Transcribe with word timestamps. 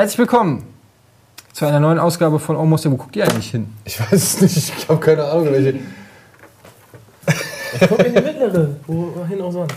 Herzlich 0.00 0.18
willkommen 0.20 0.64
zu 1.52 1.66
einer 1.66 1.78
neuen 1.78 1.98
Ausgabe 1.98 2.38
von 2.38 2.56
Almost. 2.56 2.90
Wo 2.90 2.96
guckt 2.96 3.16
ihr 3.16 3.24
eigentlich 3.24 3.50
hin? 3.50 3.66
Ich 3.84 4.00
weiß 4.00 4.12
es 4.14 4.40
nicht, 4.40 4.56
ich 4.56 4.88
habe 4.88 4.98
keine 4.98 5.24
Ahnung, 5.24 5.52
welche. 5.52 5.78
Ich 7.74 7.86
guck 7.86 7.98
in 8.06 8.14
die 8.14 8.22
mittlere, 8.22 8.76
wohin 8.86 9.42
auch 9.42 9.52
sonst. 9.52 9.74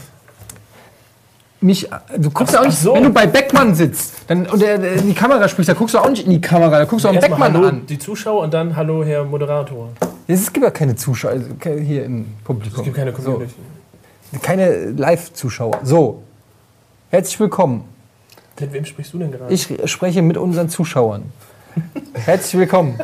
Nicht, 1.59 1.89
du 2.17 2.31
guckst 2.31 2.53
ja 2.53 2.61
auch 2.61 2.65
nicht, 2.65 2.77
so. 2.77 2.93
wenn 2.93 3.03
du 3.03 3.09
bei 3.09 3.27
Beckmann 3.27 3.75
sitzt 3.75 4.13
dann, 4.27 4.47
und 4.47 4.61
der, 4.61 4.77
der 4.77 4.93
in 4.93 5.07
die 5.07 5.13
Kamera 5.13 5.45
spricht, 5.49 5.67
da 5.67 5.73
guckst 5.73 5.93
du 5.93 5.99
auch 5.99 6.09
nicht 6.09 6.25
in 6.25 6.31
die 6.31 6.39
Kamera, 6.39 6.79
da 6.79 6.85
guckst 6.85 7.03
du 7.03 7.09
auch 7.09 7.13
Erstmal 7.13 7.39
Beckmann 7.41 7.53
Hallo 7.55 7.67
an. 7.67 7.85
die 7.85 7.99
Zuschauer 7.99 8.43
und 8.43 8.53
dann 8.53 8.77
Hallo 8.77 9.03
Herr 9.03 9.25
Moderator. 9.25 9.89
Es 10.25 10.53
gibt 10.53 10.63
ja 10.63 10.71
keine 10.71 10.95
Zuschauer 10.95 11.31
also 11.31 11.49
hier 11.81 12.05
im 12.05 12.27
Publikum. 12.45 12.79
Es 12.79 12.85
gibt 12.85 12.95
keine 12.95 13.11
Community. 13.11 13.55
So, 14.31 14.39
keine 14.39 14.91
Live-Zuschauer. 14.91 15.81
So, 15.83 16.23
herzlich 17.09 17.37
willkommen. 17.41 17.92
Mit 18.59 18.73
wem 18.73 18.85
sprichst 18.85 19.13
du 19.13 19.17
denn 19.19 19.31
gerade? 19.31 19.53
Ich 19.53 19.67
spreche 19.85 20.21
mit 20.21 20.37
unseren 20.37 20.69
Zuschauern. 20.69 21.23
Herzlich 22.13 22.59
willkommen 22.59 22.99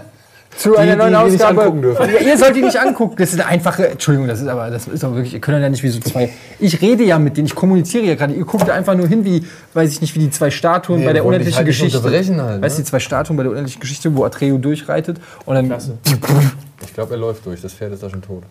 zu 0.56 0.76
einer 0.76 0.94
die 0.94 0.98
neuen 0.98 1.14
wir 1.14 1.24
nicht 1.26 1.36
Ausgabe. 1.36 1.62
angucken 1.62 1.82
dürfen. 1.82 2.10
Ja, 2.10 2.20
ihr 2.20 2.38
sollt 2.38 2.56
die 2.56 2.62
nicht 2.62 2.78
angucken. 2.78 3.16
Das 3.18 3.30
ist 3.30 3.36
eine 3.40 3.46
einfache. 3.46 3.88
Entschuldigung, 3.88 4.28
das 4.28 4.42
ist 4.42 4.48
aber 4.48 4.70
das 4.70 4.88
ist 4.88 5.04
auch 5.04 5.14
wirklich. 5.14 5.34
Ihr 5.34 5.40
könnt 5.42 5.62
ja 5.62 5.70
nicht 5.70 5.84
wie 5.84 5.90
so 5.90 6.00
zwei. 6.00 6.30
Ich 6.60 6.82
rede 6.82 7.04
ja 7.04 7.18
mit 7.18 7.38
denen. 7.38 7.48
Ich 7.48 7.56
kommuniziere 7.56 8.04
ja 8.04 8.16
gerade. 8.16 8.34
Ihr 8.34 8.46
guckt 8.46 8.70
einfach 8.70 8.96
nur 8.96 9.08
hin, 9.08 9.24
wie 9.26 9.46
weiß 9.74 9.92
ich 9.92 10.02
nicht, 10.02 10.16
wie 10.16 10.20
die 10.20 10.32
zwei 10.32 10.52
Statuen 10.52 11.00
Nee, 11.00 11.06
bei 11.06 11.14
der 11.14 11.24
unendlichen 11.26 11.58
halt 11.58 11.68
Geschichte. 11.68 11.98
unterbrechen 11.98 12.42
halt, 12.42 12.62
weißt 12.62 12.78
du, 12.78 12.82
ne? 12.82 12.84
die 12.84 12.90
zwei 12.90 13.00
Statuen 13.00 13.38
bei 13.38 13.44
der 13.44 13.52
unendlichen 13.52 13.80
Geschichte, 13.80 14.16
wo 14.16 14.26
Atreo 14.26 14.58
durchreitet 14.58 15.18
und 15.46 15.56
dann 15.56 15.68
Klasse. 15.68 15.98
Ich 16.84 16.94
glaube, 16.94 17.14
er 17.14 17.18
läuft 17.20 17.46
durch. 17.46 17.62
Das 17.62 17.74
Pferd 17.74 17.94
ist 17.94 18.04
da 18.04 18.10
schon 18.10 18.22
tot. 18.22 18.44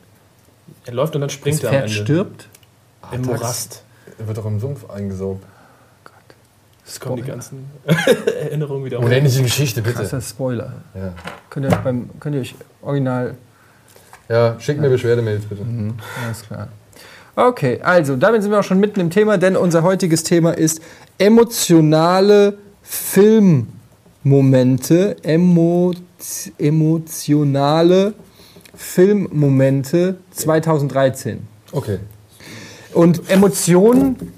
Er 0.87 0.95
läuft 0.95 1.15
und 1.15 1.21
dann 1.21 1.29
das 1.29 1.35
springt 1.35 1.63
er 1.63 1.69
am 1.71 1.75
Pferd 1.75 1.91
Ende. 1.91 1.95
stirbt. 2.03 2.49
Im 3.13 3.23
Tax. 3.25 3.41
Morast. 3.41 3.83
Er 4.19 4.27
wird 4.27 4.39
doch 4.39 4.47
im 4.47 4.61
Sumpf 4.61 4.89
eingesaugt. 4.89 5.45
Es 6.89 6.99
kommen 6.99 7.17
die 7.17 7.23
ganzen 7.23 7.67
Erinnerungen 8.41 8.87
wieder 8.87 8.99
Unendliche 8.99 9.43
Geschichte, 9.43 9.83
bitte. 9.83 9.99
Krasser 9.99 10.23
Spoiler. 10.23 10.73
Ja. 10.95 11.13
Könnt 11.51 11.67
ihr, 11.67 11.73
euch 11.73 11.79
beim, 11.79 12.09
könnt 12.19 12.35
ihr 12.35 12.41
euch 12.41 12.55
original 12.81 13.35
ja, 14.29 14.57
schick 14.61 14.79
mir 14.79 14.91
Beschwerdemails 14.91 15.47
bitte. 15.47 15.65
Alles 16.25 16.43
klar. 16.43 16.69
Okay, 17.35 17.81
also 17.83 18.15
damit 18.17 18.43
sind 18.43 18.51
wir 18.51 18.61
auch 18.61 18.65
schon 18.65 18.81
mitten 18.81 19.01
im 19.01 19.09
Thema, 19.11 19.39
denn 19.39 19.57
unser 19.57 19.83
heutiges 19.83 20.23
Thema 20.23 20.53
ist 20.53 20.83
emotionale 21.19 22.59
Filmmomente, 22.83 25.17
emo, 25.23 25.95
emotionale 26.59 28.13
Filmmomente 28.75 30.17
2013. 30.33 31.47
Okay. 31.73 31.99
Und 32.93 33.31
Emotionen, 33.31 34.33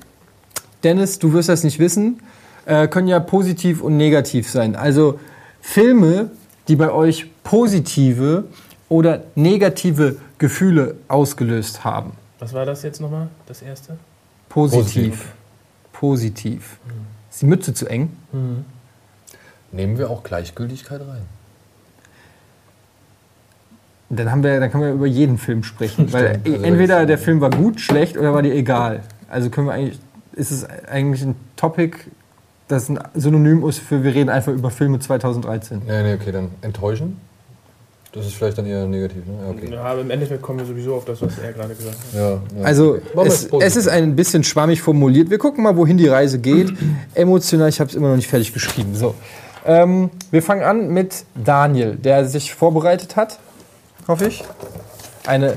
Dennis, 0.84 1.18
du 1.18 1.32
wirst 1.32 1.48
das 1.48 1.64
nicht 1.64 1.78
wissen, 1.78 2.20
äh, 2.66 2.88
können 2.88 3.08
ja 3.08 3.20
positiv 3.20 3.82
und 3.82 3.96
negativ 3.96 4.48
sein. 4.50 4.76
Also 4.76 5.18
Filme, 5.60 6.30
die 6.68 6.76
bei 6.76 6.90
euch 6.90 7.30
positive 7.42 8.44
oder 8.88 9.22
negative 9.34 10.16
Gefühle 10.38 10.96
ausgelöst 11.08 11.84
haben. 11.84 12.12
Was 12.38 12.52
war 12.54 12.64
das 12.64 12.82
jetzt 12.82 13.00
nochmal, 13.00 13.28
das 13.46 13.62
erste? 13.62 13.96
Positiv. 14.48 15.32
Positiv. 15.92 16.78
Ist 17.30 17.42
die 17.42 17.46
Mütze 17.46 17.74
zu 17.74 17.86
eng? 17.86 18.10
Nehmen 19.72 19.98
wir 19.98 20.10
auch 20.10 20.22
Gleichgültigkeit 20.22 21.00
rein. 21.00 21.22
Dann, 24.08 24.30
haben 24.30 24.42
wir, 24.42 24.58
dann 24.58 24.72
können 24.72 24.84
wir 24.84 24.92
über 24.92 25.06
jeden 25.06 25.38
Film 25.38 25.62
sprechen. 25.62 26.12
weil 26.12 26.40
Stimmt, 26.40 26.48
also 26.48 26.64
entweder 26.64 27.06
der 27.06 27.18
Film 27.18 27.40
war 27.40 27.50
gut, 27.50 27.80
schlecht 27.80 28.16
oder 28.16 28.34
war 28.34 28.42
dir 28.42 28.54
egal. 28.54 29.02
Also 29.28 29.50
können 29.50 29.68
wir 29.68 29.74
eigentlich, 29.74 30.00
ist 30.32 30.50
es 30.50 30.64
eigentlich 30.64 31.22
ein 31.22 31.36
Topic, 31.56 31.98
das 32.70 32.88
ein 32.88 32.98
Synonym 33.14 33.66
ist 33.68 33.78
für 33.78 34.02
wir 34.04 34.14
reden 34.14 34.30
einfach 34.30 34.52
über 34.52 34.70
Filme 34.70 34.98
2013. 34.98 35.82
Nee, 35.86 36.02
nee, 36.02 36.14
okay, 36.14 36.32
dann 36.32 36.48
enttäuschen. 36.62 37.20
Das 38.12 38.26
ist 38.26 38.34
vielleicht 38.34 38.58
dann 38.58 38.66
eher 38.66 38.86
negativ, 38.86 39.24
ne? 39.26 39.34
Okay. 39.50 39.72
Ja, 39.72 39.84
aber 39.84 40.00
im 40.00 40.10
Endeffekt 40.10 40.42
kommen 40.42 40.58
wir 40.58 40.66
sowieso 40.66 40.96
auf 40.96 41.04
das, 41.04 41.22
was 41.22 41.38
er 41.38 41.52
gerade 41.52 41.74
gesagt 41.74 41.96
hat. 41.96 42.14
Ja, 42.14 42.30
ja. 42.30 42.64
Also 42.64 42.98
wir 43.14 43.22
es, 43.24 43.48
es 43.60 43.76
ist 43.76 43.88
ein 43.88 44.16
bisschen 44.16 44.42
schwammig 44.42 44.82
formuliert. 44.82 45.30
Wir 45.30 45.38
gucken 45.38 45.62
mal, 45.62 45.76
wohin 45.76 45.96
die 45.96 46.08
Reise 46.08 46.40
geht. 46.40 46.72
Emotional, 47.14 47.68
ich 47.68 47.78
habe 47.78 47.88
es 47.88 47.94
immer 47.94 48.08
noch 48.08 48.16
nicht 48.16 48.26
fertig 48.26 48.52
geschrieben. 48.52 48.96
So, 48.96 49.14
ähm, 49.64 50.10
wir 50.32 50.42
fangen 50.42 50.62
an 50.62 50.88
mit 50.88 51.24
Daniel, 51.36 51.94
der 51.94 52.26
sich 52.26 52.52
vorbereitet 52.52 53.14
hat, 53.14 53.38
hoffe 54.08 54.26
ich. 54.26 54.42
Eine 55.24 55.56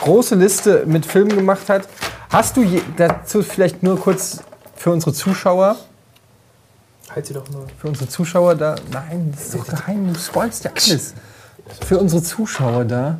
große 0.00 0.34
Liste 0.34 0.84
mit 0.86 1.06
Filmen 1.06 1.36
gemacht 1.36 1.68
hat. 1.68 1.88
Hast 2.30 2.56
du 2.56 2.62
je, 2.62 2.80
dazu 2.96 3.42
vielleicht 3.42 3.84
nur 3.84 4.00
kurz 4.00 4.42
für 4.74 4.90
unsere 4.90 5.12
Zuschauer, 5.12 5.76
Halt 7.14 7.26
sie 7.26 7.34
doch 7.34 7.48
mal. 7.50 7.66
für 7.78 7.88
unsere 7.88 8.08
Zuschauer 8.08 8.54
da, 8.54 8.76
nein, 8.90 9.32
das 9.32 9.46
ist 9.46 9.54
doch 9.54 9.66
geheim, 9.66 10.12
du 10.12 10.18
spoilst 10.18 10.64
ja 10.64 10.70
alles. 10.70 11.14
Für 11.86 11.98
unsere 11.98 12.22
Zuschauer 12.22 12.84
da, 12.84 13.18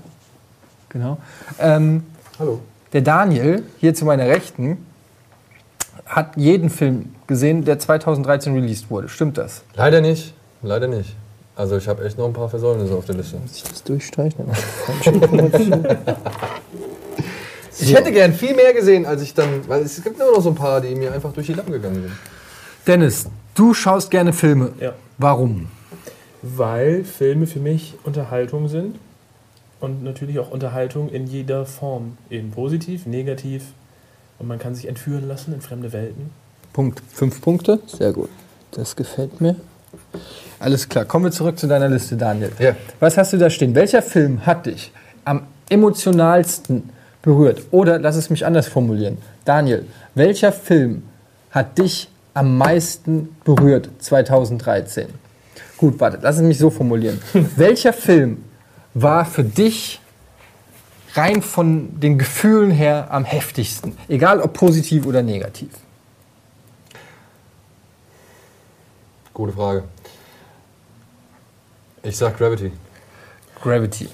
genau. 0.88 1.18
Ähm, 1.58 2.04
Hallo. 2.38 2.60
der 2.92 3.02
Daniel, 3.02 3.64
hier 3.78 3.94
zu 3.94 4.04
meiner 4.04 4.26
Rechten, 4.26 4.86
hat 6.06 6.36
jeden 6.36 6.70
Film 6.70 7.14
gesehen, 7.26 7.64
der 7.64 7.78
2013 7.78 8.54
released 8.54 8.90
wurde. 8.90 9.08
Stimmt 9.08 9.38
das? 9.38 9.62
Leider 9.74 10.00
nicht. 10.00 10.34
Leider 10.62 10.88
nicht. 10.88 11.16
Also 11.54 11.76
ich 11.76 11.86
habe 11.86 12.04
echt 12.04 12.16
noch 12.18 12.26
ein 12.26 12.32
paar 12.32 12.48
Versäumnisse 12.48 12.94
auf 12.94 13.04
der 13.04 13.16
Liste. 13.16 13.36
Muss 13.36 13.56
ich 13.56 13.62
das 13.62 13.82
durchstreichen? 13.82 14.46
Ich 17.80 17.94
hätte 17.94 18.12
gern 18.12 18.32
viel 18.32 18.54
mehr 18.54 18.72
gesehen, 18.72 19.06
als 19.06 19.22
ich 19.22 19.34
dann. 19.34 19.66
Weil 19.66 19.82
es 19.82 20.02
gibt 20.02 20.20
immer 20.20 20.30
noch 20.32 20.42
so 20.42 20.50
ein 20.50 20.54
paar, 20.54 20.80
die 20.80 20.94
mir 20.94 21.12
einfach 21.12 21.32
durch 21.32 21.46
die 21.46 21.54
Lappen 21.54 21.72
gegangen 21.72 22.02
sind. 22.02 22.12
Dennis, 22.86 23.26
du 23.54 23.74
schaust 23.74 24.10
gerne 24.10 24.32
Filme. 24.32 24.72
Ja. 24.80 24.92
Warum? 25.18 25.68
Weil 26.42 27.04
Filme 27.04 27.46
für 27.46 27.60
mich 27.60 27.94
Unterhaltung 28.04 28.68
sind 28.68 28.96
und 29.80 30.02
natürlich 30.02 30.38
auch 30.38 30.50
Unterhaltung 30.50 31.08
in 31.10 31.26
jeder 31.26 31.66
Form. 31.66 32.16
Eben 32.30 32.50
positiv, 32.50 33.06
negativ 33.06 33.64
und 34.38 34.48
man 34.48 34.58
kann 34.58 34.74
sich 34.74 34.88
entführen 34.88 35.28
lassen 35.28 35.54
in 35.54 35.60
fremde 35.60 35.92
Welten. 35.92 36.30
Punkt. 36.72 37.02
Fünf 37.12 37.40
Punkte. 37.40 37.80
Sehr 37.86 38.12
gut. 38.12 38.30
Das 38.72 38.96
gefällt 38.96 39.40
mir. 39.40 39.56
Alles 40.58 40.88
klar. 40.88 41.04
Kommen 41.04 41.26
wir 41.26 41.32
zurück 41.32 41.58
zu 41.58 41.66
deiner 41.66 41.88
Liste, 41.88 42.16
Daniel. 42.16 42.50
Ja. 42.58 42.74
Was 43.00 43.18
hast 43.18 43.32
du 43.32 43.38
da 43.38 43.50
stehen? 43.50 43.74
Welcher 43.74 44.02
Film 44.02 44.46
hat 44.46 44.66
dich 44.66 44.92
am 45.24 45.42
emotionalsten 45.68 46.90
berührt? 47.20 47.62
Oder 47.70 47.98
lass 47.98 48.16
es 48.16 48.30
mich 48.30 48.46
anders 48.46 48.68
formulieren. 48.68 49.18
Daniel, 49.44 49.86
welcher 50.14 50.52
Film 50.52 51.02
hat 51.50 51.78
dich 51.78 52.08
am 52.34 52.56
meisten 52.56 53.36
berührt 53.44 53.90
2013? 53.98 55.08
Gut, 55.76 55.98
warte, 56.00 56.18
lass 56.22 56.36
es 56.36 56.42
mich 56.42 56.58
so 56.58 56.70
formulieren. 56.70 57.20
welcher 57.56 57.92
Film 57.92 58.44
war 58.94 59.24
für 59.24 59.44
dich 59.44 60.00
rein 61.14 61.42
von 61.42 61.98
den 62.00 62.18
Gefühlen 62.18 62.70
her 62.70 63.08
am 63.10 63.24
heftigsten? 63.24 63.96
Egal 64.08 64.40
ob 64.40 64.52
positiv 64.52 65.06
oder 65.06 65.22
negativ. 65.22 65.70
Gute 69.34 69.52
Frage. 69.52 69.84
Ich 72.02 72.16
sag 72.16 72.36
Gravity. 72.36 72.72
Gravity. 73.62 74.08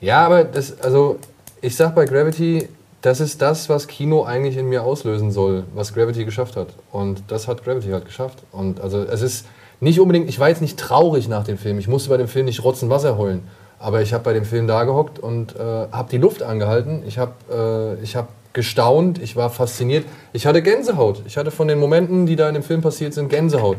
Ja, 0.00 0.24
aber 0.24 0.44
das, 0.44 0.80
also 0.80 1.18
ich 1.60 1.74
sag 1.74 1.94
bei 1.94 2.04
Gravity, 2.04 2.68
das 3.02 3.20
ist 3.20 3.42
das, 3.42 3.68
was 3.68 3.86
Kino 3.86 4.24
eigentlich 4.24 4.56
in 4.56 4.68
mir 4.68 4.82
auslösen 4.82 5.30
soll, 5.30 5.64
was 5.74 5.94
Gravity 5.94 6.24
geschafft 6.24 6.56
hat. 6.56 6.68
Und 6.90 7.22
das 7.28 7.48
hat 7.48 7.64
Gravity 7.64 7.90
halt 7.90 8.04
geschafft. 8.04 8.38
Und 8.52 8.80
also 8.80 9.02
es 9.02 9.22
ist 9.22 9.46
nicht 9.80 10.00
unbedingt, 10.00 10.28
ich 10.28 10.38
war 10.38 10.48
jetzt 10.48 10.62
nicht 10.62 10.78
traurig 10.78 11.28
nach 11.28 11.44
dem 11.44 11.58
Film. 11.58 11.78
Ich 11.78 11.88
musste 11.88 12.08
bei 12.08 12.16
dem 12.16 12.28
Film 12.28 12.46
nicht 12.46 12.64
Rotzen 12.64 12.90
Wasser 12.90 13.18
heulen. 13.18 13.46
Aber 13.78 14.00
ich 14.00 14.14
habe 14.14 14.24
bei 14.24 14.32
dem 14.32 14.44
Film 14.44 14.66
da 14.66 14.84
gehockt 14.84 15.18
und 15.18 15.54
äh, 15.54 15.58
habe 15.58 16.08
die 16.10 16.18
Luft 16.18 16.42
angehalten. 16.42 17.02
Ich 17.06 17.18
habe 17.18 17.98
äh, 18.02 18.06
hab 18.06 18.28
gestaunt, 18.54 19.20
ich 19.22 19.36
war 19.36 19.50
fasziniert. 19.50 20.06
Ich 20.32 20.46
hatte 20.46 20.62
Gänsehaut. 20.62 21.22
Ich 21.26 21.36
hatte 21.36 21.50
von 21.50 21.68
den 21.68 21.78
Momenten, 21.78 22.24
die 22.24 22.36
da 22.36 22.48
in 22.48 22.54
dem 22.54 22.62
Film 22.62 22.80
passiert 22.80 23.12
sind, 23.12 23.28
Gänsehaut. 23.28 23.76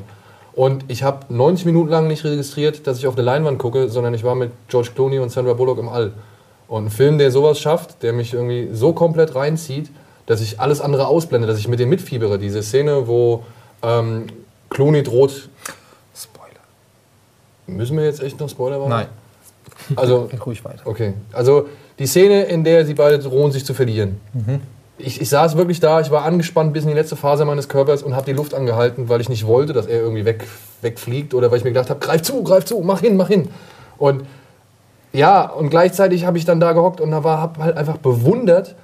Und 0.54 0.86
ich 0.88 1.04
habe 1.04 1.26
90 1.34 1.66
Minuten 1.66 1.90
lang 1.90 2.08
nicht 2.08 2.24
registriert, 2.24 2.86
dass 2.86 3.00
ich 3.00 3.08
auf 3.08 3.16
eine 3.16 3.24
Leinwand 3.24 3.58
gucke, 3.60 3.90
sondern 3.90 4.14
ich 4.14 4.24
war 4.24 4.36
mit 4.36 4.52
George 4.68 4.90
Clooney 4.94 5.20
und 5.20 5.30
Sandra 5.30 5.54
Bullock 5.54 5.80
im 5.80 5.90
All. 5.90 6.14
Und 6.68 6.86
ein 6.86 6.90
Film, 6.90 7.18
der 7.18 7.32
sowas 7.32 7.60
schafft, 7.60 8.04
der 8.04 8.14
mich 8.14 8.34
irgendwie 8.34 8.70
so 8.74 8.94
komplett 8.94 9.36
reinzieht, 9.36 9.90
dass 10.26 10.42
ich 10.42 10.60
alles 10.60 10.82
andere 10.82 11.08
ausblende, 11.08 11.48
dass 11.48 11.58
ich 11.58 11.68
mit 11.68 11.80
dem 11.80 11.90
mitfiebere. 11.90 12.38
Diese 12.38 12.62
Szene, 12.62 13.08
wo 13.08 13.44
ähm, 13.82 14.28
Clooney 14.70 15.04
droht. 15.04 15.50
Spoiler. 16.16 16.60
Müssen 17.68 17.98
wir 17.98 18.04
jetzt 18.04 18.22
echt 18.22 18.40
noch 18.40 18.50
Spoiler 18.50 18.80
machen? 18.80 18.90
Nein. 18.90 19.08
Also, 19.96 20.30
ruhig 20.46 20.64
weiter. 20.66 20.82
okay. 20.86 21.14
Also, 21.32 21.68
die 22.00 22.08
Szene, 22.08 22.44
in 22.44 22.64
der 22.64 22.86
sie 22.86 22.94
beide 22.94 23.20
drohen, 23.20 23.52
sich 23.52 23.66
zu 23.66 23.74
verlieren. 23.74 24.20
Ich, 25.00 25.22
ich 25.22 25.30
saß 25.30 25.58
wirklich 25.58 25.80
da, 25.80 26.02
ich 26.02 26.12
war 26.12 26.24
angespannt 26.26 26.74
bis 26.74 26.84
in 26.84 26.90
die 26.90 26.96
letzte 26.96 27.16
Phase 27.16 27.46
meines 27.46 27.70
Körpers 27.70 28.04
und 28.04 28.16
habe 28.16 28.26
die 28.26 28.34
Luft 28.34 28.54
angehalten, 28.54 29.10
weil 29.10 29.22
ich 29.22 29.30
nicht 29.30 29.48
wollte, 29.48 29.74
dass 29.74 29.86
er 29.86 30.02
irgendwie 30.02 30.26
weg, 30.26 30.46
wegfliegt 30.82 31.34
oder 31.34 31.50
weil 31.50 31.60
ich 31.60 31.64
mir 31.64 31.72
gedacht 31.72 31.90
habe, 31.90 32.00
greif 32.00 32.22
zu, 32.22 32.44
greif 32.44 32.66
zu, 32.66 32.80
mach 32.82 33.02
hin, 33.02 33.16
mach 33.16 33.30
hin. 33.30 33.50
Und 33.98 34.24
ja, 35.18 35.50
und 35.50 35.70
gleichzeitig 35.70 36.26
habe 36.26 36.38
ich 36.38 36.46
dann 36.46 36.60
da 36.60 36.74
gehockt 36.74 37.02
und 37.02 37.10
da 37.10 37.24
war, 37.24 37.42
habe 37.42 37.64
halt 37.64 37.76
einfach 37.76 37.98
bewundert, 37.98 38.76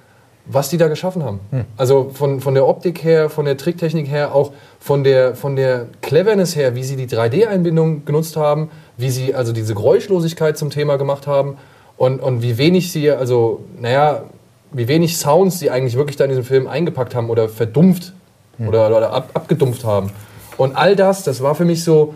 was 0.46 0.70
die 0.70 0.78
da 0.78 0.88
geschaffen 0.88 1.24
haben. 1.24 1.40
Also 1.78 2.10
von, 2.12 2.42
von 2.42 2.56
der 2.56 2.68
Optik 2.68 3.04
her, 3.04 3.30
von 3.30 3.46
der 3.46 3.56
Tricktechnik 3.56 4.08
her, 4.08 4.34
auch 4.34 4.52
von 4.80 5.04
der, 5.04 5.36
von 5.36 5.56
der 5.56 5.86
Cleverness 6.02 6.56
her, 6.56 6.74
wie 6.74 6.84
sie 6.84 6.96
die 6.96 7.08
3D-Einbindung 7.08 8.04
genutzt 8.06 8.36
haben, 8.36 8.72
wie 8.98 9.12
sie 9.12 9.36
also 9.36 9.54
diese 9.54 9.76
Geräuschlosigkeit 9.76 10.58
zum 10.58 10.72
Thema 10.72 10.98
gemacht 10.98 11.28
haben 11.28 11.58
und, 11.98 12.20
und 12.20 12.42
wie 12.42 12.58
wenig 12.58 12.92
sie, 12.92 13.12
also, 13.12 13.64
naja, 13.80 14.24
wie 14.72 14.88
wenig 14.88 15.18
Sounds 15.18 15.60
sie 15.60 15.70
eigentlich 15.70 15.96
wirklich 15.96 16.18
da 16.18 16.24
in 16.24 16.32
diesem 16.32 16.44
Film 16.44 16.66
eingepackt 16.66 17.14
haben 17.14 17.30
oder 17.30 17.48
verdumpft 17.48 18.14
oder, 18.58 18.88
oder 18.88 19.14
ab, 19.14 19.30
abgedumpft 19.36 19.84
haben. 19.84 20.10
Und 20.58 20.76
all 20.76 20.96
das, 20.96 21.24
das 21.24 21.44
war 21.44 21.54
für 21.54 21.66
mich 21.66 21.84
so 21.84 22.16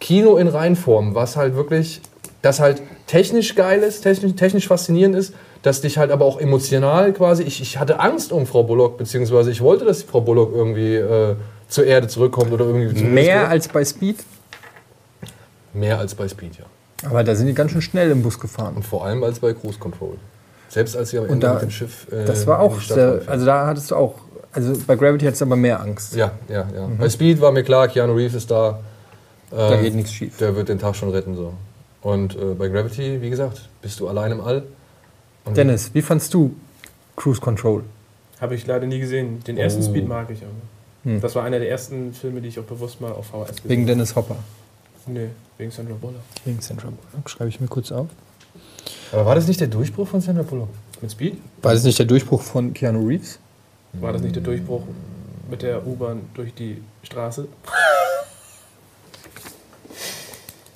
Kino 0.00 0.36
in 0.36 0.48
Reinform, 0.48 1.14
was 1.14 1.36
halt 1.36 1.54
wirklich, 1.54 2.00
das 2.42 2.58
halt 2.58 2.82
technisch 3.12 3.54
geil 3.54 3.80
ist, 3.82 4.00
technisch, 4.00 4.32
technisch 4.36 4.66
faszinierend 4.66 5.14
ist, 5.16 5.34
dass 5.62 5.80
dich 5.82 5.98
halt 5.98 6.10
aber 6.10 6.24
auch 6.24 6.40
emotional 6.40 7.12
quasi, 7.12 7.42
ich, 7.42 7.60
ich 7.60 7.78
hatte 7.78 8.00
Angst 8.00 8.32
um 8.32 8.46
Frau 8.46 8.62
Bullock, 8.62 8.96
beziehungsweise 8.96 9.50
ich 9.50 9.60
wollte, 9.60 9.84
dass 9.84 10.02
Frau 10.02 10.20
Bullock 10.22 10.52
irgendwie 10.54 10.94
äh, 10.96 11.36
zur 11.68 11.84
Erde 11.84 12.08
zurückkommt 12.08 12.52
oder 12.52 12.64
irgendwie 12.64 13.02
Mehr 13.04 13.48
als 13.48 13.68
bei 13.68 13.84
Speed? 13.84 14.24
mehr 15.74 15.98
als 15.98 16.14
bei 16.14 16.26
Speed, 16.28 16.56
ja. 16.58 16.64
Aber 17.08 17.22
da 17.24 17.34
sind 17.34 17.46
die 17.46 17.54
ganz 17.54 17.72
schön 17.72 17.82
schnell 17.82 18.10
im 18.10 18.22
Bus 18.22 18.38
gefahren. 18.38 18.76
Und 18.76 18.84
vor 18.84 19.04
allem 19.04 19.22
als 19.24 19.40
bei 19.40 19.52
Cruise 19.52 19.78
Control. 19.78 20.16
Selbst 20.68 20.96
als 20.96 21.10
sie 21.10 21.18
am 21.18 21.26
Ende 21.26 21.38
da- 21.46 21.54
mit 21.54 21.62
dem 21.62 21.70
Schiff. 21.70 22.06
äh, 22.12 22.24
Das 22.24 22.46
war 22.46 22.60
auch 22.60 22.80
sehr, 22.80 23.20
also 23.26 23.44
da 23.44 23.66
hattest 23.66 23.90
du 23.90 23.96
auch, 23.96 24.14
also 24.52 24.72
bei 24.86 24.96
Gravity 24.96 25.24
hattest 25.26 25.40
du 25.42 25.46
aber 25.46 25.56
mehr 25.56 25.80
Angst. 25.80 26.14
ja, 26.16 26.30
ja, 26.48 26.66
ja. 26.74 26.88
Bei 26.98 27.08
Speed 27.10 27.40
war 27.40 27.52
mir 27.52 27.62
klar, 27.62 27.88
Keanu 27.88 28.14
Reeves 28.14 28.34
ist 28.34 28.50
da. 28.50 28.80
Da 29.50 29.74
Ähm, 29.74 29.82
geht 29.82 29.94
nichts 29.94 30.12
schief. 30.14 30.38
Der 30.38 30.56
wird 30.56 30.68
den 30.70 30.78
Tag 30.78 30.96
schon 30.96 31.10
retten. 31.10 31.36
So. 31.36 31.52
Und 32.02 32.34
äh, 32.36 32.54
bei 32.54 32.68
Gravity, 32.68 33.22
wie 33.22 33.30
gesagt, 33.30 33.68
bist 33.80 34.00
du 34.00 34.08
allein 34.08 34.32
im 34.32 34.40
All. 34.40 34.64
Und 35.44 35.56
Dennis, 35.56 35.90
wie 35.94 36.02
fandst 36.02 36.34
du 36.34 36.54
Cruise 37.16 37.40
Control? 37.40 37.84
Habe 38.40 38.54
ich 38.56 38.66
leider 38.66 38.86
nie 38.86 38.98
gesehen. 38.98 39.42
Den 39.44 39.56
ersten 39.56 39.82
Oh. 39.82 39.86
Speed 39.86 40.08
mag 40.08 40.28
ich 40.30 40.42
aber. 40.42 40.50
Hm. 41.04 41.20
Das 41.20 41.34
war 41.34 41.44
einer 41.44 41.58
der 41.58 41.68
ersten 41.70 42.12
Filme, 42.12 42.40
die 42.40 42.48
ich 42.48 42.58
auch 42.58 42.64
bewusst 42.64 43.00
mal 43.00 43.12
auf 43.12 43.26
VHS 43.26 43.56
gesehen 43.56 43.68
Wegen 43.70 43.86
Dennis 43.86 44.14
Hopper. 44.16 44.36
Nee, 45.06 45.28
wegen 45.58 45.70
Sandra 45.72 45.94
Bullock. 45.94 46.20
Wegen 46.44 46.60
Central 46.60 46.92
Bullock. 46.92 47.28
Schreibe 47.28 47.48
ich 47.48 47.60
mir 47.60 47.66
kurz 47.66 47.90
auf. 47.90 48.06
Aber 49.10 49.26
war 49.26 49.34
das 49.34 49.48
nicht 49.48 49.60
der 49.60 49.66
Durchbruch 49.68 50.06
von 50.08 50.20
Sandra 50.20 50.42
Bullock? 50.44 50.68
Mit 51.00 51.10
Speed? 51.10 51.38
War 51.60 51.72
das 51.74 51.82
nicht 51.82 51.98
der 51.98 52.06
Durchbruch 52.06 52.40
von 52.40 52.72
Keanu 52.72 53.04
Reeves? 53.06 53.38
War 53.94 54.12
das 54.12 54.22
nicht 54.22 54.36
der 54.36 54.42
Durchbruch 54.42 54.82
mit 55.50 55.62
der 55.62 55.84
U-Bahn 55.86 56.20
durch 56.34 56.54
die 56.54 56.80
Straße? 57.02 57.48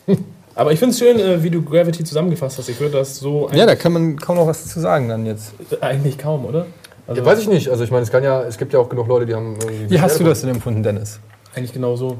Aber 0.57 0.73
ich 0.73 0.79
finde 0.79 0.93
es 0.93 0.99
schön, 0.99 1.21
äh, 1.21 1.43
wie 1.43 1.51
du 1.51 1.63
Gravity 1.63 2.03
zusammengefasst 2.03 2.57
hast. 2.57 2.69
Ich 2.71 2.81
würde 2.81 2.97
das 2.99 3.19
so 3.19 3.51
Ja, 3.53 3.67
da 3.67 3.77
kann 3.77 3.93
man 3.93 4.17
kaum 4.17 4.37
noch 4.37 4.47
was 4.47 4.67
zu 4.67 4.81
sagen 4.81 5.09
dann 5.11 5.27
jetzt. 5.27 5.53
eigentlich 5.83 6.17
kaum, 6.17 6.47
oder? 6.47 6.67
Also 7.07 7.21
Ja, 7.21 7.27
weiß 7.27 7.41
ich 7.41 7.49
nicht. 7.49 7.69
Also 7.69 7.85
ich 7.85 7.91
meine, 7.91 8.03
es 8.05 8.11
kann 8.11 8.25
ja, 8.25 8.43
es 8.43 8.57
gibt 8.57 8.73
ja 8.73 8.81
auch 8.81 8.89
genug 8.89 9.07
Leute, 9.07 9.27
die 9.27 9.35
haben 9.35 9.57
irgendwie. 9.61 9.91
Wie 9.91 10.01
hast 10.01 10.19
du 10.19 10.25
das 10.25 10.41
denn 10.41 10.51
empfunden, 10.51 10.83
Dennis? 10.83 11.21
Eigentlich 11.55 11.75
genauso. 11.75 12.17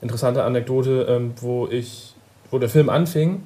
Interessante 0.00 0.42
Anekdote, 0.42 1.06
ähm, 1.08 1.34
wo 1.40 1.68
ich, 1.70 2.14
wo 2.50 2.58
der 2.58 2.70
Film 2.70 2.88
anfing, 2.88 3.42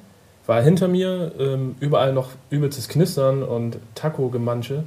war 0.46 0.62
hinter 0.62 0.87
mir 0.87 1.32
ähm, 1.40 1.75
überall 1.81 2.12
noch 2.12 2.31
übelstes 2.50 2.88
Knistern 2.88 3.43
und 3.43 3.78
Taco-Gemansche. 3.96 4.84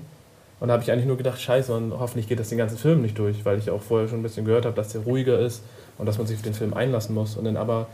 Und 0.62 0.70
da 0.70 0.74
habe 0.76 0.84
ich 0.84 0.92
eigentlich 0.92 1.06
nur 1.06 1.18
gedacht, 1.18 1.40
scheiße, 1.42 1.74
und 1.76 1.94
hoffentlich 2.00 2.30
geht 2.30 2.40
das 2.40 2.48
den 2.50 2.58
ganzen 2.58 2.78
Film 2.78 3.02
nicht 3.02 3.20
durch, 3.20 3.44
weil 3.44 3.60
ich 3.60 3.70
auch 3.70 3.82
vorher 3.82 4.08
schon 4.08 4.22
ein 4.22 4.24
bisschen 4.24 4.46
gehört 4.46 4.66
habe, 4.66 4.76
dass 4.76 4.94
der 4.94 5.02
ruhiger 5.02 5.38
ist 5.40 5.64
und 5.98 6.06
dass 6.06 6.18
man 6.18 6.26
sich 6.26 6.38
auf 6.38 6.44
den 6.44 6.54
Film 6.54 6.74
einlassen 6.74 7.14
muss. 7.14 7.36
Und 7.36 7.44
dann 7.44 7.58
aber 7.58 7.88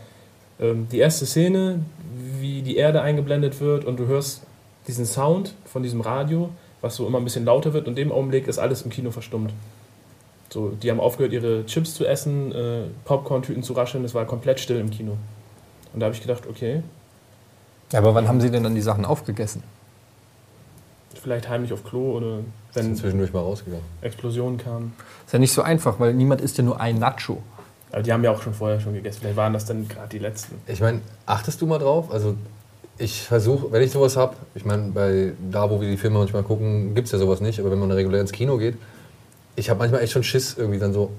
ähm, 0.60 0.88
die 0.90 0.98
erste 0.98 1.26
Szene, 1.26 1.80
wie 2.40 2.62
die 2.62 2.76
Erde 2.76 3.02
eingeblendet 3.02 3.60
wird 3.60 3.84
und 3.84 3.98
du 3.98 4.06
hörst 4.06 4.42
diesen 4.86 5.06
Sound 5.06 5.54
von 5.64 5.82
diesem 5.82 6.00
Radio, 6.00 6.50
was 6.80 6.96
so 6.96 7.06
immer 7.06 7.18
ein 7.18 7.24
bisschen 7.24 7.44
lauter 7.44 7.72
wird 7.72 7.86
und 7.86 7.98
in 7.98 8.08
dem 8.08 8.12
Augenblick 8.12 8.46
ist 8.46 8.58
alles 8.58 8.82
im 8.82 8.90
Kino 8.90 9.10
verstummt. 9.10 9.52
So, 10.50 10.68
die 10.70 10.90
haben 10.90 11.00
aufgehört, 11.00 11.32
ihre 11.32 11.66
Chips 11.66 11.94
zu 11.94 12.06
essen, 12.06 12.52
äh, 12.52 12.82
Popcorn-Tüten 13.04 13.62
zu 13.62 13.72
rascheln, 13.72 14.04
es 14.04 14.14
war 14.14 14.24
komplett 14.24 14.60
still 14.60 14.78
im 14.78 14.90
Kino. 14.90 15.16
Und 15.92 16.00
da 16.00 16.06
habe 16.06 16.14
ich 16.14 16.20
gedacht, 16.22 16.44
okay, 16.48 16.82
Ja, 17.92 17.98
aber 18.00 18.14
wann 18.14 18.28
haben 18.28 18.40
sie 18.40 18.50
denn 18.50 18.62
dann 18.62 18.74
die 18.74 18.80
Sachen 18.82 19.04
aufgegessen? 19.04 19.62
vielleicht 21.24 21.48
heimlich 21.48 21.72
auf 21.72 21.82
Klo 21.84 22.18
oder 22.18 22.36
Sind 22.36 22.44
wenn 22.74 22.96
zwischendurch 22.96 23.32
mal 23.32 23.40
rausgegangen. 23.40 23.84
Explosionen 24.02 24.58
kamen. 24.58 24.92
Ist 25.24 25.32
ja 25.32 25.38
nicht 25.38 25.52
so 25.52 25.62
einfach, 25.62 25.98
weil 25.98 26.12
niemand 26.12 26.42
isst 26.42 26.58
ja 26.58 26.64
nur 26.64 26.78
ein 26.80 26.98
Nacho. 26.98 27.42
Aber 27.94 28.02
die 28.02 28.12
haben 28.12 28.24
ja 28.24 28.32
auch 28.32 28.42
schon 28.42 28.54
vorher 28.54 28.80
schon 28.80 28.92
gegessen. 28.92 29.20
Vielleicht 29.20 29.36
waren 29.36 29.52
das 29.52 29.66
dann 29.66 29.86
gerade 29.86 30.08
die 30.08 30.18
letzten. 30.18 30.60
Ich 30.66 30.80
meine, 30.80 31.00
achtest 31.26 31.62
du 31.62 31.66
mal 31.66 31.78
drauf? 31.78 32.10
Also 32.10 32.34
ich 32.98 33.22
versuche, 33.22 33.70
wenn 33.70 33.82
ich 33.82 33.92
sowas 33.92 34.16
habe, 34.16 34.34
ich 34.56 34.64
meine, 34.64 34.90
bei 34.90 35.32
da, 35.48 35.70
wo 35.70 35.80
wir 35.80 35.88
die 35.88 35.96
Filme 35.96 36.18
manchmal 36.18 36.42
gucken, 36.42 36.96
gibt 36.96 37.06
es 37.06 37.12
ja 37.12 37.18
sowas 37.20 37.40
nicht, 37.40 37.60
aber 37.60 37.70
wenn 37.70 37.78
man 37.78 37.92
regulär 37.92 38.20
ins 38.20 38.32
Kino 38.32 38.56
geht, 38.56 38.76
ich 39.56 39.70
habe 39.70 39.78
manchmal 39.78 40.02
echt 40.02 40.12
schon 40.12 40.22
Schiss 40.24 40.56
irgendwie 40.58 40.78
dann 40.78 40.92
so. 40.92 41.10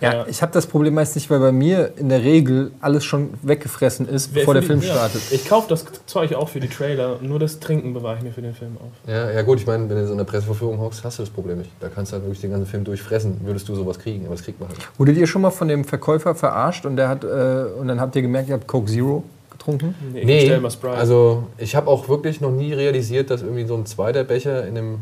Ja, 0.00 0.24
ich 0.26 0.40
habe 0.40 0.52
das 0.52 0.66
Problem 0.66 0.94
meist 0.94 1.16
nicht, 1.16 1.28
weil 1.28 1.38
bei 1.38 1.52
mir 1.52 1.92
in 1.98 2.08
der 2.08 2.22
Regel 2.22 2.70
alles 2.80 3.04
schon 3.04 3.30
weggefressen 3.42 4.08
ist, 4.08 4.30
Wer 4.34 4.40
bevor 4.40 4.54
der 4.54 4.62
Film 4.62 4.80
die- 4.80 4.86
ja. 4.86 4.94
startet. 4.94 5.20
Ich 5.32 5.46
kaufe 5.46 5.68
das 5.68 5.84
Zeug 6.06 6.32
auch 6.34 6.48
für 6.48 6.60
die 6.60 6.68
Trailer. 6.68 7.18
Nur 7.20 7.38
das 7.38 7.60
Trinken 7.60 7.92
bewahre 7.92 8.16
ich 8.18 8.22
mir 8.22 8.32
für 8.32 8.40
den 8.40 8.54
Film 8.54 8.78
auf. 8.80 8.90
Ja, 9.06 9.30
ja 9.30 9.42
gut, 9.42 9.60
ich 9.60 9.66
meine, 9.66 9.86
wenn 9.90 9.96
du 9.98 10.06
so 10.06 10.12
in 10.12 10.18
der 10.18 10.24
Presseverführung 10.24 10.78
hockst, 10.80 11.04
hast 11.04 11.18
du 11.18 11.24
das 11.24 11.28
Problem 11.30 11.58
nicht. 11.58 11.70
Da 11.80 11.88
kannst 11.90 12.12
du 12.12 12.14
halt 12.14 12.24
wirklich 12.24 12.40
den 12.40 12.52
ganzen 12.52 12.66
Film 12.66 12.84
durchfressen, 12.84 13.38
würdest 13.44 13.68
du 13.68 13.74
sowas 13.74 13.98
kriegen, 13.98 14.24
aber 14.24 14.34
das 14.34 14.44
kriegt 14.44 14.60
man 14.60 14.70
halt. 14.70 14.78
nicht. 14.78 14.88
Wurdet 14.98 15.16
ihr 15.18 15.26
schon 15.26 15.42
mal 15.42 15.50
von 15.50 15.68
dem 15.68 15.84
Verkäufer 15.84 16.34
verarscht 16.34 16.86
und 16.86 16.96
der 16.96 17.08
hat 17.10 17.24
äh, 17.24 17.64
und 17.78 17.88
dann 17.88 18.00
habt 18.00 18.16
ihr 18.16 18.22
gemerkt, 18.22 18.48
ihr 18.48 18.54
habt 18.54 18.66
Coke 18.66 18.90
Zero 18.90 19.24
getrunken? 19.50 19.94
Nee, 20.10 20.54
ich 20.54 20.60
mal 20.60 20.70
Sprite. 20.70 20.94
also 20.96 21.44
ich 21.58 21.76
habe 21.76 21.88
auch 21.90 22.08
wirklich 22.08 22.40
noch 22.40 22.50
nie 22.50 22.72
realisiert, 22.72 23.28
dass 23.28 23.42
irgendwie 23.42 23.66
so 23.66 23.74
ein 23.74 23.84
zweiter 23.84 24.24
Becher 24.24 24.66
in 24.66 24.74
dem 24.74 24.98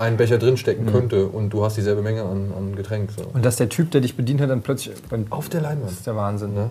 einen 0.00 0.16
Becher 0.16 0.38
drinstecken 0.38 0.86
Mhm. 0.86 0.90
könnte 0.92 1.26
und 1.26 1.50
du 1.50 1.64
hast 1.64 1.76
dieselbe 1.76 2.02
Menge 2.02 2.22
an, 2.22 2.50
an 2.56 2.74
Getränk. 2.76 3.10
So. 3.16 3.24
Und 3.32 3.44
dass 3.44 3.56
der 3.56 3.68
Typ, 3.68 3.90
der 3.92 4.00
dich 4.00 4.16
bedient 4.16 4.40
hat, 4.40 4.50
dann 4.50 4.62
plötzlich 4.62 4.94
beim 5.08 5.26
Auf 5.30 5.48
der 5.48 5.60
Leinwand. 5.60 5.86
Das 5.90 5.98
ist 5.98 6.06
der 6.06 6.16
Wahnsinn. 6.16 6.54
Ne? 6.54 6.70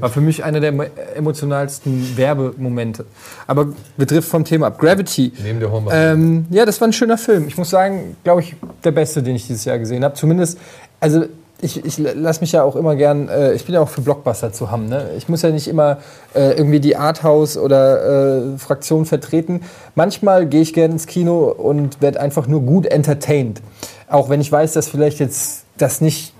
War 0.00 0.08
für 0.08 0.20
mich 0.20 0.42
einer 0.44 0.60
der 0.60 0.72
emo- 0.72 0.90
emotionalsten 1.14 2.16
Werbemomente. 2.16 3.04
Aber 3.46 3.68
wir 3.96 4.06
driften 4.06 4.30
vom 4.30 4.44
Thema 4.44 4.68
ab. 4.68 4.78
Gravity. 4.78 5.32
Neben 5.42 5.60
der 5.60 5.70
Hornbach. 5.70 5.92
Ähm, 5.94 6.46
ja, 6.50 6.64
das 6.64 6.80
war 6.80 6.88
ein 6.88 6.92
schöner 6.92 7.18
Film. 7.18 7.46
Ich 7.48 7.56
muss 7.56 7.70
sagen, 7.70 8.16
glaube 8.24 8.40
ich, 8.42 8.56
der 8.84 8.90
beste, 8.92 9.22
den 9.22 9.36
ich 9.36 9.46
dieses 9.46 9.64
Jahr 9.64 9.78
gesehen 9.78 10.02
habe. 10.04 10.14
Zumindest, 10.14 10.58
also 11.00 11.24
ich, 11.62 11.84
ich 11.84 11.96
lasse 11.98 12.40
mich 12.40 12.52
ja 12.52 12.64
auch 12.64 12.74
immer 12.74 12.96
gern, 12.96 13.28
äh, 13.28 13.52
ich 13.54 13.64
bin 13.64 13.74
ja 13.74 13.80
auch 13.80 13.88
für 13.88 14.00
Blockbuster 14.00 14.52
zu 14.52 14.70
haben. 14.70 14.88
Ne? 14.88 15.10
Ich 15.16 15.28
muss 15.28 15.42
ja 15.42 15.50
nicht 15.50 15.68
immer 15.68 15.98
äh, 16.34 16.50
irgendwie 16.56 16.80
die 16.80 16.96
Arthouse 16.96 17.56
oder 17.56 18.54
äh, 18.54 18.58
Fraktion 18.58 19.06
vertreten. 19.06 19.62
Manchmal 19.94 20.46
gehe 20.46 20.60
ich 20.60 20.74
gerne 20.74 20.94
ins 20.94 21.06
Kino 21.06 21.44
und 21.44 22.02
werde 22.02 22.20
einfach 22.20 22.48
nur 22.48 22.62
gut 22.62 22.86
entertained. 22.86 23.62
Auch 24.08 24.28
wenn 24.28 24.40
ich 24.40 24.50
weiß, 24.50 24.72
dass 24.72 24.88
vielleicht 24.88 25.20
jetzt 25.20 25.62
das 25.78 26.00
nicht 26.00 26.34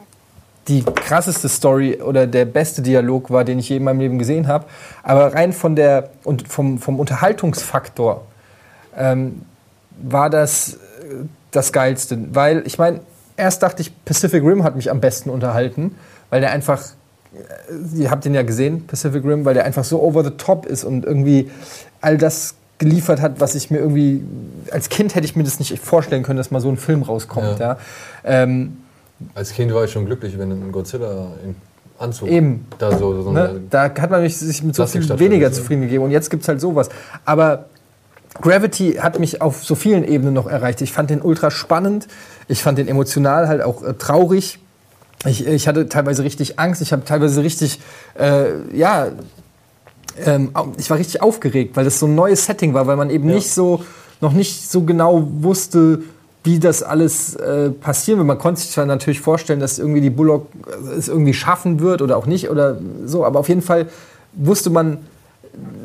die 0.66 0.82
krasseste 0.82 1.48
Story 1.48 2.00
oder 2.02 2.26
der 2.26 2.44
beste 2.44 2.82
Dialog 2.82 3.30
war, 3.30 3.44
den 3.44 3.60
ich 3.60 3.68
je 3.68 3.76
in 3.76 3.84
meinem 3.84 4.00
Leben 4.00 4.18
gesehen 4.18 4.48
habe. 4.48 4.66
Aber 5.04 5.34
rein 5.34 5.52
von 5.52 5.76
der 5.76 6.10
und 6.24 6.48
vom, 6.48 6.78
vom 6.78 6.98
Unterhaltungsfaktor 6.98 8.22
ähm, 8.96 9.42
war 10.02 10.30
das 10.30 10.74
äh, 10.74 10.78
das 11.52 11.72
Geilste. 11.72 12.18
Weil 12.32 12.64
ich 12.66 12.78
meine, 12.78 13.00
erst 13.36 13.62
dachte 13.62 13.82
ich, 13.82 14.04
Pacific 14.04 14.42
Rim 14.42 14.64
hat 14.64 14.76
mich 14.76 14.90
am 14.90 15.00
besten 15.00 15.30
unterhalten, 15.30 15.94
weil 16.30 16.40
der 16.40 16.50
einfach, 16.50 16.82
äh, 17.34 17.98
ihr 17.98 18.10
habt 18.10 18.24
den 18.24 18.34
ja 18.34 18.42
gesehen, 18.42 18.86
Pacific 18.86 19.24
Rim, 19.24 19.44
weil 19.44 19.54
der 19.54 19.64
einfach 19.64 19.84
so 19.84 20.02
over 20.02 20.24
the 20.24 20.30
top 20.30 20.66
ist 20.66 20.84
und 20.84 21.04
irgendwie 21.04 21.50
all 22.00 22.18
das 22.18 22.54
geliefert 22.78 23.20
hat, 23.20 23.40
was 23.40 23.54
ich 23.54 23.70
mir 23.70 23.78
irgendwie, 23.78 24.24
als 24.70 24.88
Kind 24.88 25.14
hätte 25.14 25.24
ich 25.24 25.36
mir 25.36 25.44
das 25.44 25.60
nicht 25.60 25.78
vorstellen 25.78 26.24
können, 26.24 26.38
dass 26.38 26.50
mal 26.50 26.60
so 26.60 26.68
ein 26.68 26.76
Film 26.76 27.02
rauskommt. 27.02 27.60
Ja. 27.60 27.78
Ähm, 28.24 28.78
Als 29.34 29.52
Kind 29.52 29.72
war 29.72 29.84
ich 29.84 29.92
schon 29.92 30.04
glücklich, 30.04 30.36
wenn 30.36 30.50
ein 30.50 30.72
Godzilla 30.72 31.28
im 31.44 31.54
Anzug 31.98 32.28
Eben. 32.28 32.66
da 32.78 32.98
so, 32.98 33.22
so 33.22 33.30
Ne? 33.30 33.60
Da 33.70 33.84
hat 33.84 34.10
man 34.10 34.28
sich 34.28 34.62
mit 34.64 34.74
so 34.74 34.84
viel 34.86 35.18
weniger 35.18 35.52
zufrieden 35.52 35.82
gegeben. 35.82 36.04
Und 36.04 36.10
jetzt 36.10 36.28
gibt 36.28 36.42
es 36.42 36.48
halt 36.48 36.60
sowas. 36.60 36.88
Aber 37.24 37.66
Gravity 38.40 38.94
hat 38.94 39.18
mich 39.18 39.40
auf 39.40 39.62
so 39.64 39.74
vielen 39.74 40.04
Ebenen 40.04 40.34
noch 40.34 40.46
erreicht. 40.46 40.80
Ich 40.80 40.92
fand 40.92 41.10
den 41.10 41.22
ultra 41.22 41.50
spannend. 41.50 42.08
Ich 42.52 42.62
fand 42.62 42.76
den 42.76 42.86
emotional 42.86 43.48
halt 43.48 43.62
auch 43.62 43.82
äh, 43.82 43.94
traurig. 43.94 44.58
Ich, 45.24 45.46
ich 45.46 45.66
hatte 45.68 45.88
teilweise 45.88 46.22
richtig 46.22 46.58
Angst. 46.58 46.82
Ich 46.82 46.92
habe 46.92 47.04
teilweise 47.04 47.42
richtig, 47.42 47.80
äh, 48.18 48.76
ja, 48.76 49.08
ähm, 50.26 50.50
ich 50.76 50.90
war 50.90 50.98
richtig 50.98 51.22
aufgeregt, 51.22 51.76
weil 51.76 51.84
das 51.84 51.98
so 51.98 52.06
ein 52.06 52.14
neues 52.14 52.44
Setting 52.44 52.74
war, 52.74 52.86
weil 52.86 52.96
man 52.96 53.08
eben 53.08 53.28
Ja. 53.28 53.36
nicht 53.36 53.50
so, 53.50 53.82
noch 54.20 54.32
nicht 54.32 54.70
so 54.70 54.82
genau 54.82 55.26
wusste, 55.40 56.02
wie 56.44 56.58
das 56.58 56.82
alles 56.82 57.34
äh, 57.36 57.70
passieren 57.70 58.18
wird. 58.18 58.26
Man 58.26 58.38
konnte 58.38 58.60
sich 58.60 58.70
zwar 58.70 58.84
natürlich 58.84 59.20
vorstellen, 59.20 59.60
dass 59.60 59.78
irgendwie 59.78 60.00
die 60.02 60.10
Bullock 60.10 60.48
äh, 60.66 60.92
es 60.98 61.08
irgendwie 61.08 61.34
schaffen 61.34 61.80
wird 61.80 62.02
oder 62.02 62.18
auch 62.18 62.26
nicht 62.26 62.50
oder 62.50 62.76
so, 63.06 63.24
aber 63.24 63.38
auf 63.40 63.48
jeden 63.48 63.62
Fall 63.62 63.86
wusste 64.34 64.68
man 64.68 64.98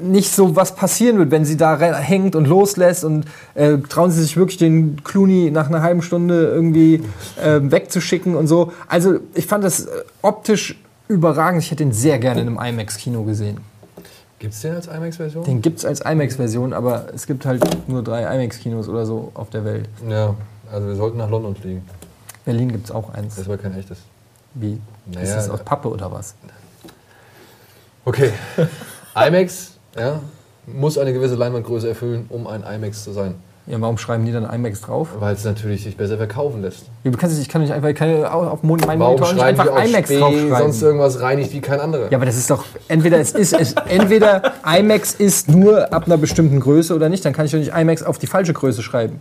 nicht 0.01 0.31
so, 0.31 0.55
was 0.55 0.75
passieren 0.75 1.17
wird, 1.17 1.31
wenn 1.31 1.45
sie 1.45 1.57
da 1.57 1.77
hängt 1.77 2.35
und 2.35 2.45
loslässt 2.45 3.03
und 3.03 3.25
äh, 3.55 3.77
trauen 3.77 4.11
sie 4.11 4.21
sich 4.21 4.37
wirklich 4.37 4.57
den 4.57 5.03
Clooney 5.03 5.51
nach 5.51 5.67
einer 5.67 5.81
halben 5.81 6.01
Stunde 6.01 6.47
irgendwie 6.47 7.03
äh, 7.41 7.59
wegzuschicken 7.61 8.35
und 8.35 8.47
so. 8.47 8.71
Also 8.87 9.19
ich 9.33 9.45
fand 9.45 9.63
das 9.63 9.85
äh, 9.85 9.89
optisch 10.21 10.79
überragend. 11.07 11.63
Ich 11.63 11.71
hätte 11.71 11.83
ihn 11.83 11.91
sehr 11.91 12.19
gerne 12.19 12.41
in 12.41 12.47
einem 12.47 12.59
IMAX-Kino 12.59 13.23
gesehen. 13.23 13.59
Gibt 14.39 14.53
es 14.53 14.61
den 14.61 14.75
als 14.75 14.87
IMAX-Version? 14.87 15.43
Den 15.43 15.61
gibt 15.61 15.79
es 15.79 15.85
als 15.85 16.01
IMAX-Version, 16.01 16.73
aber 16.73 17.07
es 17.13 17.25
gibt 17.25 17.45
halt 17.45 17.65
nur 17.89 18.03
drei 18.03 18.23
IMAX-Kinos 18.23 18.87
oder 18.87 19.05
so 19.05 19.31
auf 19.33 19.49
der 19.49 19.65
Welt. 19.65 19.89
Ja, 20.07 20.35
also 20.71 20.87
wir 20.87 20.95
sollten 20.95 21.17
nach 21.17 21.29
London 21.29 21.55
fliegen. 21.55 21.83
Berlin 22.45 22.71
gibt 22.71 22.85
es 22.85 22.91
auch 22.91 23.13
eins. 23.13 23.35
Das 23.35 23.43
ist 23.43 23.47
aber 23.47 23.57
kein 23.57 23.77
echtes. 23.77 23.97
Wie? 24.53 24.79
Naja, 25.07 25.21
ist 25.21 25.35
das 25.35 25.49
aus 25.49 25.63
Pappe 25.63 25.89
oder 25.89 26.11
was? 26.11 26.35
Okay. 28.05 28.31
IMAX, 29.25 29.71
ja, 29.97 30.19
muss 30.65 30.97
eine 30.97 31.13
gewisse 31.13 31.35
Leinwandgröße 31.35 31.89
erfüllen, 31.89 32.25
um 32.29 32.45
ein 32.47 32.63
IMAX 32.63 33.03
zu 33.03 33.11
sein. 33.11 33.35
Ja, 33.69 33.81
warum 33.81 33.97
schreiben 33.97 34.25
die 34.25 34.31
dann 34.31 34.45
IMAX 34.49 34.79
drauf? 34.79 35.09
Weil 35.19 35.33
es 35.33 35.43
natürlich 35.43 35.83
sich 35.83 35.97
besser 35.97 36.15
verkaufen 36.15 36.61
lässt. 36.61 36.83
Ja, 37.03 37.11
du 37.11 37.17
kannst, 37.17 37.37
ich 37.41 37.49
kann 37.49 37.61
nicht 37.61 37.73
einfach 37.73 37.93
keine, 37.93 38.31
auf 38.31 38.63
Mon- 38.63 38.79
meinen 38.79 38.99
Warum 38.99 39.15
Monitor 39.19 39.33
nicht 39.33 39.43
einfach 39.43 39.63
die 39.65 39.69
auf 39.71 39.85
IMAX 39.85 40.07
Spee, 40.07 40.19
draufschreiben. 40.19 40.57
sonst 40.57 40.81
irgendwas 40.81 41.19
reinigt 41.21 41.51
wie 41.53 41.59
kein 41.59 41.81
anderer? 41.81 42.09
Ja, 42.09 42.17
aber 42.17 42.25
das 42.25 42.37
ist 42.37 42.49
doch, 42.49 42.63
entweder 42.87 43.19
es 43.19 43.31
ist, 43.33 43.51
es, 43.51 43.73
entweder 43.89 44.53
IMAX 44.65 45.15
ist 45.15 45.49
nur 45.49 45.91
ab 45.93 46.03
einer 46.05 46.15
bestimmten 46.17 46.61
Größe 46.61 46.95
oder 46.95 47.09
nicht, 47.09 47.25
dann 47.25 47.33
kann 47.33 47.45
ich 47.45 47.51
doch 47.51 47.59
nicht 47.59 47.73
IMAX 47.75 48.03
auf 48.03 48.17
die 48.17 48.27
falsche 48.27 48.53
Größe 48.53 48.81
schreiben. 48.81 49.19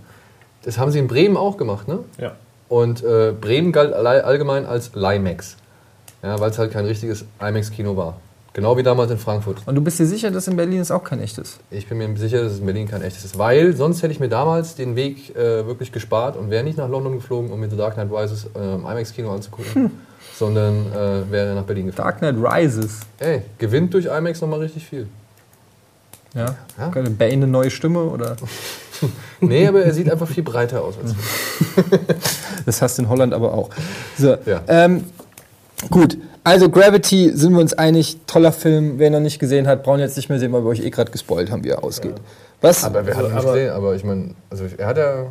Das 0.63 0.79
haben 0.79 0.93
sie 0.93 1.01
in 1.01 1.09
Bremen 1.09 1.37
auch 1.37 1.57
gemacht, 1.57 1.89
ne? 1.89 2.01
Ja. 2.19 2.33
Und 2.69 3.03
äh, 3.03 3.33
Bremen 3.33 3.73
galt 3.73 3.95
allgemein 3.95 4.65
als 4.67 4.93
Limax. 4.95 5.57
Ja, 6.23 6.39
weil 6.41 6.51
es 6.51 6.59
halt 6.59 6.73
kein 6.73 6.85
richtiges 6.87 7.25
IMAX-Kino 7.41 7.97
war. 7.97 8.19
Genau 8.57 8.75
wie 8.79 8.83
damals 8.83 9.11
in 9.11 9.19
Frankfurt. 9.19 9.59
Und 9.67 9.75
du 9.75 9.83
bist 9.83 9.99
dir 9.99 10.07
sicher, 10.07 10.31
dass 10.31 10.49
in 10.49 10.57
Berlin 10.57 10.81
es 10.81 10.91
auch 10.91 11.05
kein 11.05 11.21
echtes? 11.21 11.59
Ich 11.71 11.87
bin 11.91 11.99
mir 11.99 12.17
sicher, 12.17 12.43
dass 12.43 12.53
es 12.53 12.61
in 12.61 12.65
Berlin 12.65 12.89
kein 12.89 13.03
echtes 13.03 13.23
ist. 13.23 13.37
Weil 13.37 13.77
sonst 13.77 14.03
hätte 14.03 14.13
ich 14.15 14.19
mir 14.19 14.31
damals 14.31 14.75
den 14.77 14.97
Weg 14.97 15.37
äh, 15.37 15.67
wirklich 15.67 15.93
gespart 15.93 16.39
und 16.39 16.49
wäre 16.49 16.65
nicht 16.65 16.79
nach 16.79 16.89
London 16.89 17.17
geflogen, 17.17 17.51
um 17.53 17.61
mir 17.61 17.69
The 17.69 17.77
Dark 17.77 17.97
Knight 17.97 18.09
Rises 18.11 18.47
äh, 18.55 18.75
im 18.77 18.87
IMAX-Kino 18.87 19.31
anzugucken, 19.31 19.91
sondern 20.39 20.87
äh, 20.91 21.31
wäre 21.31 21.55
nach 21.55 21.65
Berlin 21.65 21.89
geflogen. 21.89 22.03
Dark 22.11 22.19
Knight 22.21 22.37
Rises. 22.39 23.01
Ey, 23.19 23.43
gewinnt 23.59 23.93
durch 23.93 24.07
IMAX 24.07 24.41
nochmal 24.41 24.61
richtig 24.61 24.87
viel. 24.87 25.07
Ja. 26.33 26.55
Ja. 26.79 26.89
Keine 26.89 27.11
Bane 27.11 27.33
eine 27.35 27.47
neue 27.47 27.71
Stimme 27.71 28.05
oder? 28.05 28.37
Nee, 29.43 29.67
aber 29.67 29.83
er 29.85 29.93
sieht 29.93 30.11
einfach 30.11 30.27
viel 30.27 30.43
breiter 30.43 30.83
aus 30.83 30.95
als 30.97 31.15
Das 32.65 32.81
hast 32.81 32.97
du 32.97 33.03
in 33.03 33.11
Holland 33.11 33.35
aber 33.35 33.53
auch. 33.53 33.69
So, 34.17 34.35
Ja. 34.47 34.63
ähm, 34.67 35.05
gut. 35.91 36.19
Also 36.45 36.69
Gravity 36.71 37.33
sind 37.35 37.53
wir 37.55 37.61
uns 37.61 37.75
einig, 37.75 38.19
toller 38.27 38.53
Film. 38.53 38.99
Wer 38.99 39.09
ihn 39.09 39.13
noch 39.15 39.21
nicht 39.21 39.39
gesehen 39.39 39.67
hat, 39.67 39.83
brauchen 39.83 40.01
jetzt 40.01 40.17
nicht 40.17 40.29
mehr 40.29 40.39
sehen, 40.39 40.53
weil 40.53 40.63
wir 40.65 40.69
euch 40.69 40.81
eh 40.85 40.91
gerade 40.91 41.11
gespoilt 41.11 41.51
haben, 41.51 41.65
wie 41.65 41.71
er 41.71 41.83
ausgeht. 41.83 42.15
Was? 42.61 42.85
Aber 42.85 43.05
wer 43.07 43.17
hat 43.17 43.25
Also, 43.25 43.29
ihn 43.31 43.35
nicht 43.35 43.45
aber- 43.45 43.53
gesehen? 43.55 43.71
Aber 43.73 43.95
ich 43.97 44.05
meine, 44.05 44.31
also 44.51 44.65
er 44.77 44.87
hat 44.87 44.97
ja 44.97 45.27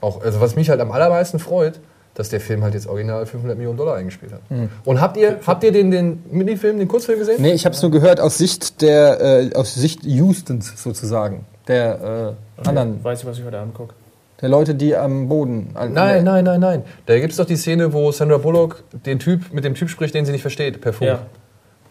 auch, 0.00 0.22
also 0.22 0.40
was 0.40 0.56
mich 0.56 0.70
halt 0.70 0.80
am 0.80 0.90
allermeisten 0.92 1.38
freut, 1.38 1.80
dass 2.14 2.28
der 2.28 2.40
Film 2.40 2.62
halt 2.62 2.74
jetzt 2.74 2.86
original 2.86 3.24
500 3.26 3.56
Millionen 3.56 3.76
Dollar 3.78 3.96
eingespielt 3.96 4.32
hat. 4.32 4.40
Und 4.84 5.00
habt 5.00 5.16
ihr, 5.16 5.38
habt 5.46 5.62
ihr 5.64 5.72
den, 5.72 5.90
den 5.90 6.22
Minifilm, 6.30 6.78
den 6.78 6.88
Kurzfilm 6.88 7.18
gesehen? 7.18 7.40
Nee, 7.40 7.52
ich 7.52 7.64
habe 7.64 7.74
es 7.74 7.82
nur 7.82 7.90
gehört 7.90 8.20
aus 8.20 8.38
Sicht 8.38 8.82
der, 8.82 9.20
äh, 9.20 9.54
aus 9.54 9.74
Sicht 9.74 10.02
Houstons 10.04 10.72
sozusagen. 10.82 11.44
Der 11.68 12.36
äh, 12.58 12.68
anderen, 12.68 13.02
Weiß 13.04 13.20
ich, 13.20 13.26
was 13.26 13.38
ich 13.38 13.44
heute 13.44 13.58
Abend 13.58 13.74
gucke. 13.74 13.94
Der 14.42 14.48
Leute, 14.48 14.74
die 14.74 14.94
am 14.96 15.28
Boden. 15.28 15.70
an- 15.74 15.92
Nein, 15.92 16.24
nein, 16.24 16.44
nein, 16.44 16.60
nein. 16.60 16.82
Da 17.06 17.18
gibt 17.18 17.30
es 17.32 17.36
doch 17.36 17.44
die 17.46 17.56
Szene, 17.56 17.92
wo 17.92 18.10
Sandra 18.12 18.38
Bullock 18.38 18.82
den 19.04 19.18
Typ 19.18 19.52
mit 19.52 19.64
dem 19.64 19.74
Typ 19.74 19.88
spricht, 19.90 20.14
den 20.14 20.24
sie 20.24 20.32
nicht 20.32 20.42
versteht, 20.42 20.80
per 20.80 20.92
Funk. 20.92 21.08
Ja. 21.10 21.18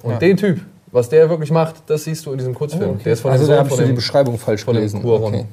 Und 0.04 0.14
Ja. 0.14 0.18
den 0.20 0.38
Typ, 0.38 0.62
was 0.92 1.10
der 1.10 1.30
wirklich 1.30 1.52
macht, 1.52 1.76
das 1.88 2.06
siehst 2.06 2.26
du 2.26 2.32
in 2.32 2.38
diesem 2.38 2.56
Kurzfilm. 2.56 2.90
Oh, 2.90 2.94
okay. 2.94 3.04
Der 3.06 3.14
ist 3.14 3.20
von 3.22 3.32
Also 3.32 3.46
dem 3.46 3.50
da 3.50 3.54
Sohn 3.54 3.58
habe 3.60 3.68
ich 3.68 3.74
von 3.74 3.78
nur 3.80 3.86
die 3.88 3.94
dem, 3.94 3.96
Beschreibung 3.96 4.38
falsch 4.40 4.64
von 4.64 4.74
dem 4.74 4.80
gelesen. 4.82 5.02
Cuaron. 5.02 5.34
Okay. 5.34 5.46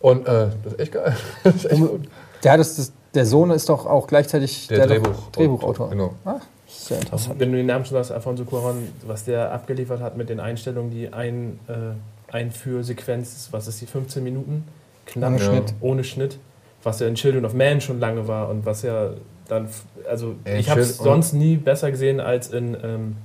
Und 0.00 0.28
äh, 0.28 0.46
das 0.62 0.72
ist 0.74 0.80
echt 0.80 0.92
geil. 0.92 1.16
Das 1.44 1.54
ist 1.56 1.64
echt 1.72 1.80
gut. 1.80 2.08
Der, 2.44 2.52
hat 2.52 2.60
das, 2.60 2.76
das, 2.76 2.92
der 3.14 3.26
Sohn 3.26 3.50
ist 3.50 3.68
doch 3.68 3.86
auch 3.86 4.06
gleichzeitig 4.06 4.68
Der 4.68 4.86
doch 4.86 4.94
Drehbuch- 4.94 5.30
Drehbuchautor. 5.32 5.90
Genau. 5.90 6.12
Ah, 6.24 6.36
sehr 6.68 7.00
interessant. 7.00 7.40
Wenn 7.40 7.50
du 7.50 7.56
den 7.56 7.66
Namen 7.66 7.84
schon 7.84 7.96
sagst, 7.96 8.12
Alfonso 8.12 8.44
Cuarón, 8.44 8.74
was 9.06 9.24
der 9.24 9.50
abgeliefert 9.50 10.00
hat 10.00 10.16
mit 10.16 10.28
den 10.28 10.38
Einstellungen, 10.38 10.90
die 10.92 11.12
ein, 11.12 11.58
äh, 11.66 12.32
Einführsequenz 12.32 13.32
ist, 13.34 13.52
was 13.52 13.66
ist 13.68 13.80
die, 13.80 13.86
15 13.86 14.22
Minuten? 14.22 14.64
Knapp, 15.08 15.30
Ohne. 15.32 15.40
Schnitt. 15.40 15.74
ohne 15.80 16.04
Schnitt. 16.04 16.38
Was 16.82 17.00
ja 17.00 17.08
in 17.08 17.16
Children 17.16 17.44
of 17.44 17.54
Man 17.54 17.80
schon 17.80 17.98
lange 17.98 18.28
war 18.28 18.48
und 18.48 18.64
was 18.64 18.82
ja 18.82 19.10
dann, 19.48 19.68
also 20.08 20.36
Ey, 20.44 20.60
ich 20.60 20.70
habe 20.70 20.80
es 20.80 20.96
sonst 20.98 21.32
nie 21.32 21.56
besser 21.56 21.90
gesehen 21.90 22.20
als 22.20 22.48
in 22.50 22.76
ähm, 22.82 23.16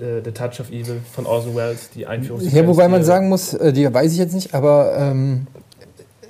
äh, 0.00 0.22
The 0.24 0.32
Touch 0.32 0.60
of 0.60 0.70
Evil 0.70 1.00
von 1.12 1.26
Orson 1.26 1.54
Welles, 1.54 1.90
die 1.90 2.06
Einführungssequenz. 2.06 2.60
Ja, 2.60 2.66
wobei 2.66 2.88
man 2.88 3.00
die- 3.00 3.06
sagen 3.06 3.28
muss, 3.28 3.54
äh, 3.54 3.72
die 3.72 3.92
weiß 3.92 4.12
ich 4.12 4.18
jetzt 4.18 4.34
nicht, 4.34 4.54
aber 4.54 4.96
ähm, 4.98 5.46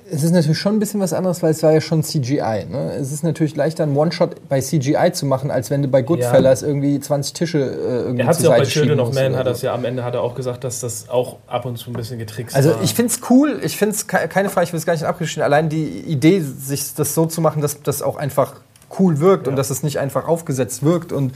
es 0.09 0.23
ist 0.23 0.31
natürlich 0.31 0.57
schon 0.57 0.75
ein 0.75 0.79
bisschen 0.79 0.99
was 0.99 1.11
anderes, 1.13 1.43
weil 1.43 1.51
es 1.51 1.61
war 1.63 1.71
ja 1.73 1.81
schon 1.81 2.03
CGI. 2.03 2.65
Ne? 2.69 2.93
Es 2.99 3.11
ist 3.11 3.23
natürlich 3.23 3.55
leichter, 3.55 3.83
einen 3.83 3.95
One-Shot 3.97 4.47
bei 4.47 4.61
CGI 4.61 5.11
zu 5.13 5.25
machen, 5.25 5.51
als 5.51 5.69
wenn 5.69 5.81
du 5.81 5.87
bei 5.87 6.01
Goodfellas 6.01 6.63
irgendwie 6.63 6.99
20 6.99 7.33
Tische 7.33 7.59
äh, 7.59 7.63
irgendwie 8.03 8.21
Er 8.21 8.27
hat 8.27 8.37
es 8.37 8.43
ja 8.43 8.51
auch 8.51 8.57
bei 8.57 8.63
Children 8.63 8.99
of 8.99 9.13
Man, 9.13 9.35
hat 9.35 9.47
das 9.47 9.61
ja 9.61 9.73
am 9.73 9.83
Ende 9.85 10.03
hat 10.03 10.13
er 10.13 10.21
auch 10.21 10.35
gesagt, 10.35 10.63
dass 10.63 10.79
das 10.79 11.09
auch 11.09 11.37
ab 11.47 11.65
und 11.65 11.77
zu 11.77 11.89
ein 11.89 11.93
bisschen 11.93 12.19
getrickst 12.19 12.55
Also 12.55 12.69
war. 12.71 12.83
ich 12.83 12.93
finde 12.93 13.11
es 13.11 13.19
cool, 13.29 13.59
ich 13.61 13.75
finde 13.77 13.95
es 13.95 14.07
keine 14.07 14.49
Frage, 14.49 14.65
ich 14.65 14.73
will 14.73 14.79
es 14.79 14.85
gar 14.85 14.93
nicht 14.93 15.03
abgeschnitten. 15.03 15.43
Allein 15.43 15.67
die 15.69 15.85
Idee, 15.85 16.39
sich 16.41 16.93
das 16.95 17.13
so 17.13 17.25
zu 17.25 17.41
machen, 17.41 17.61
dass 17.61 17.81
das 17.83 18.01
auch 18.01 18.15
einfach 18.17 18.53
cool 18.99 19.19
wirkt 19.19 19.47
und 19.47 19.53
Ja. 19.53 19.57
dass 19.57 19.69
es 19.69 19.83
nicht 19.83 19.99
einfach 19.99 20.27
aufgesetzt 20.27 20.83
wirkt. 20.83 21.11
Und 21.11 21.33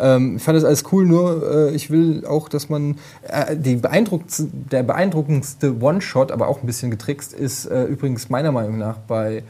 ähm, 0.00 0.36
ich 0.36 0.42
fand 0.42 0.56
das 0.56 0.64
alles 0.64 0.84
cool, 0.92 1.06
nur 1.06 1.68
äh, 1.70 1.74
ich 1.74 1.90
will 1.90 2.24
auch, 2.26 2.48
dass 2.48 2.68
man 2.68 2.98
äh, 3.22 3.56
die 3.56 3.76
beeindruckendste, 3.76 4.48
der 4.52 4.82
beeindruckendste 4.82 5.80
One-Shot, 5.80 6.32
aber 6.32 6.48
auch 6.48 6.62
ein 6.62 6.66
bisschen 6.66 6.90
getrickst, 6.90 7.32
ist 7.32 7.66
äh, 7.66 7.84
übrigens 7.84 8.30
meiner 8.30 8.52
Meinung 8.52 8.78
nach 8.78 8.96
bei 8.98 9.42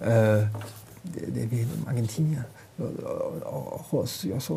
äh, 0.00 0.44
Argentinier. 1.86 2.44
Ojos, 3.90 4.24
los 4.24 4.50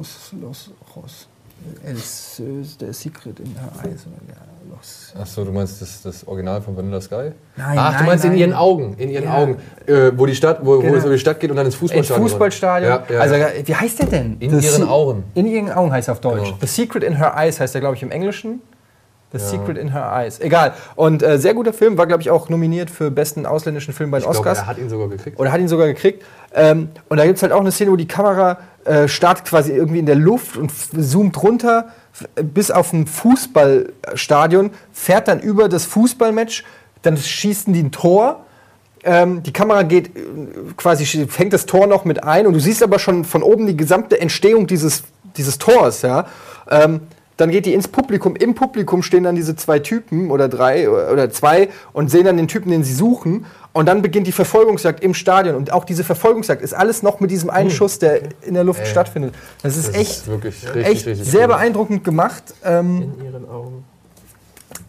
Ojos. 0.95 1.27
El, 1.85 1.95
the 1.95 2.93
Secret 2.93 3.39
in 3.39 3.55
her 3.55 3.71
eyes. 3.83 4.05
Achso, 5.19 5.43
du 5.43 5.51
meinst 5.51 5.81
das, 5.81 6.01
das 6.01 6.27
Original 6.27 6.61
von 6.61 6.75
Vanilla 6.75 7.01
Sky? 7.01 7.31
Nein, 7.57 7.77
Ach, 7.77 7.91
du 7.91 7.97
nein, 7.97 8.05
meinst 8.07 8.25
in 8.25 8.31
nein. 8.31 8.39
ihren 8.39 8.53
Augen, 8.53 8.95
in 8.97 9.09
ihren 9.09 9.25
Ja. 9.25 9.37
Augen, 9.37 9.57
äh, 9.85 10.11
wo 10.15 10.25
die 10.25 10.33
Stadt, 10.35 10.59
wo, 10.65 10.77
wo 10.77 10.79
Genau. 10.81 10.95
es 10.95 11.03
über 11.03 11.13
die 11.13 11.19
Stadt 11.19 11.39
geht 11.39 11.51
und 11.51 11.57
dann 11.57 11.65
ins 11.65 11.75
Ins 11.75 11.79
Fußballstadion. 11.81 12.27
Fußballstadion. 12.29 12.89
Ja, 12.91 13.03
ja, 13.13 13.19
also, 13.19 13.35
wie 13.65 13.75
heißt 13.75 13.99
der 13.99 14.05
denn? 14.07 14.37
In 14.39 14.59
The 14.59 14.65
ihren 14.67 14.87
Augen. 14.87 15.23
In 15.35 15.45
ihren 15.45 15.71
Augen 15.71 15.91
heißt 15.91 16.07
er 16.07 16.13
auf 16.13 16.21
Deutsch. 16.21 16.45
Genau. 16.45 16.57
The 16.61 16.67
Secret 16.67 17.03
in 17.03 17.17
Her 17.17 17.33
Eyes 17.37 17.59
heißt 17.59 17.75
er, 17.75 17.81
glaube 17.81 17.95
ich, 17.95 18.01
im 18.03 18.11
Englischen. 18.11 18.61
The 19.33 19.37
Ja. 19.37 19.43
Secret 19.45 19.77
in 19.77 19.91
Her 19.93 20.11
Eyes. 20.13 20.39
Egal. 20.39 20.73
Und 20.95 21.23
äh, 21.23 21.37
sehr 21.39 21.53
guter 21.53 21.73
Film, 21.73 21.97
war, 21.97 22.05
glaube 22.07 22.21
ich, 22.21 22.29
auch 22.29 22.49
nominiert 22.49 22.89
für 22.89 23.09
besten 23.11 23.45
ausländischen 23.45 23.93
Film 23.93 24.11
bei 24.11 24.19
den 24.19 24.23
Ich 24.23 24.29
Oscars. 24.29 24.59
er 24.59 24.67
hat 24.67 24.77
ihn 24.77 24.89
sogar 24.89 25.07
gekriegt. 25.07 25.39
Oder 25.39 25.51
hat 25.51 25.59
ihn 25.61 25.67
sogar 25.67 25.87
gekriegt. 25.87 26.23
Ähm, 26.53 26.89
und 27.07 27.17
da 27.17 27.25
gibt 27.25 27.37
es 27.37 27.43
halt 27.43 27.53
auch 27.53 27.61
eine 27.61 27.71
Szene, 27.71 27.91
wo 27.91 27.95
die 27.95 28.07
Kamera 28.07 28.57
äh, 28.83 29.07
startet 29.07 29.45
quasi 29.45 29.71
irgendwie 29.71 29.99
in 29.99 30.05
der 30.05 30.15
Luft 30.15 30.57
und 30.57 30.71
zoomt 30.71 31.41
runter 31.41 31.87
bis 32.43 32.71
auf 32.71 32.91
ein 32.93 33.07
Fußballstadion, 33.07 34.71
fährt 34.91 35.27
dann 35.27 35.39
über 35.39 35.69
das 35.69 35.85
Fußballmatch, 35.85 36.63
dann 37.01 37.17
schießen 37.17 37.73
die 37.73 37.83
ein 37.83 37.91
Tor. 37.91 38.45
Ähm, 39.03 39.41
die 39.43 39.53
Kamera 39.53 39.83
geht 39.83 40.15
äh, 40.15 40.19
quasi, 40.77 41.05
fängt 41.27 41.53
das 41.53 41.65
Tor 41.65 41.87
noch 41.87 42.05
mit 42.05 42.23
ein 42.23 42.45
und 42.45 42.53
du 42.53 42.59
siehst 42.59 42.83
aber 42.83 42.99
schon 42.99 43.23
von 43.23 43.41
oben 43.43 43.65
die 43.65 43.75
gesamte 43.77 44.19
Entstehung 44.19 44.67
dieses, 44.67 45.03
dieses 45.37 45.57
Tors. 45.57 46.01
Ja? 46.03 46.27
Ähm, 46.69 47.01
dann 47.37 47.49
geht 47.49 47.65
die 47.65 47.73
ins 47.73 47.87
Publikum. 47.87 48.35
Im 48.35 48.53
Publikum 48.53 49.01
stehen 49.01 49.23
dann 49.23 49.35
diese 49.35 49.55
zwei 49.55 49.79
Typen 49.79 50.29
oder 50.31 50.47
drei 50.47 50.89
oder 50.89 51.29
zwei 51.31 51.69
und 51.93 52.11
sehen 52.11 52.25
dann 52.25 52.37
den 52.37 52.47
Typen, 52.47 52.69
den 52.71 52.83
sie 52.83 52.93
suchen. 52.93 53.45
Und 53.73 53.87
dann 53.87 54.01
beginnt 54.01 54.27
die 54.27 54.31
Verfolgungsjagd 54.33 55.01
im 55.03 55.13
Stadion. 55.13 55.55
Und 55.55 55.71
auch 55.71 55.85
diese 55.85 56.03
Verfolgungsjagd 56.03 56.61
ist 56.61 56.73
alles 56.73 57.03
noch 57.03 57.19
mit 57.19 57.31
diesem 57.31 57.49
einen 57.49 57.69
Schuss, 57.69 57.99
der 57.99 58.19
in 58.41 58.53
der 58.53 58.63
Luft 58.65 58.81
Ey. 58.81 58.85
stattfindet. 58.85 59.33
Das 59.63 59.77
ist 59.77 59.87
Das 59.87 59.95
echt, 59.95 60.11
ist 60.11 60.27
wirklich 60.27 60.65
richtig, 60.65 60.85
echt 60.85 61.07
richtig 61.07 61.27
sehr 61.31 61.43
cool. 61.43 61.47
beeindruckend 61.55 62.03
gemacht. 62.03 62.43
Ähm, 62.65 63.13
in 63.19 63.25
ihren 63.25 63.49
Augen. 63.49 63.85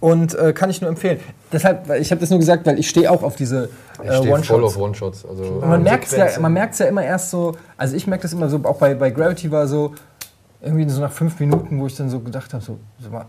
und 0.00 0.34
äh, 0.34 0.52
kann 0.52 0.68
ich 0.68 0.80
nur 0.80 0.90
empfehlen. 0.90 1.20
Deshalb, 1.52 1.88
ich 2.00 2.10
habe 2.10 2.20
das 2.20 2.30
nur 2.30 2.38
gesagt, 2.40 2.66
weil 2.66 2.78
ich 2.78 2.88
stehe 2.88 3.10
auch 3.10 3.22
auf 3.22 3.36
diese 3.36 3.68
äh, 4.02 4.12
stehe 4.16 4.36
voll 4.42 4.64
auf 4.64 4.76
One-Shots. 4.76 5.24
One-Shots. 5.24 5.26
Also, 5.26 5.62
man 5.64 5.82
merkt 5.82 6.10
ja, 6.12 6.26
man 6.40 6.52
merkt's 6.52 6.78
ja 6.80 6.86
immer 6.86 7.04
erst 7.04 7.30
so, 7.30 7.54
also 7.76 7.94
ich 7.94 8.06
merke 8.06 8.22
das 8.22 8.32
immer 8.32 8.48
so, 8.48 8.58
auch 8.64 8.78
bei, 8.78 8.94
bei 8.94 9.10
Gravity 9.10 9.50
war 9.52 9.66
so, 9.68 9.94
irgendwie 10.62 10.88
so 10.88 11.00
nach 11.00 11.12
fünf 11.12 11.38
Minuten, 11.40 11.80
wo 11.80 11.86
ich 11.86 11.96
dann 11.96 12.08
so 12.08 12.20
gedacht 12.20 12.52
habe, 12.54 12.62
so, 12.62 12.78
so 13.00 13.10
war, 13.12 13.26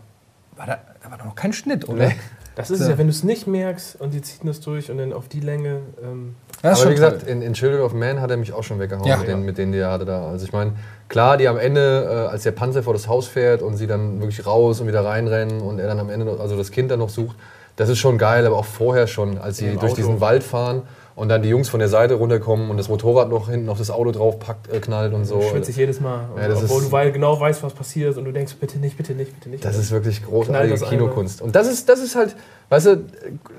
war 0.55 0.67
da, 0.67 0.77
da 1.03 1.11
war 1.11 1.17
doch 1.17 1.25
noch 1.25 1.35
kein 1.35 1.53
Schnitt, 1.53 1.87
oder? 1.89 2.07
Nee. 2.07 2.15
Das 2.55 2.69
ist 2.69 2.77
So. 2.77 2.83
es 2.83 2.89
ja, 2.91 2.97
wenn 2.99 3.07
du 3.07 3.11
es 3.11 3.23
nicht 3.23 3.47
merkst 3.47 3.99
und 3.99 4.13
die 4.13 4.21
ziehen 4.21 4.45
das 4.45 4.59
durch 4.61 4.91
und 4.91 4.99
dann 4.99 5.11
auf 5.11 5.27
die 5.27 5.39
Länge. 5.39 5.79
Ähm, 6.03 6.35
Ja, 6.61 6.71
ist 6.73 6.77
aber 6.77 6.83
schon 6.83 6.91
wie 6.91 6.95
gesagt, 6.95 7.23
in, 7.23 7.41
in 7.41 7.53
Children 7.53 7.81
of 7.81 7.93
Man 7.93 8.21
hat 8.21 8.29
er 8.29 8.37
mich 8.37 8.53
auch 8.53 8.63
schon 8.63 8.79
weggehauen 8.79 9.07
Ja. 9.07 9.17
mit, 9.17 9.27
den, 9.27 9.43
mit 9.43 9.57
denen, 9.57 9.71
die 9.71 9.79
er 9.79 9.91
hatte 9.91 10.05
da. 10.05 10.27
Also 10.27 10.45
ich 10.45 10.53
meine, 10.53 10.73
klar, 11.09 11.37
die 11.37 11.47
am 11.47 11.57
Ende, 11.57 12.25
äh, 12.27 12.31
als 12.31 12.43
der 12.43 12.51
Panzer 12.51 12.83
vor 12.83 12.93
das 12.93 13.07
Haus 13.07 13.27
fährt 13.27 13.63
und 13.63 13.75
sie 13.77 13.87
dann 13.87 14.19
wirklich 14.19 14.45
raus 14.45 14.79
und 14.81 14.87
wieder 14.87 15.03
reinrennen 15.03 15.61
und 15.61 15.79
er 15.79 15.87
dann 15.87 15.99
am 15.99 16.11
Ende, 16.11 16.27
noch, 16.27 16.39
also 16.39 16.55
das 16.55 16.69
Kind 16.69 16.91
dann 16.91 16.99
noch 16.99 17.09
sucht, 17.09 17.35
das 17.75 17.89
ist 17.89 17.97
schon 17.97 18.19
geil, 18.19 18.45
aber 18.45 18.57
auch 18.57 18.65
vorher 18.65 19.07
schon, 19.07 19.39
als 19.39 19.57
sie 19.57 19.71
durch 19.71 19.85
Auto. 19.85 19.95
diesen 19.95 20.21
Wald 20.21 20.43
fahren 20.43 20.83
und 21.15 21.29
dann 21.29 21.41
die 21.43 21.49
Jungs 21.49 21.69
von 21.69 21.79
der 21.79 21.89
Seite 21.89 22.15
runterkommen 22.15 22.69
und 22.71 22.77
das 22.77 22.89
Motorrad 22.89 23.29
noch 23.29 23.49
hinten 23.49 23.69
auf 23.69 23.77
das 23.77 23.91
Auto 23.91 24.11
drauf 24.11 24.39
packt, 24.39 24.71
äh, 24.73 24.79
knallt 24.79 25.13
und 25.13 25.25
so. 25.25 25.41
schwitze 25.41 25.71
ich 25.71 25.77
jedes 25.77 25.99
Mal. 26.01 26.27
Ja, 26.37 26.47
das 26.47 26.63
obwohl 26.63 26.79
ist- 26.79 26.87
du 26.87 26.91
weil 26.91 27.11
genau 27.11 27.39
weißt, 27.39 27.61
was 27.63 27.73
passiert 27.73 28.17
und 28.17 28.25
du 28.25 28.31
denkst, 28.31 28.55
bitte 28.59 28.79
nicht, 28.79 28.97
bitte 28.97 29.13
nicht, 29.13 29.33
bitte 29.33 29.49
nicht. 29.49 29.63
Das 29.63 29.77
ist 29.77 29.91
wirklich 29.91 30.23
großartige 30.25 30.73
das 30.77 30.89
Kinokunst. 30.89 31.41
Und 31.41 31.55
das 31.55 31.67
ist, 31.67 31.87
das 31.89 31.99
ist 32.01 32.15
halt, 32.15 32.35
weißt 32.69 32.85
du, 32.87 33.05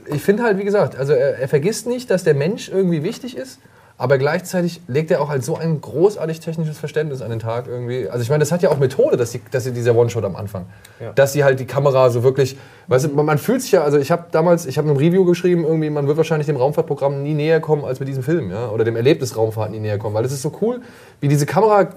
ich 0.06 0.22
finde 0.22 0.42
halt, 0.42 0.58
wie 0.58 0.64
gesagt, 0.64 0.96
also 0.96 1.12
er, 1.12 1.38
er 1.38 1.48
vergisst 1.48 1.86
nicht, 1.86 2.10
dass 2.10 2.24
der 2.24 2.34
Mensch 2.34 2.68
irgendwie 2.68 3.02
wichtig 3.04 3.36
ist, 3.36 3.58
aber 3.96 4.18
gleichzeitig 4.18 4.80
legt 4.88 5.12
er 5.12 5.20
auch 5.20 5.28
halt 5.28 5.44
so 5.44 5.56
ein 5.56 5.80
großartig 5.80 6.40
technisches 6.40 6.78
Verständnis 6.78 7.22
an 7.22 7.30
den 7.30 7.38
Tag 7.38 7.68
irgendwie. 7.68 8.08
Also 8.08 8.22
ich 8.22 8.28
meine, 8.28 8.40
das 8.40 8.50
hat 8.50 8.60
ja 8.60 8.70
auch 8.70 8.78
Methode, 8.78 9.16
dass, 9.16 9.30
die, 9.30 9.40
dass 9.52 9.64
sie 9.64 9.72
dieser 9.72 9.94
One-Shot 9.94 10.24
am 10.24 10.34
Anfang, 10.34 10.66
Ja. 11.00 11.12
dass 11.12 11.32
sie 11.32 11.44
halt 11.44 11.60
die 11.60 11.64
Kamera 11.64 12.10
so 12.10 12.24
wirklich, 12.24 12.56
weißt 12.88 13.06
du, 13.06 13.10
man, 13.10 13.38
fühlt 13.38 13.62
sich 13.62 13.70
ja, 13.70 13.84
also 13.84 13.98
ich 13.98 14.10
habe 14.10 14.24
damals, 14.32 14.66
ich 14.66 14.78
habe 14.78 14.90
ein 14.90 14.96
Review 14.96 15.24
geschrieben, 15.24 15.64
irgendwie, 15.64 15.90
man 15.90 16.08
wird 16.08 16.16
wahrscheinlich 16.16 16.46
dem 16.46 16.56
Raumfahrtprogramm 16.56 17.22
nie 17.22 17.34
näher 17.34 17.60
kommen 17.60 17.84
als 17.84 18.00
mit 18.00 18.08
diesem 18.08 18.24
Film, 18.24 18.50
ja, 18.50 18.68
oder 18.70 18.84
dem 18.84 18.96
Erlebnis 18.96 19.36
Raumfahrt 19.36 19.70
nie 19.70 19.80
näher 19.80 19.98
kommen, 19.98 20.14
weil 20.14 20.24
es 20.24 20.32
ist 20.32 20.42
so 20.42 20.52
cool, 20.60 20.80
wie 21.20 21.28
diese 21.28 21.46
Kamera 21.46 21.90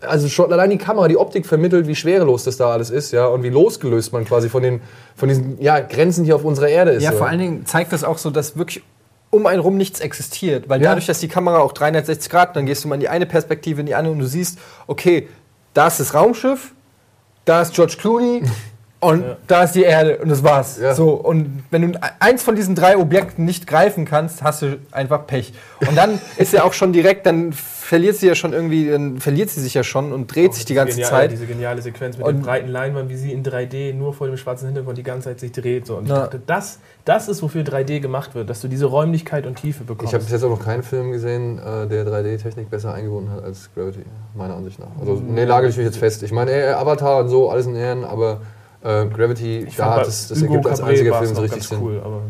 also 0.00 0.28
schon 0.28 0.52
allein 0.52 0.70
die 0.70 0.78
Kamera, 0.78 1.08
die 1.08 1.16
Optik 1.16 1.46
vermittelt, 1.46 1.86
wie 1.86 1.94
schwerelos 1.94 2.44
das 2.44 2.56
da 2.56 2.70
alles 2.70 2.90
ist, 2.90 3.12
ja, 3.12 3.26
und 3.26 3.42
wie 3.42 3.48
losgelöst 3.48 4.12
man 4.12 4.24
quasi 4.24 4.48
von 4.48 4.62
den 4.62 4.80
von 5.16 5.28
diesen 5.28 5.60
ja, 5.60 5.80
Grenzen 5.80 6.24
hier 6.24 6.36
auf 6.36 6.44
unserer 6.44 6.68
Erde 6.68 6.92
ist. 6.92 7.02
Ja, 7.02 7.12
so. 7.12 7.18
vor 7.18 7.26
allen 7.26 7.38
Dingen 7.38 7.66
zeigt 7.66 7.92
das 7.92 8.04
auch 8.04 8.18
so, 8.18 8.30
dass 8.30 8.56
wirklich 8.56 8.82
um 9.34 9.46
einen 9.46 9.60
rum 9.60 9.76
nichts 9.76 10.00
existiert. 10.00 10.68
Weil 10.68 10.80
Ja. 10.82 10.90
dadurch, 10.90 11.06
dass 11.06 11.20
die 11.20 11.28
Kamera 11.28 11.58
auch 11.58 11.72
360 11.72 12.30
Grad, 12.30 12.56
dann 12.56 12.66
gehst 12.66 12.84
du 12.84 12.88
mal 12.88 12.94
in 12.94 13.00
die 13.00 13.08
eine 13.08 13.26
Perspektive, 13.26 13.80
in 13.80 13.86
die 13.86 13.94
andere 13.94 14.12
und 14.12 14.20
du 14.20 14.26
siehst, 14.26 14.58
okay, 14.86 15.28
da 15.74 15.88
ist 15.88 16.00
das 16.00 16.14
Raumschiff, 16.14 16.72
da 17.44 17.62
ist 17.62 17.74
George 17.74 17.96
Clooney 17.98 18.42
und 19.04 19.22
Ja. 19.22 19.36
da 19.46 19.62
ist 19.64 19.72
die 19.74 19.82
Erde 19.82 20.18
und 20.18 20.28
das 20.28 20.42
war's. 20.42 20.78
Ja. 20.80 20.94
So, 20.94 21.10
und 21.12 21.62
wenn 21.70 21.92
du 21.92 21.98
eins 22.20 22.42
von 22.42 22.56
diesen 22.56 22.74
drei 22.74 22.96
Objekten 22.96 23.44
nicht 23.44 23.66
greifen 23.66 24.04
kannst, 24.04 24.42
hast 24.42 24.62
du 24.62 24.78
einfach 24.92 25.26
Pech. 25.26 25.52
Und 25.86 25.96
dann 25.96 26.18
ist 26.36 26.52
ja 26.52 26.64
auch 26.64 26.72
schon 26.72 26.92
direkt, 26.92 27.26
dann 27.26 27.52
verliert 27.52 28.16
sie 28.16 28.26
ja 28.26 28.34
schon 28.34 28.54
irgendwie, 28.54 28.88
dann 28.90 29.18
verliert 29.20 29.50
sie 29.50 29.60
sich 29.60 29.74
ja 29.74 29.84
schon 29.84 30.12
und 30.12 30.34
dreht 30.34 30.54
sich 30.54 30.64
die 30.64 30.72
ganze 30.72 30.94
genial, 30.94 31.10
Zeit. 31.10 31.32
Diese 31.32 31.44
geniale 31.46 31.82
Sequenz 31.82 32.16
mit 32.16 32.26
Und- 32.26 32.36
den 32.36 32.42
breiten 32.42 32.68
Leinwand, 32.68 33.10
wie 33.10 33.16
sie 33.16 33.30
in 33.30 33.42
3D 33.44 33.92
nur 33.92 34.14
vor 34.14 34.26
dem 34.26 34.38
schwarzen 34.38 34.66
Hintergrund 34.66 34.96
die 34.96 35.02
ganze 35.02 35.28
Zeit 35.28 35.40
sich 35.40 35.52
dreht. 35.52 35.86
So. 35.86 35.96
Und 35.98 36.08
Ja. 36.08 36.14
ich 36.16 36.22
dachte, 36.22 36.40
das, 36.46 36.78
das 37.04 37.28
ist, 37.28 37.42
wofür 37.42 37.62
3D 37.62 38.00
gemacht 38.00 38.34
wird, 38.34 38.48
dass 38.48 38.62
du 38.62 38.68
diese 38.68 38.86
Räumlichkeit 38.86 39.46
und 39.46 39.56
Tiefe 39.56 39.84
bekommst. 39.84 40.12
Ich 40.12 40.14
habe 40.14 40.24
bis 40.24 40.32
jetzt 40.32 40.42
auch 40.44 40.48
noch 40.48 40.64
keinen 40.64 40.82
Film 40.82 41.12
gesehen, 41.12 41.58
äh, 41.58 41.86
der 41.86 42.06
3D-Technik 42.06 42.70
besser 42.70 42.94
eingebunden 42.94 43.30
hat 43.30 43.44
als 43.44 43.68
Gravity, 43.74 44.00
meiner 44.34 44.54
Ansicht 44.56 44.78
nach. 44.78 44.86
Also, 44.98 45.20
nee, 45.26 45.44
lage 45.44 45.68
ich 45.68 45.76
mich 45.76 45.84
jetzt 45.84 45.98
fest. 45.98 46.22
Ich 46.22 46.32
meine, 46.32 46.52
äh, 46.52 46.70
Avatar 46.72 47.18
und 47.20 47.28
so, 47.28 47.50
alles 47.50 47.66
in 47.66 47.76
Ehren, 47.76 48.04
aber 48.04 48.40
äh, 48.84 49.06
Gravity, 49.06 49.60
ich 49.68 49.76
es, 50.08 50.28
das 50.28 50.40
Hugo 50.42 50.54
ergibt 50.54 50.70
als 50.70 50.80
einziger 50.82 51.18
Film 51.18 51.34
so 51.34 51.40
richtig 51.42 51.62
Sinn. 51.66 51.78
cool. 51.82 52.00
Aber 52.04 52.20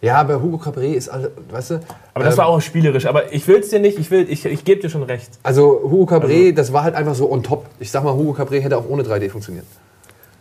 Ja, 0.00 0.16
aber 0.16 0.40
Hugo 0.42 0.58
Cabré 0.58 0.92
ist, 0.92 1.08
alle, 1.08 1.32
weißt 1.50 1.70
du. 1.70 1.80
aber 2.12 2.24
das 2.24 2.34
ähm, 2.34 2.38
war 2.38 2.46
auch 2.46 2.60
spielerisch. 2.60 3.06
Aber 3.06 3.32
ich 3.32 3.46
will 3.48 3.56
es 3.60 3.70
dir 3.70 3.80
nicht, 3.80 3.98
ich, 3.98 4.10
will- 4.10 4.26
ich, 4.30 4.44
ich 4.44 4.64
gebe 4.64 4.80
dir 4.82 4.90
schon 4.90 5.02
recht. 5.02 5.30
Also, 5.42 5.80
Hugo 5.82 6.04
Cabré, 6.14 6.44
Also- 6.48 6.52
das 6.56 6.72
war 6.72 6.84
halt 6.84 6.94
einfach 6.94 7.14
so 7.14 7.30
on 7.32 7.42
top. 7.42 7.66
Ich 7.80 7.90
sag 7.90 8.04
mal, 8.04 8.12
Hugo 8.14 8.32
Cabré 8.32 8.60
hätte 8.60 8.76
auch 8.76 8.88
ohne 8.88 9.02
3D 9.02 9.30
funktioniert. 9.30 9.64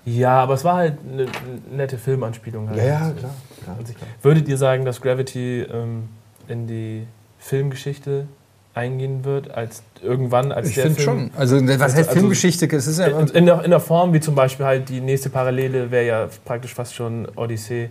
Ja, 0.05 0.41
aber 0.43 0.55
es 0.55 0.65
war 0.65 0.75
halt 0.75 0.98
eine 1.10 1.27
nette 1.72 1.98
Filmanspielung. 1.98 2.70
Halt. 2.70 2.77
klar. 3.17 3.34
klar. 3.63 3.75
Und 3.79 3.89
ich- 3.89 3.96
Würdet 4.22 4.50
ihr 4.50 4.58
sagen, 4.58 4.84
dass 4.84 5.00
Gravity 5.00 5.62
ähm, 5.62 6.10
in 6.50 6.67
die 6.67 7.08
Filmgeschichte 7.38 8.27
eingehen 8.74 9.24
wird, 9.24 9.51
als 9.51 9.84
irgendwann 10.01 10.51
als 10.51 10.70
Ich 10.70 10.75
der 10.75 10.86
finde 10.86 11.01
Film? 11.01 11.20
schon. 11.20 11.32
Also, 11.38 11.56
was 11.68 11.82
heißt 11.96 11.98
Also- 11.98 12.12
Filmgeschichte? 12.12 12.68
Es 12.75 12.88
ist 12.88 13.00
ja 13.00 13.08
In, 13.08 13.27
in, 13.27 13.46
der, 13.46 13.63
in 13.63 13.70
der 13.70 13.80
Form, 13.80 14.13
wie 14.13 14.20
zum 14.20 14.36
Beispiel 14.36 14.65
halt 14.65 14.89
die 14.89 15.00
nächste 15.01 15.30
Parallele 15.30 15.92
wäre 15.92 16.06
ja 16.06 16.27
praktisch 16.46 16.74
fast 16.74 16.96
schon 16.96 17.27
Odyssee. 17.36 17.89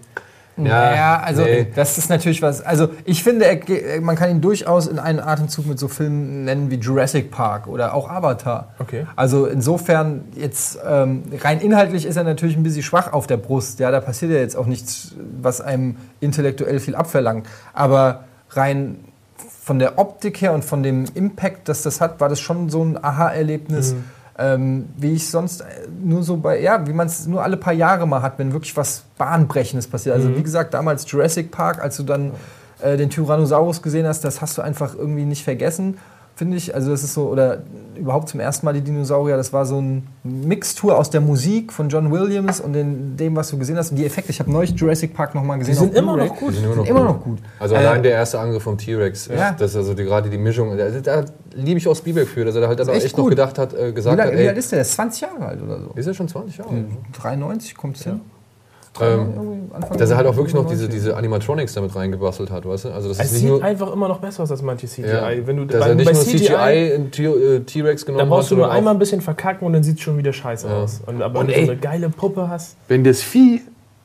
Ja, 0.59 0.95
Ja, 0.95 1.21
also 1.21 1.43
nee. 1.43 1.67
das 1.75 1.97
ist 1.97 2.11
natürlich 2.11 2.43
was. 2.43 2.61
Also 2.61 2.91
ich 3.07 3.23
finde, 3.25 3.47
er, 3.47 4.01
man 4.03 4.17
kann 4.17 4.29
ihn 4.31 4.43
durchaus 4.43 4.87
in 4.87 4.99
einen 4.99 5.19
Atemzug 5.19 5.65
mit 5.67 5.79
so 5.79 5.89
Filmen 5.89 6.45
nennen 6.45 6.71
wie 6.71 6.75
Jurassic 6.75 7.31
Park 7.31 7.69
oder 7.69 7.95
auch 7.95 8.11
Avatar. 8.11 8.75
Okay. 8.79 9.07
Also 9.17 9.47
insofern 9.47 10.25
jetzt 10.37 10.79
ähm, 10.87 11.23
rein 11.41 11.59
inhaltlich 11.61 12.05
ist 12.05 12.17
er 12.17 12.25
natürlich 12.25 12.57
ein 12.59 12.63
bisschen 12.65 12.83
schwach 12.83 13.15
auf 13.15 13.27
der 13.27 13.39
Brust. 13.39 13.81
Ja, 13.81 13.91
da 13.91 14.01
passiert 14.01 14.31
ja 14.33 14.39
jetzt 14.39 14.55
auch 14.57 14.67
nichts, 14.67 15.15
was 15.41 15.63
einem 15.63 15.97
intellektuell 16.21 16.81
viel 16.81 16.97
abverlangt. 16.97 17.47
Aber 17.73 18.25
rein 18.51 18.97
von 19.63 19.79
der 19.79 19.99
Optik 19.99 20.41
her 20.41 20.53
und 20.53 20.65
von 20.65 20.83
dem 20.83 21.05
Impact, 21.15 21.69
das 21.69 21.83
das 21.83 22.01
hat, 22.01 22.21
war 22.21 22.29
das 22.29 22.41
schon 22.41 22.69
so 22.69 22.83
ein 22.85 23.03
Aha-Erlebnis. 23.03 23.95
Ähm, 24.39 24.89
wie 24.97 25.13
ich 25.13 25.29
sonst 25.29 25.61
äh, 25.61 25.65
nur 26.03 26.23
so 26.23 26.39
bei, 26.39 26.59
ja, 26.59 26.87
wie 26.87 26.95
man 26.95 27.07
es 27.07 27.27
nur 27.27 27.45
alle 27.45 27.59
paar 27.59 27.75
Jahre 27.75 28.09
mal 28.09 28.23
hat, 28.23 28.39
wenn 28.39 28.55
wirklich 28.55 28.75
was 28.79 29.05
Bahnbrechendes 29.19 29.87
passiert. 29.87 30.17
Also 30.17 30.35
wie 30.35 30.43
gesagt, 30.43 30.73
damals 30.73 31.09
Jurassic 31.09 31.51
Park, 31.51 31.83
als 31.83 31.99
du 31.99 32.03
dann 32.03 32.33
äh, 32.81 32.97
den 32.97 33.11
Tyrannosaurus 33.11 33.83
gesehen 33.83 34.07
hast, 34.07 34.25
das 34.25 34.41
hast 34.41 34.57
du 34.57 34.63
einfach 34.63 34.95
irgendwie 34.95 35.27
nicht 35.27 35.45
vergessen, 35.45 35.99
finde 36.43 36.57
ich. 36.57 36.75
Also 36.75 36.91
das 36.91 37.05
ist 37.05 37.15
so, 37.15 37.29
oder 37.29 37.63
überhaupt 37.97 38.29
zum 38.29 38.41
ersten 38.41 38.67
Mal 38.67 38.73
die 38.73 38.81
Dinosaurier, 38.81 39.37
das 39.37 39.53
war 39.53 39.65
so 39.65 39.79
eine 39.79 40.03
Mixtur 40.25 40.99
aus 40.99 41.09
der 41.11 41.21
Musik 41.21 41.73
von 41.73 41.89
John 41.89 42.11
Williams 42.11 42.61
und 42.61 42.73
den, 42.73 43.17
dem, 43.17 43.37
was 43.37 43.51
du 43.51 43.59
gesehen 43.59 43.77
hast. 43.77 43.91
Und 43.93 43.97
die 43.99 44.05
Effekte, 44.05 44.31
ich 44.33 44.41
habe 44.41 44.51
neulich 44.51 44.73
Jurassic 44.73 45.15
Park 45.15 45.35
nochmal 45.37 45.59
gesehen. 45.59 45.75
Die 45.75 45.79
sind 45.81 45.95
immer 45.95 46.17
noch 46.17 46.35
gut. 46.37 46.51
Die 46.51 46.55
sind 46.57 46.65
immer 46.65 46.77
noch 46.77 46.87
Immer 46.87 47.01
gut. 47.01 47.09
noch 47.09 47.25
gut. 47.25 47.39
Also 47.61 47.75
Äh, 47.75 47.79
allein 47.79 48.03
der 48.03 48.13
erste 48.13 48.41
Angriff 48.41 48.63
vom 48.65 48.77
T-Rex, 48.77 49.29
Ja. 49.29 49.53
das 49.53 49.71
ist 49.71 49.77
also 49.77 49.95
die, 49.95 50.03
gerade 50.05 50.29
die 50.31 50.39
Mischung, 50.39 50.77
da, 50.77 50.89
da 50.91 51.25
liebe 51.55 51.79
ich 51.79 51.87
auch 51.87 51.95
Spielberg 51.95 52.27
für, 52.27 52.45
dass 52.45 52.55
er 52.57 52.63
da 52.63 52.69
halt 52.69 52.81
dann 52.81 52.89
auch 52.89 52.95
echt 52.95 53.05
echt 53.07 53.17
noch 53.17 53.25
gut. 53.25 53.31
gedacht 53.31 53.59
hat, 53.59 53.73
äh, 53.75 53.89
Wie, 53.91 53.95
gesagt 53.95 54.19
hat, 54.19 54.27
lange, 54.27 54.39
wie 54.39 54.47
alt 54.49 54.55
ey, 54.57 54.59
ist 54.59 54.73
der? 54.73 54.77
Der 54.79 54.83
ist 54.83 54.93
20 54.95 55.21
Jahre 55.21 55.47
alt 55.47 55.63
oder 55.63 55.79
so. 55.81 55.91
ist 55.95 56.07
er 56.07 56.15
schon 56.15 56.27
20 56.29 56.59
Jahre? 56.59 56.71
Hm. 56.71 56.87
93 57.13 57.77
kommt 57.77 57.97
es 57.99 58.05
hin. 58.05 58.21
Ähm, 59.01 59.71
dass 59.97 60.11
er 60.11 60.19
halt 60.19 60.27
auch 60.27 60.37
wirklich 60.37 60.53
noch 60.55 60.67
diese, 60.67 60.83
95. 60.85 60.91
diese 60.91 61.17
Animatronics 61.17 61.73
damit 61.73 61.97
reingebastelt 61.97 62.51
hat, 62.51 62.67
weißt 62.69 62.85
du? 62.85 62.89
Also 62.91 63.09
das 63.09 63.19
Es 63.19 63.27
ist 63.27 63.33
nicht 63.33 63.41
sieht 63.41 63.49
nur, 63.51 63.65
einfach 63.65 63.91
immer 63.93 64.07
noch 64.09 64.19
besser 64.19 64.43
aus 64.43 64.51
als 64.51 64.61
manche 64.61 64.87
CGI. 64.87 65.07
ja, 65.09 65.31
Wenn 65.47 65.57
du 65.57 65.65
dass 65.65 65.81
bei, 65.81 65.89
er 65.89 65.95
nicht 65.95 66.05
bei 66.07 66.13
nur 66.13 66.23
CGI, 66.23 67.25
äh, 67.25 67.61
T-Rex 67.61 68.05
genommen 68.05 68.19
dann 68.21 68.29
brauchst 68.29 68.51
du 68.51 68.57
nur 68.57 68.71
einmal 68.71 68.93
ein 68.95 68.99
bisschen 68.99 69.23
verkacken 69.23 69.67
und 69.67 69.73
dann 69.73 69.83
sieht 69.83 69.97
es 69.97 70.03
schon 70.03 70.19
wieder 70.19 70.33
scheiße 70.35 70.67
Ja. 70.69 70.83
aus. 70.83 71.01
Und, 71.07 71.23
aber 71.23 71.41
Und 71.41 71.47
wenn 71.49 71.55
du 71.55 71.61
ey- 71.61 71.65
so 71.67 71.73
eine 71.73 71.81
geile 71.81 72.11
Puppe 72.11 72.49
hast, 72.51 72.77
wenn 72.89 73.03
das 73.03 73.23
Vieh 73.23 73.63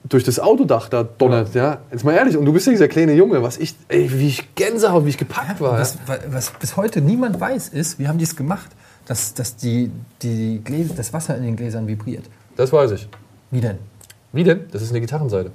durch 0.08 0.24
das 0.24 0.40
Autodach 0.40 0.88
da 0.88 1.04
donnert, 1.04 1.54
ja, 1.54 1.80
jetzt 1.92 2.06
mal 2.06 2.14
ehrlich, 2.14 2.38
und 2.38 2.46
du 2.46 2.54
bist 2.54 2.66
ja 2.68 2.72
dieser 2.72 2.88
kleine 2.88 3.12
Junge, 3.14 3.44
was 3.44 3.58
ich, 3.58 3.76
ey, 3.90 4.10
wie 4.14 4.28
ich 4.28 4.56
Gänsehaut, 4.56 5.04
wie 5.04 5.10
ich 5.10 5.18
gepackt 5.18 5.60
war. 5.60 5.74
Was, 5.80 5.98
wa- 6.08 6.18
was 6.30 6.52
bis 6.52 6.78
heute 6.78 7.02
niemand 7.02 7.42
weiß, 7.42 7.68
ist, 7.70 8.00
wie 8.00 8.08
haben 8.08 8.18
die 8.18 8.24
es 8.24 8.38
gemacht, 8.38 8.70
dass, 9.06 9.34
dass 9.34 9.58
die, 9.58 9.92
die 10.22 10.62
Gläser, 10.64 10.94
das 10.96 11.12
Wasser 11.12 11.36
in 11.36 11.44
den 11.44 11.56
Gläsern 11.58 11.88
vibriert. 11.88 12.24
Das 12.56 12.72
weiß 12.72 12.92
ich. 12.92 13.10
Wie 13.52 13.60
denn? 13.60 13.78
Wie 14.38 14.44
denn? 14.44 14.66
Das 14.72 14.82
ist 14.84 14.92
eine 14.92 15.02
Gitarrenseite. 15.02 15.52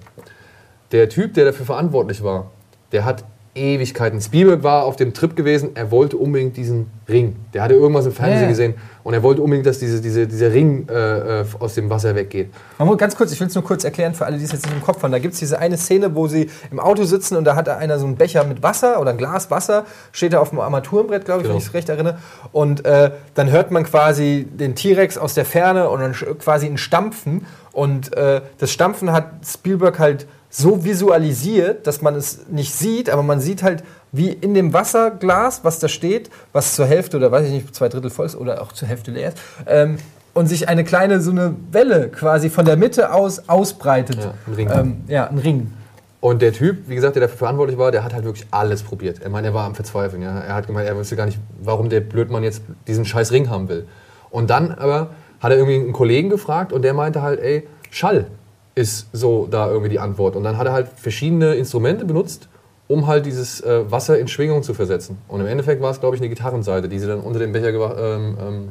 Der 0.91 1.09
Typ, 1.09 1.35
der 1.35 1.45
dafür 1.47 1.65
verantwortlich 1.67 2.23
war, 2.23 2.51
der 2.91 3.05
hat 3.05 3.25
Ewigkeiten. 3.55 4.19
Spielberg 4.21 4.63
war 4.63 4.85
auf 4.85 4.97
dem 4.97 5.13
Trip 5.13 5.37
gewesen, 5.37 5.71
er 5.75 5.91
wollte 5.91 6.17
unbedingt 6.17 6.57
diesen 6.57 6.91
Ring. 7.07 7.37
Der 7.53 7.63
hatte 7.63 7.75
irgendwas 7.75 8.07
im 8.07 8.13
Fernsehen 8.13 8.43
Ja. 8.45 8.49
gesehen 8.49 8.75
und 9.05 9.13
er 9.13 9.23
wollte 9.23 9.43
unbedingt, 9.43 9.67
dass 9.67 9.79
diese, 9.79 10.01
diese, 10.01 10.27
dieser 10.27 10.51
Ring 10.55 10.89
äh, 10.89 11.41
äh, 11.41 11.45
aus 11.59 11.75
dem 11.75 11.91
Wasser 11.91 12.15
weggeht. 12.15 12.49
Man 12.79 12.89
muss 12.89 12.97
ganz 12.97 13.15
kurz, 13.15 13.31
ich 13.31 13.39
will 13.41 13.49
es 13.49 13.55
nur 13.55 13.63
kurz 13.63 13.85
erklären 13.85 14.15
für 14.15 14.25
alle, 14.25 14.39
die 14.39 14.45
es 14.45 14.53
jetzt 14.53 14.65
nicht 14.65 14.75
im 14.75 14.83
Kopf 14.83 15.03
haben. 15.03 15.13
Da 15.13 15.19
gibt 15.19 15.35
es 15.35 15.41
diese 15.41 15.59
eine 15.59 15.77
Szene, 15.77 16.15
wo 16.15 16.29
sie 16.29 16.49
im 16.71 16.81
Auto 16.81 17.05
sitzen 17.05 17.37
und 17.37 17.45
da 17.45 17.55
hat 17.55 17.69
einer 17.69 17.99
so 17.99 18.07
einen 18.07 18.17
Becher 18.17 18.43
mit 18.45 18.63
Wasser 18.63 18.99
oder 19.03 19.11
ein 19.11 19.19
Glas 19.19 19.51
Wasser, 19.51 19.85
steht 20.13 20.33
da 20.33 20.41
auf 20.41 20.49
dem 20.49 20.59
Armaturenbrett, 20.61 21.27
glaube 21.27 21.41
ich, 21.41 21.45
Genau. 21.45 21.55
wenn 21.57 21.59
ich 21.61 21.67
es 21.69 21.75
recht 21.75 21.91
erinnere. 21.91 22.17
Und 22.53 22.87
äh, 22.87 23.11
dann 23.35 23.51
hört 23.51 23.71
man 23.71 23.85
quasi 23.85 24.47
den 24.51 24.75
T-Rex 24.75 25.19
aus 25.19 25.35
der 25.35 25.45
Ferne 25.45 25.91
und 25.91 26.01
dann 26.01 26.13
quasi 26.39 26.67
ein 26.67 26.79
Stampfen. 26.79 27.45
Und 27.73 28.15
äh, 28.17 28.43
das 28.59 28.71
Stampfen 28.71 29.13
hat 29.13 29.31
Spielberg 29.47 29.99
halt 29.99 30.27
so 30.51 30.85
visualisiert, 30.85 31.87
dass 31.87 32.03
man 32.03 32.15
es 32.15 32.47
nicht 32.49 32.75
sieht, 32.75 33.09
aber 33.09 33.23
man 33.23 33.41
sieht 33.41 33.63
halt, 33.63 33.83
wie 34.13 34.29
in 34.29 34.53
dem 34.53 34.75
Wasserglas, 34.75 35.65
was 35.65 35.79
da 35.79 35.89
steht, 35.89 36.29
was 36.53 36.75
zur 36.75 36.85
Hälfte 36.85 37.17
oder 37.17 37.33
weiß 37.33 37.47
ich 37.47 37.53
nicht, 37.53 37.75
zwei 37.75 37.89
Drittel 37.89 38.11
voll 38.11 38.27
ist 38.27 38.37
oder 38.37 38.61
auch 38.61 38.73
zur 38.73 38.87
Hälfte 38.87 39.11
leer 39.11 39.31
ist, 39.31 39.39
ähm, 39.67 39.97
und 40.35 40.47
sich 40.47 40.69
eine 40.69 40.85
kleine 40.85 41.21
so 41.21 41.31
eine 41.31 41.55
Welle 41.71 42.09
quasi 42.09 42.51
von 42.51 42.65
der 42.65 42.77
Mitte 42.77 43.13
aus 43.13 43.49
ausbreitet. 43.49 44.19
Ja, 44.19 44.35
ein 44.47 44.55
Ring. 44.55 44.71
Ähm, 44.71 44.97
ja, 45.09 45.27
ein 45.29 45.39
Ring. 45.39 45.73
Und 46.21 46.41
der 46.41 46.53
Typ, 46.53 46.89
wie 46.89 46.95
gesagt, 46.95 47.17
der 47.17 47.23
dafür 47.23 47.39
verantwortlich 47.39 47.79
war, 47.79 47.91
der 47.91 48.05
hat 48.05 48.15
halt 48.15 48.25
wirklich 48.25 48.47
alles 48.51 48.83
probiert. 48.83 49.21
Er 49.21 49.29
meinte, 49.29 49.51
er 49.51 49.55
war 49.55 49.65
am 49.65 49.75
Verzweifeln. 49.75 50.23
Ja. 50.23 50.39
Er 50.39 50.55
hat 50.55 50.67
gemeint, 50.67 50.89
er 50.89 50.97
wusste 50.97 51.17
gar 51.17 51.27
nicht, 51.27 51.39
warum 51.61 51.89
der 51.89 52.01
Blödmann 52.01 52.45
jetzt 52.45 52.63
diesen 52.87 53.05
scheiß 53.05 53.33
Ring 53.33 53.51
haben 53.51 53.69
will. 53.69 53.87
Und 54.31 54.49
dann 54.49 54.73
aber 54.73 55.11
hat 55.43 55.51
er 55.51 55.59
irgendwie 55.59 55.77
einen 55.81 55.93
Kollegen 55.93 56.31
gefragt 56.31 56.73
und 56.73 56.83
der 56.83 56.95
meinte 56.95 57.21
halt, 57.21 57.41
ey, 57.41 57.67
Schall 57.91 58.27
ist 58.75 59.09
so 59.13 59.47
da 59.51 59.69
irgendwie 59.69 59.91
die 59.91 59.99
Antwort. 59.99 60.37
Und 60.37 60.45
dann 60.45 60.57
hat 60.57 60.67
er 60.67 60.73
halt 60.73 60.89
verschiedene 60.97 61.55
Instrumente 61.57 62.05
benutzt, 62.07 62.49
um 62.89 63.07
halt 63.07 63.27
dieses 63.27 63.61
äh, 63.61 63.91
Wasser 63.91 64.19
in 64.19 64.29
Schwingung 64.29 64.63
zu 64.63 64.73
versetzen. 64.73 65.19
Und 65.29 65.41
im 65.41 65.47
Endeffekt 65.47 65.83
war 65.83 65.91
es, 65.91 66.01
glaube 66.01 66.17
ich, 66.17 66.23
eine 66.23 66.29
Gitarrenseite, 66.31 66.89
die 66.89 66.99
sie 66.99 67.07
dann 67.07 67.21
unter 67.21 67.39
dem 67.39 67.53
Becher 67.53 67.69
ähm, 67.71 68.37
ähm, 68.41 68.69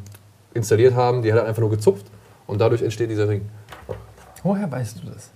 installiert 0.53 0.95
haben. 0.95 1.21
Die 1.21 1.31
hat 1.31 1.39
er 1.39 1.45
einfach 1.45 1.61
nur 1.61 1.69
gezupft 1.69 2.05
und 2.47 2.59
dadurch 2.61 2.81
entsteht 2.81 3.09
dieser 3.11 3.27
Ring. 3.29 3.41
Woher 4.43 4.71
weißt 4.71 5.03
du 5.03 5.11
das? 5.11 5.29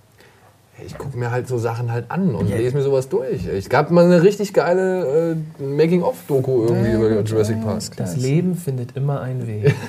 Ich 0.84 0.98
gucke 0.98 1.16
mir 1.16 1.30
halt 1.30 1.48
so 1.48 1.56
Sachen 1.58 1.90
halt 1.92 2.10
an 2.10 2.34
und 2.34 2.48
Ja. 2.48 2.56
lese 2.56 2.76
mir 2.76 2.82
sowas 2.82 3.08
durch. 3.08 3.46
Ich 3.46 3.68
gab 3.70 3.90
mal 3.90 4.04
eine 4.04 4.22
richtig 4.22 4.52
geile 4.52 5.36
äh, 5.60 5.62
Making-of-Doku 5.62 6.64
irgendwie 6.64 6.90
Ja, 6.90 6.96
über 6.98 7.20
Jurassic 7.22 7.58
ja, 7.58 7.64
Park. 7.64 7.82
das 7.96 8.16
Leben 8.16 8.54
findet 8.56 8.96
immer 8.96 9.20
einen 9.20 9.46
Weg. 9.46 9.74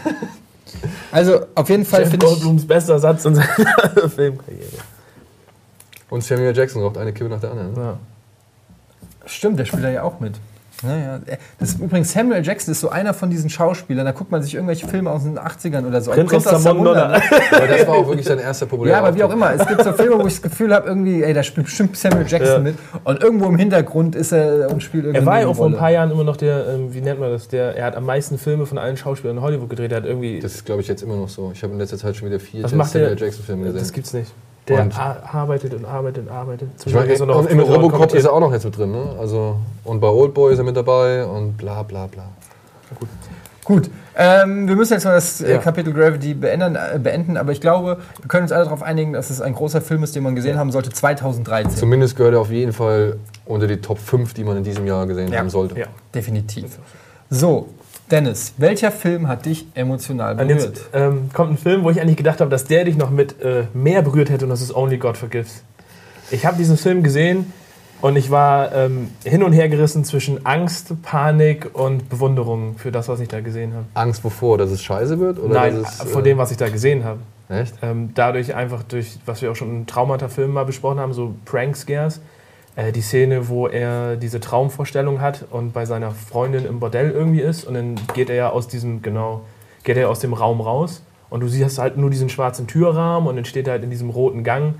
Also 1.11 1.45
auf 1.55 1.69
jeden 1.69 1.85
Fall 1.85 2.05
finde 2.05 2.25
ich. 2.25 2.31
Goldblums 2.31 2.67
bester 2.67 2.99
Satz 2.99 3.25
in 3.25 3.35
seiner 3.35 3.47
Filmkarriere. 4.09 4.67
Und 6.09 6.23
Samuel 6.23 6.55
Jackson 6.55 6.81
raucht 6.81 6.97
eine 6.97 7.13
Kippe 7.13 7.29
nach 7.29 7.39
der 7.41 7.51
anderen. 7.51 7.73
ne? 7.73 7.81
Ja. 7.81 7.97
Stimmt, 9.25 9.59
der 9.59 9.65
spielt 9.65 9.83
da 9.83 9.89
ja 9.89 10.03
auch 10.03 10.19
mit. 10.19 10.35
Naja, 10.83 11.19
das 11.59 11.69
ist 11.69 11.79
übrigens 11.79 12.11
Samuel 12.11 12.45
Jackson 12.45 12.71
ist 12.71 12.81
so 12.81 12.89
einer 12.89 13.13
von 13.13 13.29
diesen 13.31 13.49
Schauspielern. 13.49 14.05
Da 14.05 14.11
guckt 14.11 14.29
man 14.31 14.43
sich 14.43 14.53
irgendwelche 14.53 14.87
Filme 14.87 15.09
aus 15.09 15.23
den 15.23 15.39
80ern 15.39 15.87
oder 15.87 16.01
so. 16.01 16.11
an. 16.11 16.25
Prinz 16.27 16.45
aus 16.45 16.61
Zamunda. 16.63 17.07
ne? 17.07 17.21
Aber 17.51 17.67
das 17.67 17.87
war 17.87 17.95
auch 17.95 18.07
wirklich 18.07 18.27
sein 18.27 18.37
erster 18.39 18.67
populärer 18.67 18.97
Ja, 18.97 19.03
aber 19.03 19.15
wie 19.15 19.23
auch 19.23 19.31
immer. 19.33 19.53
Es 19.53 19.65
gibt 19.67 19.83
so 19.83 19.91
Filme, 19.93 20.15
wo 20.19 20.27
ich 20.27 20.33
das 20.33 20.41
Gefühl 20.43 20.73
habe, 20.73 20.87
irgendwie, 20.87 21.23
ey, 21.23 21.33
da 21.33 21.41
spielt 21.41 21.65
bestimmt 21.65 21.97
Samuel 21.97 22.27
Jackson 22.27 22.53
Ja. 22.53 22.59
mit. 22.59 22.75
Und 23.03 23.23
irgendwo 23.23 23.47
im 23.47 23.57
Hintergrund 23.57 24.15
ist 24.15 24.31
er 24.31 24.69
und 24.71 24.83
spielt 24.83 25.05
irgendwie. 25.05 25.19
Er 25.21 25.25
war 25.25 25.41
ja 25.41 25.47
auch 25.47 25.55
vor 25.55 25.65
ein 25.67 25.75
paar 25.77 25.89
Jahren 25.89 26.11
immer 26.11 26.23
noch 26.23 26.37
der, 26.37 26.67
ähm, 26.67 26.93
wie 26.93 27.01
nennt 27.01 27.19
man 27.19 27.31
das, 27.31 27.47
der, 27.47 27.75
er 27.75 27.85
hat 27.85 27.95
am 27.95 28.05
meisten 28.05 28.37
Filme 28.37 28.65
von 28.67 28.77
allen 28.77 28.97
Schauspielern 28.97 29.37
in 29.37 29.43
Hollywood 29.43 29.69
gedreht. 29.69 29.91
Er 29.91 29.97
hat 29.97 30.05
irgendwie, 30.05 30.39
Das 30.39 30.53
ist, 30.53 30.65
glaube 30.65 30.81
ich, 30.81 30.87
jetzt 30.87 31.01
immer 31.01 31.15
noch 31.15 31.29
so. 31.29 31.51
Ich 31.53 31.63
habe 31.63 31.73
in 31.73 31.79
letzter 31.79 31.97
Zeit 31.97 32.15
schon 32.15 32.27
wieder 32.29 32.39
vier 32.39 32.63
Was 32.63 32.73
macht 32.73 32.93
der- 32.93 33.05
Samuel 33.09 33.19
Jackson-Filme 33.23 33.63
gesehen. 33.65 33.79
das 33.79 33.91
gibt's 33.93 34.13
nicht. 34.13 34.31
Der 34.67 34.81
Und- 34.81 34.93
arbeitet 34.99 35.73
und 35.73 35.85
arbeitet 35.85 36.27
und 36.27 36.33
arbeitet. 36.33 36.69
Ich 36.85 36.93
meine, 36.93 37.11
er 37.13 37.25
noch 37.25 37.37
und 37.39 37.49
im 37.49 37.59
Robocop 37.61 38.13
ist 38.13 38.25
er 38.25 38.33
auch 38.33 38.39
noch 38.41 38.51
jetzt 38.51 38.65
mit 38.65 38.77
drin, 38.77 38.91
ne? 38.91 39.15
Also, 39.19 39.55
und 39.85 40.01
bei 40.01 40.09
Oldboy 40.09 40.51
ist 40.51 40.59
er 40.59 40.65
mit 40.65 40.75
dabei 40.75 41.25
und 41.25 41.55
bla 41.57 41.83
bla 41.83 42.07
bla. 42.07 42.25
Gut, 43.63 43.89
ähm, 44.15 44.65
wir 44.67 44.75
müssen 44.77 44.93
jetzt 44.93 45.03
mal 45.03 45.15
das 45.15 45.41
äh, 45.41 45.51
Ja. 45.53 45.57
Kapitel 45.57 45.91
Gravity 45.93 46.33
beenden, 46.33 46.75
äh, 46.77 46.97
beenden, 46.99 47.35
aber 47.35 47.51
ich 47.51 47.59
glaube, 47.59 47.97
wir 48.21 48.27
können 48.29 48.43
uns 48.43 48.53
alle 48.53 48.63
darauf 48.63 48.81
einigen, 48.81 49.11
dass 49.11 49.29
es 49.29 49.41
ein 49.41 49.53
großer 49.53 49.81
Film 49.81 50.03
ist, 50.03 50.15
den 50.15 50.23
man 50.23 50.35
gesehen 50.35 50.57
haben 50.57 50.71
sollte 50.71 50.89
2013. 50.89 51.71
Zumindest 51.77 52.15
gehört 52.15 52.33
er 52.33 52.39
auf 52.39 52.49
jeden 52.51 52.71
Fall 52.71 53.17
unter 53.45 53.67
die 53.67 53.77
Top 53.81 53.99
5, 53.99 54.33
die 54.33 54.45
man 54.45 54.55
in 54.57 54.63
diesem 54.63 54.87
Jahr 54.87 55.05
gesehen 55.05 55.33
Ja. 55.33 55.39
haben 55.39 55.49
sollte. 55.49 55.77
Ja. 55.79 55.87
Definitiv. 56.15 56.79
So, 57.29 57.67
Dennis, 58.09 58.53
welcher 58.57 58.91
Film 58.91 59.27
hat 59.27 59.45
dich 59.45 59.67
emotional 59.73 60.35
berührt? 60.35 60.61
jetzt 60.61 60.89
ähm, 60.93 61.29
kommt 61.33 61.51
ein 61.51 61.57
Film, 61.57 61.83
wo 61.83 61.89
ich 61.89 61.99
eigentlich 61.99 62.17
gedacht 62.17 62.39
habe, 62.39 62.49
dass 62.49 62.63
der 62.63 62.85
dich 62.85 62.95
noch 62.95 63.09
mit 63.09 63.41
äh, 63.41 63.63
mehr 63.73 64.01
berührt 64.01 64.29
hätte 64.29 64.45
und 64.45 64.49
das 64.49 64.61
ist 64.61 64.73
Only 64.73 64.97
God 64.97 65.17
Forgives. 65.17 65.63
Ich 66.31 66.45
habe 66.45 66.57
diesen 66.57 66.77
Film 66.77 67.03
gesehen 67.03 67.51
und 67.99 68.15
ich 68.15 68.31
war 68.31 68.73
ähm, 68.73 69.09
hin 69.25 69.43
und 69.43 69.51
her 69.51 69.67
gerissen 69.67 70.05
zwischen 70.05 70.45
Angst, 70.45 71.01
Panik 71.01 71.71
und 71.73 72.09
Bewunderung 72.09 72.75
für 72.77 72.91
das, 72.91 73.09
was 73.09 73.19
ich 73.19 73.27
da 73.27 73.41
gesehen 73.41 73.73
habe. 73.73 73.85
Angst 73.93 74.23
wovor, 74.23 74.57
dass 74.57 74.71
es 74.71 74.81
scheiße 74.83 75.19
wird? 75.19 75.39
Oder 75.39 75.53
Nein, 75.55 75.77
es, 75.77 76.03
vor 76.03 76.21
äh, 76.21 76.23
dem, 76.23 76.37
was 76.37 76.51
ich 76.51 76.57
da 76.57 76.69
gesehen 76.69 77.03
habe. 77.03 77.19
Echt? 77.49 77.73
Ähm, 77.81 78.11
dadurch 78.13 78.53
einfach 78.55 78.83
durch, 78.83 79.17
was 79.25 79.41
wir 79.41 79.51
auch 79.51 79.55
schon 79.55 79.69
in 79.69 79.87
Traumata-Filmen 79.87 80.53
mal 80.53 80.65
besprochen 80.65 80.99
haben, 80.99 81.13
so 81.13 81.33
Prank-Scares. 81.45 82.21
Äh, 82.77 82.91
die 82.91 83.01
Szene, 83.01 83.49
wo 83.49 83.67
er 83.67 84.15
diese 84.15 84.39
Traumvorstellung 84.39 85.19
hat 85.19 85.45
und 85.49 85.73
bei 85.73 85.85
seiner 85.85 86.11
Freundin 86.11 86.65
im 86.65 86.79
Bordell 86.79 87.11
irgendwie 87.11 87.41
ist 87.41 87.65
und 87.65 87.73
dann 87.73 87.95
geht 88.13 88.29
er 88.29 88.35
ja 88.35 88.49
aus 88.51 88.67
diesem, 88.67 89.01
genau, 89.01 89.41
geht 89.83 89.97
er 89.97 90.09
aus 90.09 90.19
dem 90.19 90.33
Raum 90.33 90.61
raus 90.61 91.03
und 91.31 91.41
du 91.41 91.47
siehst 91.47 91.79
halt 91.79 91.97
nur 91.97 92.11
diesen 92.11 92.29
schwarzen 92.29 92.67
Türrahmen 92.67 93.27
und 93.27 93.35
dann 93.35 93.45
steht 93.45 93.67
er 93.67 93.73
halt 93.73 93.83
in 93.83 93.89
diesem 93.89 94.11
roten 94.11 94.43
Gang 94.43 94.75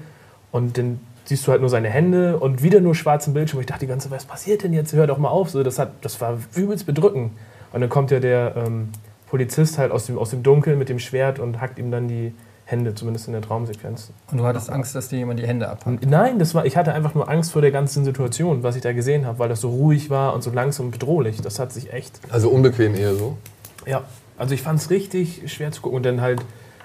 und 0.52 0.78
dann 0.78 1.00
siehst 1.26 1.46
du 1.48 1.52
halt 1.52 1.60
nur 1.60 1.72
seine 1.72 1.90
Hände 1.90 2.38
und 2.38 2.62
wieder 2.62 2.82
nur 2.82 2.94
schwarzen 2.94 3.34
Bildschirm. 3.34 3.60
Ich 3.60 3.66
dachte 3.66 3.82
die 3.82 3.88
ganze 3.88 4.10
Zeit, 4.10 4.16
was 4.16 4.26
passiert 4.26 4.64
denn 4.64 4.74
jetzt? 4.74 4.94
Hör 4.94 5.08
doch 5.08 5.18
mal 5.18 5.30
auf. 5.30 5.50
So, 5.50 5.62
das, 5.64 5.78
hat, 5.78 5.92
das 6.02 6.22
war 6.22 6.38
übelst 6.56 6.86
bedrückend. 6.86 7.32
Und 7.74 7.82
dann 7.82 7.90
kommt 7.90 8.12
ja 8.12 8.22
der 8.22 8.56
ähm, 8.56 8.90
Polizist 9.28 9.78
halt 9.78 9.92
aus 9.92 10.06
dem, 10.06 10.18
aus 10.18 10.30
dem 10.30 10.42
Dunkeln 10.42 10.78
mit 10.80 10.88
dem 10.88 11.00
Schwert 11.00 11.40
und 11.40 11.60
hackt 11.60 11.80
ihm 11.80 11.92
dann 11.92 12.08
die 12.08 12.34
Hände, 12.70 12.94
zumindest 12.94 13.28
in 13.28 13.34
der 13.34 13.42
Traumsequenz. 13.42 14.12
Und 14.30 14.40
du 14.40 14.46
hattest 14.46 14.70
Angst, 14.70 14.94
dass 14.94 15.08
dir 15.08 15.20
jemand 15.20 15.40
die 15.40 15.48
Hände 15.48 15.70
abhackt. 15.70 16.06
Nein, 16.06 16.38
das 16.38 16.54
war, 16.54 16.66
ich 16.66 16.76
hatte 16.76 16.94
einfach 16.94 17.16
nur 17.16 17.30
Angst 17.30 17.54
vor 17.54 17.62
der 17.62 17.72
ganzen 17.72 18.04
Situation, 18.04 18.62
was 18.62 18.76
ich 18.76 18.82
da 18.82 18.92
gesehen 18.92 19.26
habe, 19.26 19.40
weil 19.40 19.48
das 19.48 19.62
so 19.62 19.70
ruhig 19.70 20.10
war 20.10 20.34
und 20.34 20.44
so 20.44 20.52
langsam 20.52 20.88
und 20.88 20.92
bedrohlich. 20.92 21.42
Das 21.42 21.60
hat 21.60 21.72
sich 21.72 21.94
echt, 21.94 22.20
Also 22.30 22.50
unbequem 22.50 22.94
eher 22.94 23.16
so. 23.16 23.38
ja, 23.86 24.04
also 24.38 24.54
ich 24.54 24.62
fand 24.62 24.80
es 24.82 24.90
richtig 24.90 25.50
schwer 25.52 25.72
zu 25.72 25.82
gucken 25.82 25.96
und 25.98 26.04
dann 26.06 26.20
halt 26.20 26.42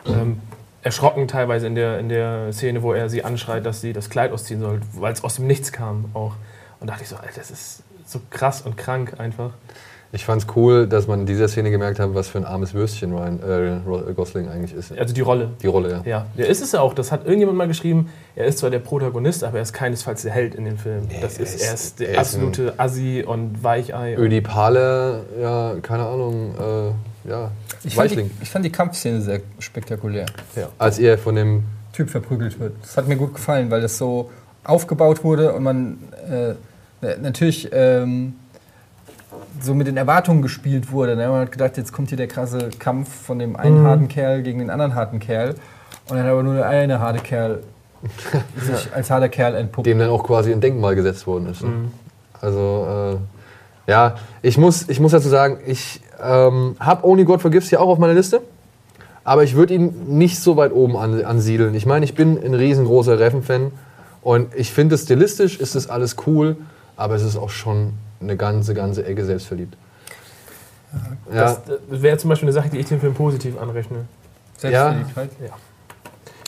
ähm, 0.06 0.38
erschrocken 0.82 1.26
teilweise 1.26 1.66
in 1.66 1.74
der, 1.74 1.98
in 1.98 2.08
der 2.08 2.52
Szene, 2.52 2.82
wo 2.82 2.92
er 2.92 3.10
sie 3.10 3.24
anschreit, 3.24 3.66
dass 3.66 3.80
sie 3.80 3.92
das 3.92 4.08
Kleid 4.08 4.30
ausziehen 4.32 4.60
soll, 4.60 4.80
weil 4.94 5.12
es 5.12 5.24
aus 5.24 5.34
dem 5.36 5.48
Nichts 5.48 5.72
kam 5.72 6.04
auch. 6.14 6.34
Und 6.78 6.90
dachte 6.90 7.02
ich 7.02 7.08
so, 7.08 7.16
Alter, 7.16 7.32
das 7.40 7.50
ist 7.50 7.82
so 8.06 8.20
krass 8.30 8.62
und 8.62 8.76
krank 8.76 9.14
einfach. 9.18 9.50
Ich 10.14 10.26
fand's 10.26 10.46
cool, 10.56 10.86
dass 10.86 11.06
man 11.06 11.20
in 11.20 11.26
dieser 11.26 11.48
Szene 11.48 11.70
gemerkt 11.70 11.98
hat, 11.98 12.14
was 12.14 12.28
für 12.28 12.36
ein 12.36 12.44
armes 12.44 12.74
Würstchen 12.74 13.12
Ryan 13.14 13.40
äh, 13.42 13.88
Ro- 13.88 14.02
Gosling 14.14 14.46
eigentlich 14.48 14.74
ist. 14.74 14.92
Also 14.96 15.14
die 15.14 15.22
Rolle. 15.22 15.52
Die 15.62 15.66
Rolle, 15.68 15.90
ja. 15.90 16.02
Ja, 16.04 16.26
der 16.36 16.48
ist 16.48 16.60
es 16.60 16.72
ja 16.72 16.80
auch. 16.80 16.92
Das 16.92 17.10
hat 17.10 17.24
irgendjemand 17.24 17.56
mal 17.56 17.66
geschrieben. 17.66 18.10
Er 18.36 18.44
ist 18.44 18.58
zwar 18.58 18.68
der 18.68 18.80
Protagonist, 18.80 19.42
aber 19.42 19.56
er 19.56 19.62
ist 19.62 19.72
keinesfalls 19.72 20.20
der 20.22 20.32
Held 20.32 20.54
in 20.54 20.66
dem 20.66 20.76
Film. 20.76 21.08
Das 21.22 21.38
er 21.38 21.44
ist, 21.44 21.54
ist- 21.54 21.62
er 21.66 21.74
ist 21.74 22.00
der 22.00 22.08
er 22.10 22.12
ist 22.14 22.18
absolute 22.34 22.74
Assi 22.76 23.24
und 23.26 23.64
Weichei. 23.64 24.14
Ödipale, 24.18 25.22
ja, 25.40 25.74
keine 25.80 26.04
Ahnung, 26.06 26.54
äh, 26.60 27.28
ja, 27.30 27.50
Ich 27.82 27.94
fand, 27.94 28.10
die, 28.10 28.16
Weichling. 28.16 28.30
ich 28.42 28.50
fand 28.50 28.64
die 28.66 28.72
Kampfszene 28.72 29.22
sehr 29.22 29.40
spektakulär. 29.60 30.26
Ja. 30.56 30.68
Als 30.78 30.98
er 30.98 31.16
von 31.16 31.36
dem 31.36 31.62
Typ 31.94 32.10
verprügelt 32.10 32.60
wird. 32.60 32.74
Das 32.82 32.96
hat 32.98 33.08
mir 33.08 33.16
gut 33.16 33.32
gefallen, 33.34 33.70
weil 33.70 33.80
das 33.80 33.96
so 33.96 34.30
aufgebaut 34.64 35.24
wurde 35.24 35.52
und 35.54 35.62
man 35.62 35.98
äh, 36.30 36.54
natürlich 37.20 37.70
ähm, 37.72 38.34
so 39.60 39.74
mit 39.74 39.86
den 39.86 39.96
Erwartungen 39.96 40.42
gespielt 40.42 40.90
wurde. 40.90 41.16
Ne? 41.16 41.28
Man 41.28 41.40
hat 41.42 41.52
gedacht, 41.52 41.76
jetzt 41.76 41.92
kommt 41.92 42.08
hier 42.08 42.18
der 42.18 42.28
krasse 42.28 42.70
Kampf 42.78 43.08
von 43.08 43.38
dem 43.38 43.56
einen 43.56 43.84
harten 43.84 44.08
Kerl 44.08 44.42
gegen 44.42 44.58
den 44.58 44.70
anderen 44.70 44.94
harten 44.94 45.20
Kerl. 45.20 45.50
Und 46.08 46.16
dann 46.16 46.24
hat 46.24 46.32
aber 46.32 46.42
nur 46.42 46.54
der 46.54 46.66
eine 46.66 47.00
harte 47.00 47.20
Kerl 47.20 47.62
sich 48.56 48.92
als 48.94 49.10
harter 49.10 49.28
Kerl 49.28 49.54
entpuppt. 49.54 49.86
dem 49.86 49.98
dann 49.98 50.10
auch 50.10 50.24
quasi 50.24 50.52
ein 50.52 50.60
Denkmal 50.60 50.94
gesetzt 50.94 51.26
worden 51.26 51.46
ist. 51.46 51.62
Ne? 51.62 51.70
Also, 52.40 53.18
äh, 53.86 53.90
ja, 53.90 54.16
ich 54.42 54.58
muss, 54.58 54.88
ich 54.88 55.00
muss 55.00 55.12
dazu 55.12 55.28
sagen, 55.28 55.58
ich 55.66 56.00
ähm, 56.20 56.76
habe 56.80 57.06
Only 57.06 57.24
God 57.24 57.40
Forgives 57.40 57.68
hier 57.68 57.80
auch 57.80 57.88
auf 57.88 57.98
meiner 57.98 58.14
Liste, 58.14 58.42
aber 59.24 59.44
ich 59.44 59.54
würde 59.54 59.74
ihn 59.74 60.16
nicht 60.18 60.40
so 60.40 60.56
weit 60.56 60.72
oben 60.72 60.96
an, 60.96 61.24
ansiedeln. 61.24 61.74
Ich 61.74 61.86
meine, 61.86 62.04
ich 62.04 62.14
bin 62.14 62.42
ein 62.42 62.54
riesengroßer 62.54 63.18
Reffen-Fan 63.18 63.70
und 64.22 64.54
ich 64.54 64.72
finde, 64.72 64.98
stilistisch 64.98 65.58
ist 65.58 65.74
das 65.74 65.88
alles 65.88 66.16
cool, 66.26 66.56
aber 66.96 67.14
es 67.14 67.22
ist 67.22 67.36
auch 67.36 67.50
schon 67.50 67.94
eine 68.22 68.36
ganze, 68.36 68.74
ganze 68.74 69.04
Ecke 69.04 69.24
selbstverliebt. 69.24 69.76
Ja, 71.32 71.40
Das, 71.44 71.60
das 71.90 72.02
wäre 72.02 72.18
zum 72.18 72.30
Beispiel 72.30 72.46
eine 72.48 72.52
Sache, 72.52 72.68
die 72.70 72.78
ich 72.78 72.86
dem 72.86 73.00
Film 73.00 73.14
positiv 73.14 73.58
anrechne. 73.58 73.98
Selbstverliebtheit. 74.58 75.30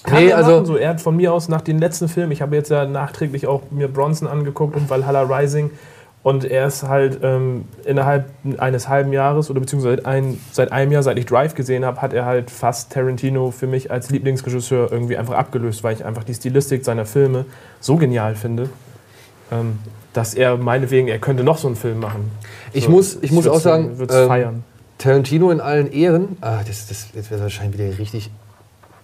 Kann 0.05 0.15
Nee, 0.23 0.29
er 0.29 0.37
also- 0.37 0.51
machen, 0.53 0.67
so. 0.67 0.77
Er 0.77 0.91
hat 0.91 1.01
von 1.01 1.17
mir 1.17 1.33
aus 1.33 1.49
nach 1.49 1.63
den 1.63 1.79
letzten 1.79 2.09
Filmen, 2.09 2.31
ich 2.33 2.43
habe 2.43 2.55
jetzt 2.57 2.71
ja 2.71 2.85
nachträglich 2.85 3.47
auch 3.47 3.63
mir 3.71 3.89
Bronson 3.89 4.29
angeguckt 4.29 4.77
und 4.77 4.91
Valhalla 4.91 5.23
Rising 5.23 5.71
und 6.23 6.45
er 6.45 6.67
ist 6.67 6.83
halt 6.83 7.21
ähm, 7.23 7.65
innerhalb 7.87 8.27
eines 8.59 8.89
halben 8.89 9.13
Jahres 9.15 9.51
oder 9.51 9.61
beziehungsweise 9.61 10.05
ein, 10.05 10.39
seit 10.53 10.73
einem 10.73 10.93
Jahr, 10.93 11.03
seit 11.03 11.19
ich 11.19 11.25
Drive 11.27 11.55
gesehen 11.55 11.87
habe, 11.87 12.03
hat 12.03 12.13
er 12.13 12.27
halt 12.27 12.51
fast 12.51 12.93
Tarantino 12.93 13.51
für 13.51 13.67
mich 13.67 13.91
als 13.91 14.11
Lieblingsregisseur 14.11 14.93
irgendwie 14.93 15.17
einfach 15.17 15.35
abgelöst, 15.35 15.83
weil 15.85 15.95
ich 15.95 16.05
einfach 16.05 16.25
die 16.25 16.35
Stilistik 16.35 16.85
seiner 16.85 17.07
Filme 17.07 17.47
so 17.81 17.97
genial 17.97 18.35
finde, 18.35 18.69
ähm, 19.51 19.79
dass 20.13 20.35
er 20.35 20.57
meinetwegen, 20.57 21.09
er 21.09 21.19
könnte 21.19 21.45
noch 21.45 21.59
so 21.59 21.67
einen 21.67 21.77
Film 21.77 22.01
machen. 22.01 22.31
ich 22.73 22.85
So, 22.85 22.91
muss, 22.91 23.19
ich 23.21 23.33
muss 23.33 23.47
auch 23.47 23.61
sagen, 23.61 23.97
ähm, 24.01 24.09
feiern. 24.29 24.65
Tarantino 24.99 25.51
in 25.51 25.61
allen 25.61 25.93
Ehren, 25.93 26.37
ah, 26.41 26.61
das, 26.67 26.87
das, 26.87 27.09
jetzt 27.15 27.31
wird 27.31 27.41
er 27.41 27.45
wahrscheinlich 27.45 27.79
wieder 27.79 27.99
richtig 27.99 28.31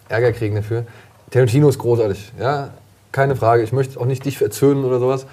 Ärger 0.08 0.32
kriegen 0.32 0.54
dafür. 0.54 0.84
Tarantino 1.30 1.68
ist 1.68 1.78
großartig, 1.78 2.32
ja, 2.38 2.70
keine 3.12 3.36
Frage. 3.36 3.62
Ich 3.62 3.72
möchte 3.72 4.00
auch 4.00 4.06
nicht 4.06 4.24
dich 4.24 4.38
verzöhnen 4.38 4.84
oder 4.84 4.98
sowas. 4.98 5.26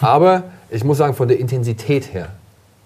Aber 0.00 0.44
ich 0.70 0.84
muss 0.84 0.98
sagen, 0.98 1.14
von 1.14 1.28
der 1.28 1.38
Intensität 1.38 2.14
her, 2.14 2.28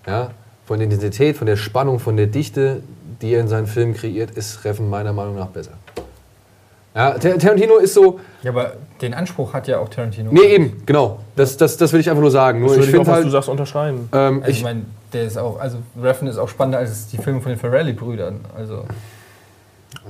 ja, 0.06 0.30
von 0.66 0.78
der 0.78 0.84
Intensität, 0.84 1.36
von 1.36 1.46
der 1.46 1.56
Spannung, 1.56 2.00
von 2.00 2.16
der 2.16 2.26
Dichte, 2.26 2.82
die 3.22 3.32
er 3.32 3.40
in 3.40 3.48
seinen 3.48 3.66
Filmen 3.66 3.94
kreiert, 3.94 4.32
ist 4.32 4.64
Reffen 4.64 4.90
meiner 4.90 5.12
Meinung 5.12 5.36
nach 5.36 5.48
besser. 5.48 5.72
Ja, 6.96 7.10
Tar- 7.18 7.38
Tarantino 7.38 7.76
ist 7.76 7.92
so, 7.94 8.18
Ja, 8.42 8.50
aber 8.50 8.72
den 9.02 9.12
Anspruch 9.12 9.52
hat 9.52 9.68
ja 9.68 9.78
auch 9.78 9.88
Tarantino. 9.90 10.30
nee, 10.32 10.40
eben, 10.54 10.82
genau. 10.86 11.18
Das, 11.36 11.56
das, 11.58 11.76
das 11.76 11.92
will 11.92 12.00
ich 12.00 12.08
einfach 12.08 12.22
nur 12.22 12.30
sagen. 12.30 12.60
Nur 12.60 12.70
Das 12.70 12.78
ich 12.78 12.92
würde 12.92 12.92
ich 12.92 12.94
auch, 13.00 13.04
finde 13.04 13.10
was 13.12 13.18
du 13.18 13.24
halt, 13.24 13.32
sagst, 13.32 13.48
unterschreiben. 13.50 14.08
ähm, 14.14 14.38
Also 14.38 14.50
ich 14.50 14.56
ich, 14.58 14.62
meine, 14.64 14.82
der 15.12 15.24
ist 15.24 15.36
auch, 15.36 15.60
also 15.60 15.76
Reffen 16.02 16.26
ist 16.26 16.38
auch 16.38 16.48
spannender 16.48 16.78
als 16.78 17.08
die 17.08 17.18
Filme 17.18 17.40
von 17.42 17.50
den 17.52 17.58
Ferrelli-Brüdern. 17.58 18.40
Also. 18.56 18.84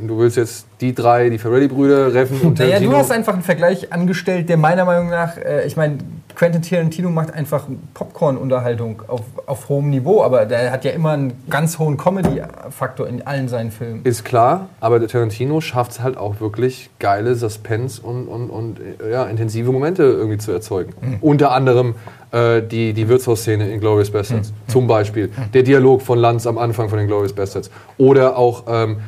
du 0.01 0.19
willst 0.19 0.37
jetzt 0.37 0.67
die 0.81 0.95
drei, 0.95 1.29
die 1.29 1.39
Ferrelli-Brüder, 1.39 2.15
Reffen 2.15 2.41
und 2.41 2.59
Naja, 2.59 2.71
Tarantino. 2.73 2.93
du 2.93 2.97
hast 2.99 3.11
einfach 3.11 3.33
einen 3.35 3.43
Vergleich 3.43 3.93
angestellt, 3.93 4.49
der 4.49 4.57
meiner 4.57 4.85
Meinung 4.85 5.11
nach, 5.11 5.37
äh, 5.39 5.67
ich 5.67 5.77
meine, 5.77 5.99
Quentin 6.37 6.61
Tarantino 6.61 7.09
macht 7.09 7.33
einfach 7.33 7.65
Popcorn-Unterhaltung 7.95 9.03
auf, 9.09 9.23
auf 9.47 9.71
hohem 9.71 9.89
Niveau, 9.89 10.23
aber 10.23 10.45
der 10.45 10.71
hat 10.71 10.85
ja 10.85 10.91
immer 10.91 11.13
einen 11.13 11.33
ganz 11.49 11.79
hohen 11.79 11.97
Comedy-Faktor 11.97 13.09
in 13.09 13.27
allen 13.27 13.49
seinen 13.49 13.71
Filmen. 13.71 14.03
Ist 14.05 14.23
klar, 14.23 14.69
aber 14.79 14.99
der 14.99 15.09
Tarantino 15.09 15.63
schafft 15.63 15.93
es 15.93 16.01
halt 16.01 16.19
auch 16.19 16.39
wirklich 16.39 16.91
geile 16.99 17.35
Suspense 17.37 18.03
und, 18.03 18.29
und, 18.29 18.51
und 18.51 18.81
äh, 19.03 19.13
ja, 19.13 19.25
intensive 19.25 19.73
Momente 19.73 20.03
irgendwie 20.03 20.37
zu 20.37 20.53
erzeugen. 20.53 20.93
Unter 21.23 21.53
anderem 21.53 21.95
äh, 22.33 22.61
die, 22.61 22.93
die 22.93 23.09
Wirtshausszene 23.09 23.71
in 23.71 23.81
Glorious 23.81 24.11
Bastards, 24.11 24.53
zum 24.69 24.87
Beispiel. 24.87 25.33
Der 25.55 25.63
Dialog 25.63 26.03
von 26.03 26.19
Lanz 26.19 26.47
am 26.47 26.59
Anfang 26.59 26.91
von 26.91 26.99
den 26.99 27.07
Glorious 27.07 27.33
Bastards. 27.33 27.71
Oder 27.97 28.37
auch, 28.37 28.65
ähm, 28.69 28.99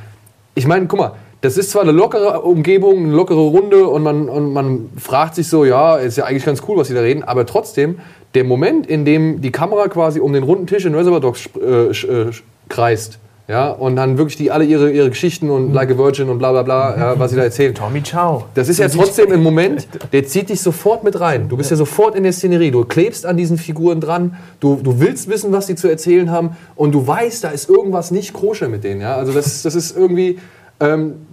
ich 0.54 0.66
meine, 0.66 0.86
guck 0.86 0.98
mal, 0.98 1.12
das 1.40 1.56
ist 1.56 1.70
zwar 1.70 1.82
eine 1.82 1.92
lockere 1.92 2.42
Umgebung, 2.42 3.04
eine 3.04 3.14
lockere 3.14 3.40
Runde 3.40 3.86
und 3.86 4.02
man, 4.02 4.28
und 4.28 4.52
man 4.52 4.90
fragt 4.96 5.34
sich 5.36 5.48
so, 5.48 5.64
ja, 5.64 5.96
ist 5.96 6.16
ja 6.16 6.24
eigentlich 6.24 6.44
ganz 6.44 6.62
cool, 6.68 6.76
was 6.76 6.88
sie 6.88 6.94
da 6.94 7.00
reden, 7.00 7.22
aber 7.22 7.46
trotzdem, 7.46 8.00
der 8.34 8.44
Moment, 8.44 8.86
in 8.86 9.04
dem 9.04 9.40
die 9.40 9.52
Kamera 9.52 9.88
quasi 9.88 10.20
um 10.20 10.32
den 10.32 10.42
runden 10.42 10.66
Tisch 10.66 10.84
in 10.84 10.94
Reservoir 10.94 11.20
Dogs 11.20 11.48
äh, 11.56 11.90
äh, 11.90 12.30
kreist, 12.68 13.18
Ja, 13.48 13.70
und 13.70 13.96
dann 13.96 14.18
wirklich 14.18 14.36
die 14.36 14.50
alle 14.50 14.66
ihre, 14.66 14.90
ihre 14.90 15.08
Geschichten 15.08 15.48
und 15.48 15.72
Like 15.72 15.90
a 15.90 15.96
Virgin 15.96 16.28
und 16.28 16.38
bla 16.38 16.52
bla 16.52 16.62
bla, 16.62 16.98
ja, 16.98 17.18
was 17.18 17.30
sie 17.30 17.36
da 17.38 17.44
erzählen. 17.44 17.74
Tommy 17.74 18.02
Ciao. 18.02 18.44
Das 18.52 18.68
ist 18.68 18.78
ja 18.78 18.88
trotzdem 18.90 19.32
ein 19.32 19.42
Moment, 19.42 19.88
der 20.12 20.26
zieht 20.26 20.50
dich 20.50 20.60
sofort 20.60 21.02
mit 21.02 21.18
rein. 21.18 21.48
Du 21.48 21.56
bist 21.56 21.70
ja 21.70 21.76
sofort 21.78 22.14
in 22.14 22.24
der 22.24 22.34
Szenerie. 22.34 22.70
Du 22.70 22.84
klebst 22.84 23.24
an 23.24 23.38
diesen 23.38 23.56
Figuren 23.56 24.02
dran. 24.02 24.36
Du, 24.60 24.78
du 24.82 25.00
willst 25.00 25.30
wissen, 25.30 25.50
was 25.50 25.66
sie 25.66 25.76
zu 25.76 25.88
erzählen 25.88 26.30
haben. 26.30 26.58
Und 26.76 26.92
du 26.92 27.06
weißt, 27.06 27.42
da 27.42 27.48
ist 27.48 27.70
irgendwas 27.70 28.10
nicht 28.10 28.34
koscher 28.34 28.68
mit 28.68 28.84
denen. 28.84 29.00
Ja? 29.00 29.16
Also 29.16 29.32
das, 29.32 29.62
das 29.62 29.74
ist 29.74 29.96
irgendwie... 29.96 30.38
Ähm, 30.80 31.26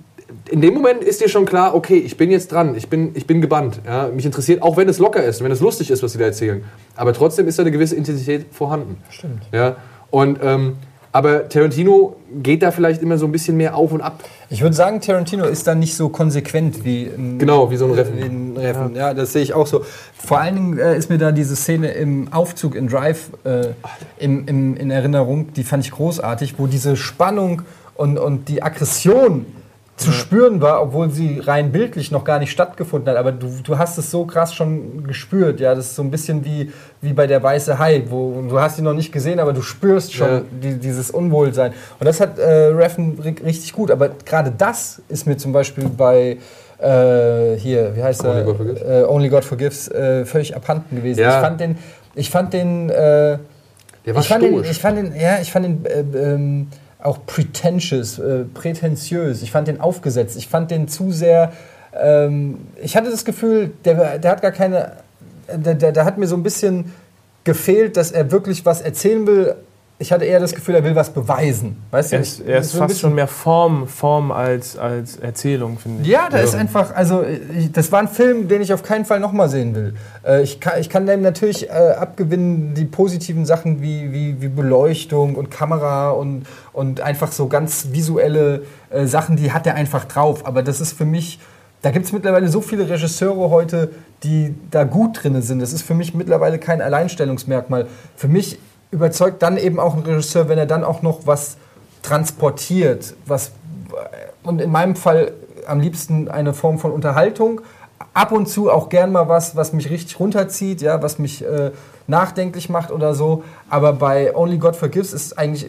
in 0.49 0.61
dem 0.61 0.73
Moment 0.73 1.03
ist 1.03 1.21
dir 1.21 1.29
schon 1.29 1.45
klar, 1.45 1.75
okay, 1.75 1.97
ich 1.97 2.17
bin 2.17 2.31
jetzt 2.31 2.51
dran, 2.51 2.75
ich 2.75 2.89
bin, 2.89 3.11
ich 3.15 3.27
bin 3.27 3.41
gebannt. 3.41 3.79
Ja? 3.85 4.07
Mich 4.07 4.25
interessiert, 4.25 4.61
auch 4.61 4.77
wenn 4.77 4.89
es 4.89 4.99
locker 4.99 5.23
ist, 5.23 5.43
wenn 5.43 5.51
es 5.51 5.59
lustig 5.59 5.91
ist, 5.91 6.03
was 6.03 6.13
sie 6.13 6.17
da 6.17 6.25
erzählen. 6.25 6.63
Aber 6.95 7.13
trotzdem 7.13 7.47
ist 7.47 7.57
da 7.57 7.63
eine 7.63 7.71
gewisse 7.71 7.95
Intensität 7.95 8.47
vorhanden. 8.51 8.97
Stimmt. 9.09 9.43
Ja? 9.51 9.77
Und, 10.11 10.39
ähm, 10.43 10.77
aber 11.11 11.47
Tarantino 11.47 12.17
geht 12.43 12.61
da 12.61 12.71
vielleicht 12.71 13.01
immer 13.01 13.17
so 13.17 13.25
ein 13.25 13.31
bisschen 13.31 13.55
mehr 13.55 13.75
auf 13.75 13.93
und 13.93 14.01
ab. 14.01 14.21
Ich 14.49 14.61
würde 14.61 14.75
sagen, 14.75 14.99
Tarantino 14.99 15.45
ist 15.45 15.65
da 15.65 15.73
nicht 15.73 15.95
so 15.95 16.09
konsequent 16.09 16.83
wie 16.83 17.05
ein, 17.05 17.39
Genau, 17.39 17.71
wie 17.71 17.77
so 17.77 17.85
ein 17.85 17.91
Reffen. 17.91 18.21
Ein 18.21 18.57
Reffen. 18.57 18.95
Ja. 18.95 19.13
das 19.13 19.31
sehe 19.31 19.41
ich 19.41 19.53
auch 19.53 19.65
so. 19.65 19.85
Vor 20.13 20.39
allen 20.41 20.55
Dingen 20.55 20.77
äh, 20.77 20.97
ist 20.97 21.09
mir 21.09 21.17
da 21.17 21.31
diese 21.31 21.55
Szene 21.55 21.91
im 21.91 22.33
Aufzug 22.33 22.75
in 22.75 22.87
Drive 22.89 23.29
äh, 23.45 23.67
im, 24.17 24.45
im, 24.45 24.75
in 24.75 24.91
Erinnerung, 24.91 25.53
die 25.53 25.63
fand 25.63 25.85
ich 25.85 25.91
großartig, 25.91 26.55
wo 26.57 26.67
diese 26.67 26.97
Spannung 26.97 27.61
und, 27.95 28.17
und 28.17 28.47
die 28.49 28.61
Aggression 28.63 29.45
zu 29.97 30.11
spüren 30.11 30.59
war, 30.59 30.81
obwohl 30.81 31.09
sie 31.09 31.39
rein 31.39 31.71
bildlich 31.71 32.11
noch 32.11 32.25
gar 32.25 32.37
nicht 32.39 32.51
stattgefunden 32.51 33.09
hat. 33.09 33.15
Aber 33.17 33.31
du, 33.31 33.47
du 33.63 33.77
hast 33.77 33.97
es 33.97 34.11
so 34.11 34.25
krass 34.25 34.53
schon 34.53 35.05
gespürt. 35.07 35.61
Ja, 35.61 35.73
das 35.73 35.85
ist 35.85 35.95
so 35.95 36.01
ein 36.01 36.11
bisschen 36.11 36.43
wie, 36.43 36.69
wie 37.01 37.13
bei 37.13 37.27
der 37.27 37.41
Weiße 37.41 37.79
Hai, 37.79 38.03
wo 38.09 38.43
du 38.49 38.59
hast 38.59 38.77
ihn 38.77 38.83
noch 38.83 38.93
nicht 38.93 39.13
gesehen, 39.13 39.39
aber 39.39 39.53
du 39.53 39.61
spürst 39.61 40.13
schon 40.13 40.27
Ja. 40.29 40.41
die, 40.61 40.73
dieses 40.79 41.11
Unwohlsein. 41.11 41.71
Und 41.97 42.05
das 42.05 42.19
hat 42.19 42.37
äh, 42.37 42.43
Reffen 42.73 43.17
ri- 43.23 43.41
richtig 43.41 43.71
gut. 43.71 43.89
Aber 43.89 44.09
gerade 44.25 44.51
das 44.57 45.01
ist 45.07 45.27
mir 45.27 45.37
zum 45.37 45.53
Beispiel 45.53 45.85
bei 45.87 46.39
äh, 46.77 47.55
hier, 47.55 47.95
wie 47.95 48.03
heißt 48.03 48.25
Only 48.25 48.39
er? 48.39 48.43
God 48.43 48.57
Forgives? 48.57 48.81
Äh, 48.81 49.03
Only 49.07 49.29
God 49.29 49.45
Forgives 49.45 49.87
äh, 49.87 50.25
völlig 50.25 50.53
abhanden 50.57 50.97
gewesen. 50.97 51.21
Ja. 51.21 51.29
Ich 51.37 51.41
fand 51.47 51.61
den, 51.61 51.77
ich 52.15 52.29
fand 52.29 52.53
den, 52.53 52.89
äh, 52.89 53.37
Der 54.05 54.13
war 54.13 54.21
ich 54.21 54.27
fand 54.27 54.43
den, 54.43 54.61
ich 54.65 54.79
fand 54.79 54.97
den, 54.97 55.15
ja, 55.15 55.39
ich 55.41 55.51
fand 55.53 55.65
den 55.65 55.85
äh, 55.85 56.33
ähm, 56.33 56.67
auch 57.05 57.25
pretentious, 57.25 58.19
äh, 58.19 58.43
prätentiös. 58.45 59.41
Ich 59.41 59.51
fand 59.51 59.67
den 59.67 59.79
aufgesetzt. 59.79 60.35
Ich 60.37 60.47
fand 60.47 60.71
den 60.71 60.87
zu 60.87 61.11
sehr. 61.11 61.53
Ähm, 61.93 62.67
ich 62.81 62.97
hatte 62.97 63.09
das 63.09 63.25
Gefühl, 63.25 63.71
der, 63.85 64.19
der 64.19 64.31
hat 64.31 64.41
gar 64.41 64.51
keine. 64.51 64.93
Der, 65.47 65.75
der, 65.75 65.91
der 65.91 66.05
hat 66.05 66.17
mir 66.17 66.27
so 66.27 66.35
ein 66.35 66.43
bisschen 66.43 66.91
gefehlt, 67.43 67.97
dass 67.97 68.11
er 68.11 68.31
wirklich 68.31 68.65
was 68.65 68.81
erzählen 68.81 69.27
will. 69.27 69.55
Ich 69.97 70.11
hatte 70.11 70.25
eher 70.25 70.41
das 70.41 70.53
Gefühl, 70.53 70.75
er 70.75 70.83
will 70.83 70.93
was 70.93 71.09
beweisen. 71.09 71.81
Weißt 71.91 72.11
du? 72.11 72.17
Er 72.17 72.21
ist, 72.21 72.41
er 72.41 72.59
ist 72.59 72.71
so 72.73 72.79
fast 72.79 72.99
schon 72.99 73.15
mehr 73.15 73.27
Form, 73.27 73.87
Form 73.87 74.29
als, 74.29 74.77
als 74.77 75.15
Erzählung, 75.15 75.77
finde 75.79 76.01
ich. 76.01 76.09
Ja, 76.09 76.27
da 76.29 76.39
ist 76.39 76.53
einfach, 76.53 76.93
also 76.93 77.23
ich, 77.23 77.71
das 77.71 77.93
war 77.93 78.01
ein 78.01 78.09
Film, 78.09 78.49
den 78.49 78.61
ich 78.61 78.73
auf 78.73 78.83
keinen 78.83 79.05
Fall 79.05 79.21
nochmal 79.21 79.47
sehen 79.47 79.73
will. 79.73 79.95
Äh, 80.25 80.41
ich, 80.41 80.59
kann, 80.59 80.81
ich 80.81 80.89
kann 80.89 81.05
dem 81.05 81.21
natürlich 81.21 81.69
äh, 81.69 81.71
abgewinnen, 81.97 82.73
die 82.73 82.83
positiven 82.83 83.45
Sachen 83.45 83.81
wie, 83.81 84.11
wie, 84.11 84.41
wie 84.41 84.49
Beleuchtung 84.49 85.35
und 85.35 85.49
Kamera 85.49 86.09
und, 86.09 86.45
und 86.73 86.99
einfach 86.99 87.31
so 87.31 87.47
ganz 87.47 87.87
visuelle 87.93 88.63
äh, 88.89 89.05
Sachen, 89.05 89.37
die 89.37 89.53
hat 89.53 89.65
er 89.65 89.75
einfach 89.75 90.03
drauf. 90.03 90.45
Aber 90.45 90.61
das 90.61 90.81
ist 90.81 90.91
für 90.91 91.05
mich, 91.05 91.39
da 91.83 91.91
gibt 91.91 92.05
es 92.05 92.11
mittlerweile 92.11 92.49
so 92.49 92.59
viele 92.59 92.89
Regisseure 92.89 93.49
heute, 93.49 93.91
die 94.23 94.55
da 94.71 94.83
gut 94.83 95.23
drin 95.23 95.41
sind. 95.41 95.61
Das 95.61 95.71
ist 95.71 95.83
für 95.83 95.93
mich 95.93 96.13
mittlerweile 96.13 96.59
kein 96.59 96.81
Alleinstellungsmerkmal. 96.81 97.87
Für 98.17 98.27
mich 98.27 98.59
überzeugt 98.95 99.43
dann 99.43 99.57
eben 99.57 99.79
auch 99.79 99.95
ein 99.95 100.03
Regisseur, 100.03 100.49
wenn 100.49 100.57
er 100.57 100.65
dann 100.65 100.83
auch 100.83 101.01
noch 101.01 101.27
was 101.27 101.57
transportiert, 102.01 103.13
was 103.25 103.51
und 104.43 104.61
in 104.61 104.71
meinem 104.71 104.95
Fall 104.95 105.33
am 105.67 105.79
liebsten 105.79 106.27
eine 106.29 106.53
Form 106.53 106.79
von 106.79 106.91
Unterhaltung, 106.91 107.61
ab 108.13 108.31
und 108.31 108.47
zu 108.47 108.71
auch 108.71 108.89
gern 108.89 109.11
mal 109.11 109.27
was, 109.27 109.55
was 109.55 109.73
mich 109.73 109.89
richtig 109.89 110.19
runterzieht, 110.19 110.81
ja, 110.81 111.01
was 111.01 111.19
mich 111.19 111.43
äh, 111.43 111.71
nachdenklich 112.07 112.69
macht 112.69 112.91
oder 112.91 113.13
so. 113.13 113.43
Aber 113.69 113.93
bei 113.93 114.35
Only 114.35 114.57
God 114.57 114.75
Forgives 114.75 115.13
ist 115.13 115.37
eigentlich 115.37 115.67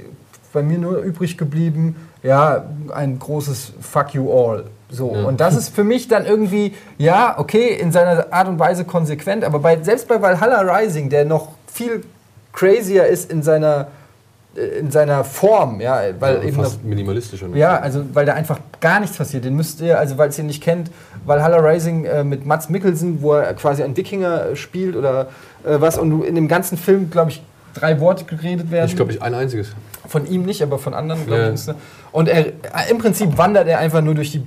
bei 0.53 0.63
mir 0.63 0.79
nur 0.79 0.99
übrig 0.99 1.37
geblieben, 1.37 1.97
ja, 2.23 2.65
ein 2.95 3.19
großes 3.19 3.73
Fuck 3.81 4.15
you 4.15 4.31
all. 4.31 4.65
So. 4.91 5.09
Und 5.09 5.41
das 5.41 5.57
ist 5.57 5.75
für 5.75 5.85
mich 5.85 6.07
dann 6.09 6.27
irgendwie, 6.27 6.75
ja, 6.97 7.39
okay, 7.39 7.75
in 7.75 7.91
seiner 7.91 8.33
Art 8.33 8.49
und 8.49 8.59
Weise 8.59 8.85
konsequent, 8.85 9.43
aber 9.43 9.59
bei, 9.59 9.83
selbst 9.83 10.07
bei 10.07 10.23
Valhalla 10.23 10.61
Rising, 10.61 11.09
der 11.09 11.25
noch 11.25 11.49
viel 11.67 12.05
crazier 12.57 13.07
ist 13.07 13.31
in 13.31 13.43
seiner, 13.45 13.87
äh, 14.57 14.79
in 14.81 14.91
seiner 14.91 15.23
Form, 15.23 15.81
ja, 15.81 16.01
weil 16.19 16.37
Ja, 16.39 16.43
eben 16.43 16.57
noch 16.57 16.65
fast 16.65 16.83
minimalistischer. 16.85 17.47
ne? 17.47 17.57
ja, 17.59 17.79
also 17.79 18.05
weil 18.15 18.27
da 18.27 18.33
einfach 18.35 18.59
gar 18.81 18.99
nichts 18.99 19.17
passiert. 19.17 19.45
Den 19.45 19.55
müsst 19.55 19.81
ihr, 19.81 19.97
also 19.99 20.19
weil 20.19 20.31
ihr 20.31 20.39
ihn 20.41 20.47
nicht 20.47 20.63
kennt, 20.63 20.91
Valhalla 21.25 21.59
Rising 21.59 22.05
äh, 22.07 22.25
mit 22.25 22.45
Mats 22.47 22.69
Mikkelsen, 22.69 23.23
wo 23.23 23.35
er 23.35 23.55
quasi 23.55 23.83
einen 23.85 23.97
Wikinger 23.97 24.47
äh, 24.51 24.57
spielt 24.57 24.97
oder 24.97 25.29
äh, 25.65 25.81
was 25.81 25.99
und 25.99 26.11
du 26.11 26.23
in 26.25 26.35
dem 26.35 26.49
ganzen 26.49 26.77
Film, 26.77 27.11
glaube 27.11 27.31
ich, 27.31 27.43
drei 27.75 28.01
Worte 28.01 28.25
geredet 28.25 28.71
werden. 28.71 28.87
Ich 28.89 28.97
glaube, 28.97 29.13
ich 29.13 29.21
ein 29.23 29.35
einziges. 29.35 29.69
Von 30.09 30.27
ihm 30.27 30.45
nicht, 30.47 30.63
aber 30.63 30.79
von 30.79 30.95
anderen, 30.95 31.27
glaube 31.27 31.43
Ja. 31.43 31.53
ich. 31.53 31.61
Und 32.13 32.29
er, 32.29 32.47
äh, 32.47 32.53
im 32.91 32.99
Prinzip 32.99 33.37
wandert 33.37 33.69
er 33.69 33.79
einfach 33.81 34.01
nur 34.01 34.15
durch 34.15 34.31
die, 34.33 34.47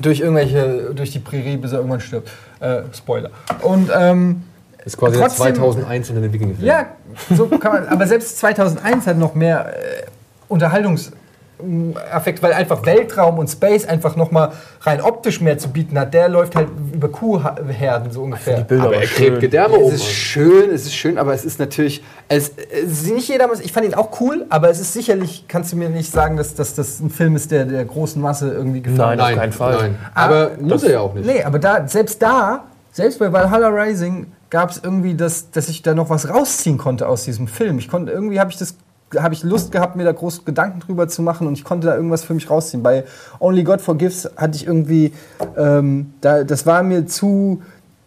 durch 0.00 0.20
irgendwelche, 0.20 0.92
durch 0.94 1.10
die 1.10 1.18
Prärie, 1.18 1.56
bis 1.56 1.72
er 1.72 1.78
irgendwann 1.78 2.00
stirbt. 2.00 2.30
Äh, 2.60 2.82
Spoiler. 2.92 3.30
Und 3.62 3.90
ähm, 3.96 4.42
ist 4.84 4.96
quasi 4.96 5.18
Trotzdem- 5.18 5.46
der 5.46 5.54
2001 5.54 6.10
in 6.10 6.22
den 6.22 6.32
Wikinger. 6.32 6.54
ja, 6.60 6.86
so 7.30 7.46
kann 7.46 7.72
man. 7.72 7.88
Aber 7.88 8.06
selbst 8.06 8.38
2001 8.38 9.06
hat 9.06 9.18
noch 9.18 9.34
mehr 9.34 9.66
äh, 9.74 10.02
Unterhaltungsaffekt, 10.48 12.42
weil 12.42 12.52
einfach 12.52 12.84
Weltraum 12.84 13.38
und 13.38 13.48
Space 13.48 13.86
einfach 13.86 14.16
noch 14.16 14.30
mal 14.30 14.52
rein 14.82 15.00
optisch 15.00 15.40
mehr 15.40 15.56
zu 15.58 15.68
bieten 15.70 15.98
hat. 15.98 16.12
Der 16.12 16.28
läuft 16.28 16.54
halt 16.56 16.68
über 16.92 17.08
Kuhherden 17.08 18.10
so 18.10 18.22
ungefähr. 18.22 18.58
Die 18.58 18.64
Bilder 18.64 18.84
Aber 18.84 18.94
aber 18.96 19.02
er 19.02 19.06
gräbt 19.08 19.16
schön. 19.32 19.40
Gedärme 19.40 19.76
Es 19.76 19.82
um. 19.82 19.92
ist 19.94 20.04
schön, 20.06 20.70
es 20.70 20.82
ist 20.84 20.94
schön, 20.94 21.16
aber 21.18 21.32
es 21.32 21.44
ist 21.44 21.58
natürlich, 21.58 22.02
es, 22.28 22.52
es 22.84 23.02
ist 23.04 23.10
nicht 23.14 23.28
jeder, 23.28 23.48
ich 23.62 23.72
fand 23.72 23.86
ihn 23.86 23.94
auch 23.94 24.20
cool, 24.20 24.44
aber 24.50 24.68
es 24.68 24.80
ist 24.80 24.92
sicherlich, 24.92 25.46
kannst 25.48 25.72
du 25.72 25.76
mir 25.76 25.88
nicht 25.88 26.10
sagen, 26.12 26.36
dass, 26.36 26.54
dass 26.54 26.74
das 26.74 27.00
ein 27.00 27.10
Film 27.10 27.36
ist, 27.36 27.50
der 27.50 27.64
der 27.64 27.84
großen 27.84 28.20
Masse 28.20 28.50
irgendwie 28.52 28.82
gefallen 28.82 29.18
Nein, 29.18 29.26
hat. 29.26 29.32
auf 29.34 29.38
keinen 29.40 29.52
Fall. 29.52 29.76
Nein. 29.80 29.98
Aber 30.14 30.50
muss 30.60 30.82
er 30.82 30.92
ja 30.92 31.00
auch 31.00 31.14
nicht. 31.14 31.26
Nee, 31.26 31.42
aber 31.42 31.58
da, 31.58 31.86
selbst 31.88 32.20
da, 32.20 32.64
selbst 32.92 33.18
bei 33.18 33.32
Valhalla 33.32 33.68
Rising 33.68 34.26
gab 34.54 34.70
es 34.70 34.80
irgendwie, 34.80 35.16
das, 35.16 35.50
dass 35.50 35.68
ich 35.68 35.82
da 35.82 35.94
noch 35.94 36.10
was 36.10 36.28
rausziehen 36.28 36.78
konnte 36.78 37.08
aus 37.08 37.24
diesem 37.24 37.48
Film. 37.48 37.76
Ich 37.80 37.88
konnte, 37.88 38.12
irgendwie 38.12 38.38
habe 38.38 38.52
ich 38.52 38.56
das 38.56 38.76
habe 39.18 39.34
ich 39.34 39.42
Lust 39.42 39.72
gehabt, 39.72 39.96
mir 39.96 40.04
da 40.04 40.12
groß 40.12 40.44
Gedanken 40.44 40.78
drüber 40.78 41.08
zu 41.08 41.22
machen 41.22 41.48
und 41.48 41.54
ich 41.54 41.64
konnte 41.64 41.88
da 41.88 41.96
irgendwas 41.96 42.22
für 42.22 42.34
mich 42.34 42.48
rausziehen. 42.48 42.80
Bei 42.80 43.04
Only 43.40 43.64
God 43.64 43.80
Forgives 43.80 44.30
hatte 44.36 44.56
ich 44.56 44.64
irgendwie, 44.64 45.12
ähm, 45.56 46.14
da, 46.20 46.44
das 46.44 46.66
war 46.66 46.84
mir 46.84 47.04
zu 47.06 47.62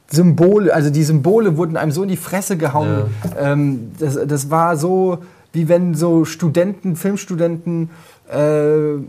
Symbole, 0.09 0.73
also 0.73 0.89
die 0.89 1.03
Symbole 1.03 1.57
wurden 1.57 1.75
einem 1.75 1.91
so 1.91 2.03
in 2.03 2.09
die 2.09 2.17
Fresse 2.17 2.55
gehauen. 2.55 3.07
Ähm, 3.37 3.91
das, 3.99 4.17
das 4.25 4.49
war 4.49 4.77
so, 4.77 5.17
wie 5.51 5.67
wenn 5.67 5.95
so 5.95 6.23
Studenten, 6.23 6.95
Filmstudenten, 6.95 7.89
äh, 8.31 8.99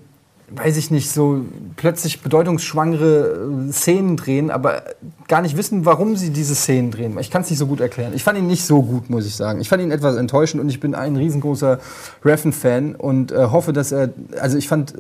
weiß 0.50 0.76
ich 0.76 0.90
nicht, 0.90 1.10
so 1.10 1.44
plötzlich 1.76 2.22
bedeutungsschwangere 2.22 3.68
äh, 3.68 3.72
Szenen 3.72 4.16
drehen, 4.16 4.50
aber 4.50 4.82
gar 5.26 5.42
nicht 5.42 5.56
wissen, 5.56 5.84
warum 5.84 6.16
sie 6.16 6.30
diese 6.30 6.54
Szenen 6.54 6.90
drehen. 6.90 7.18
Ich 7.18 7.30
kann 7.30 7.42
es 7.42 7.50
nicht 7.50 7.58
so 7.58 7.66
gut 7.66 7.80
erklären. 7.80 8.12
Ich 8.14 8.24
fand 8.24 8.38
ihn 8.38 8.46
nicht 8.46 8.64
so 8.64 8.82
gut, 8.82 9.10
muss 9.10 9.26
ich 9.26 9.36
sagen. 9.36 9.60
Ich 9.60 9.68
fand 9.68 9.82
ihn 9.82 9.90
etwas 9.90 10.16
enttäuschend 10.16 10.62
und 10.62 10.68
ich 10.68 10.80
bin 10.80 10.94
ein 10.94 11.16
riesengroßer 11.16 11.78
Reffen-Fan 12.24 12.94
und 12.94 13.32
äh, 13.32 13.46
hoffe, 13.46 13.72
dass 13.72 13.92
er, 13.92 14.10
also 14.40 14.56
ich 14.56 14.68
fand, 14.68 14.94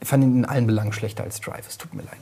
ich 0.00 0.08
fand 0.08 0.24
ihn 0.24 0.36
in 0.38 0.44
allen 0.44 0.66
Belangen 0.66 0.92
schlechter 0.92 1.24
als 1.24 1.40
Drive. 1.40 1.66
Es 1.68 1.76
tut 1.76 1.92
mir 1.94 2.02
leid. 2.02 2.20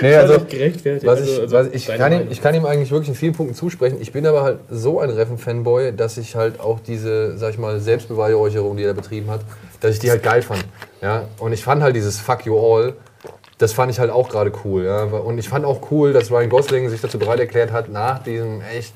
Nee, 0.00 0.14
Also, 0.16 0.34
also, 0.34 0.46
gerechtfertigt. 0.46 1.06
was 1.06 1.20
Also- 1.20 1.32
ich, 1.32 1.40
also 1.40 1.56
was 1.56 1.66
ich, 1.72 1.86
kann 1.86 2.12
ihm, 2.12 2.26
ich 2.30 2.42
kann 2.42 2.54
ihm 2.54 2.66
eigentlich 2.66 2.90
wirklich 2.90 3.10
in 3.10 3.14
vielen 3.14 3.34
Punkten 3.34 3.54
zusprechen. 3.54 3.98
Ich 4.00 4.10
bin 4.12 4.26
aber 4.26 4.42
halt 4.42 4.58
so 4.68 4.98
ein 5.00 5.10
Reffen-Fanboy, 5.10 5.92
dass 5.92 6.18
ich 6.18 6.34
halt 6.34 6.58
auch 6.60 6.80
diese, 6.80 7.36
sag 7.38 7.50
ich 7.50 7.58
mal, 7.58 7.78
Selbstbeweihräucherung, 7.78 8.76
die 8.76 8.82
er 8.84 8.94
betrieben 8.94 9.30
hat, 9.30 9.40
dass 9.80 9.92
ich 9.94 10.00
die 10.00 10.10
halt 10.10 10.22
geil 10.22 10.42
fand. 10.42 10.64
Ja? 11.00 11.26
Und 11.38 11.52
ich 11.52 11.62
fand 11.62 11.82
halt 11.82 11.94
dieses 11.94 12.18
Fuck 12.18 12.46
you 12.46 12.58
all, 12.58 12.94
das 13.58 13.72
fand 13.72 13.92
ich 13.92 14.00
halt 14.00 14.10
auch 14.10 14.28
gerade 14.28 14.50
cool. 14.64 14.84
Ja? 14.84 15.04
Und 15.04 15.38
ich 15.38 15.48
fand 15.48 15.64
auch 15.64 15.90
cool, 15.92 16.12
dass 16.12 16.30
Ryan 16.32 16.50
Gosling 16.50 16.88
sich 16.88 17.00
dazu 17.00 17.18
bereit 17.18 17.38
erklärt 17.38 17.70
hat, 17.70 17.88
nach 17.88 18.22
diesem 18.24 18.60
echt 18.76 18.94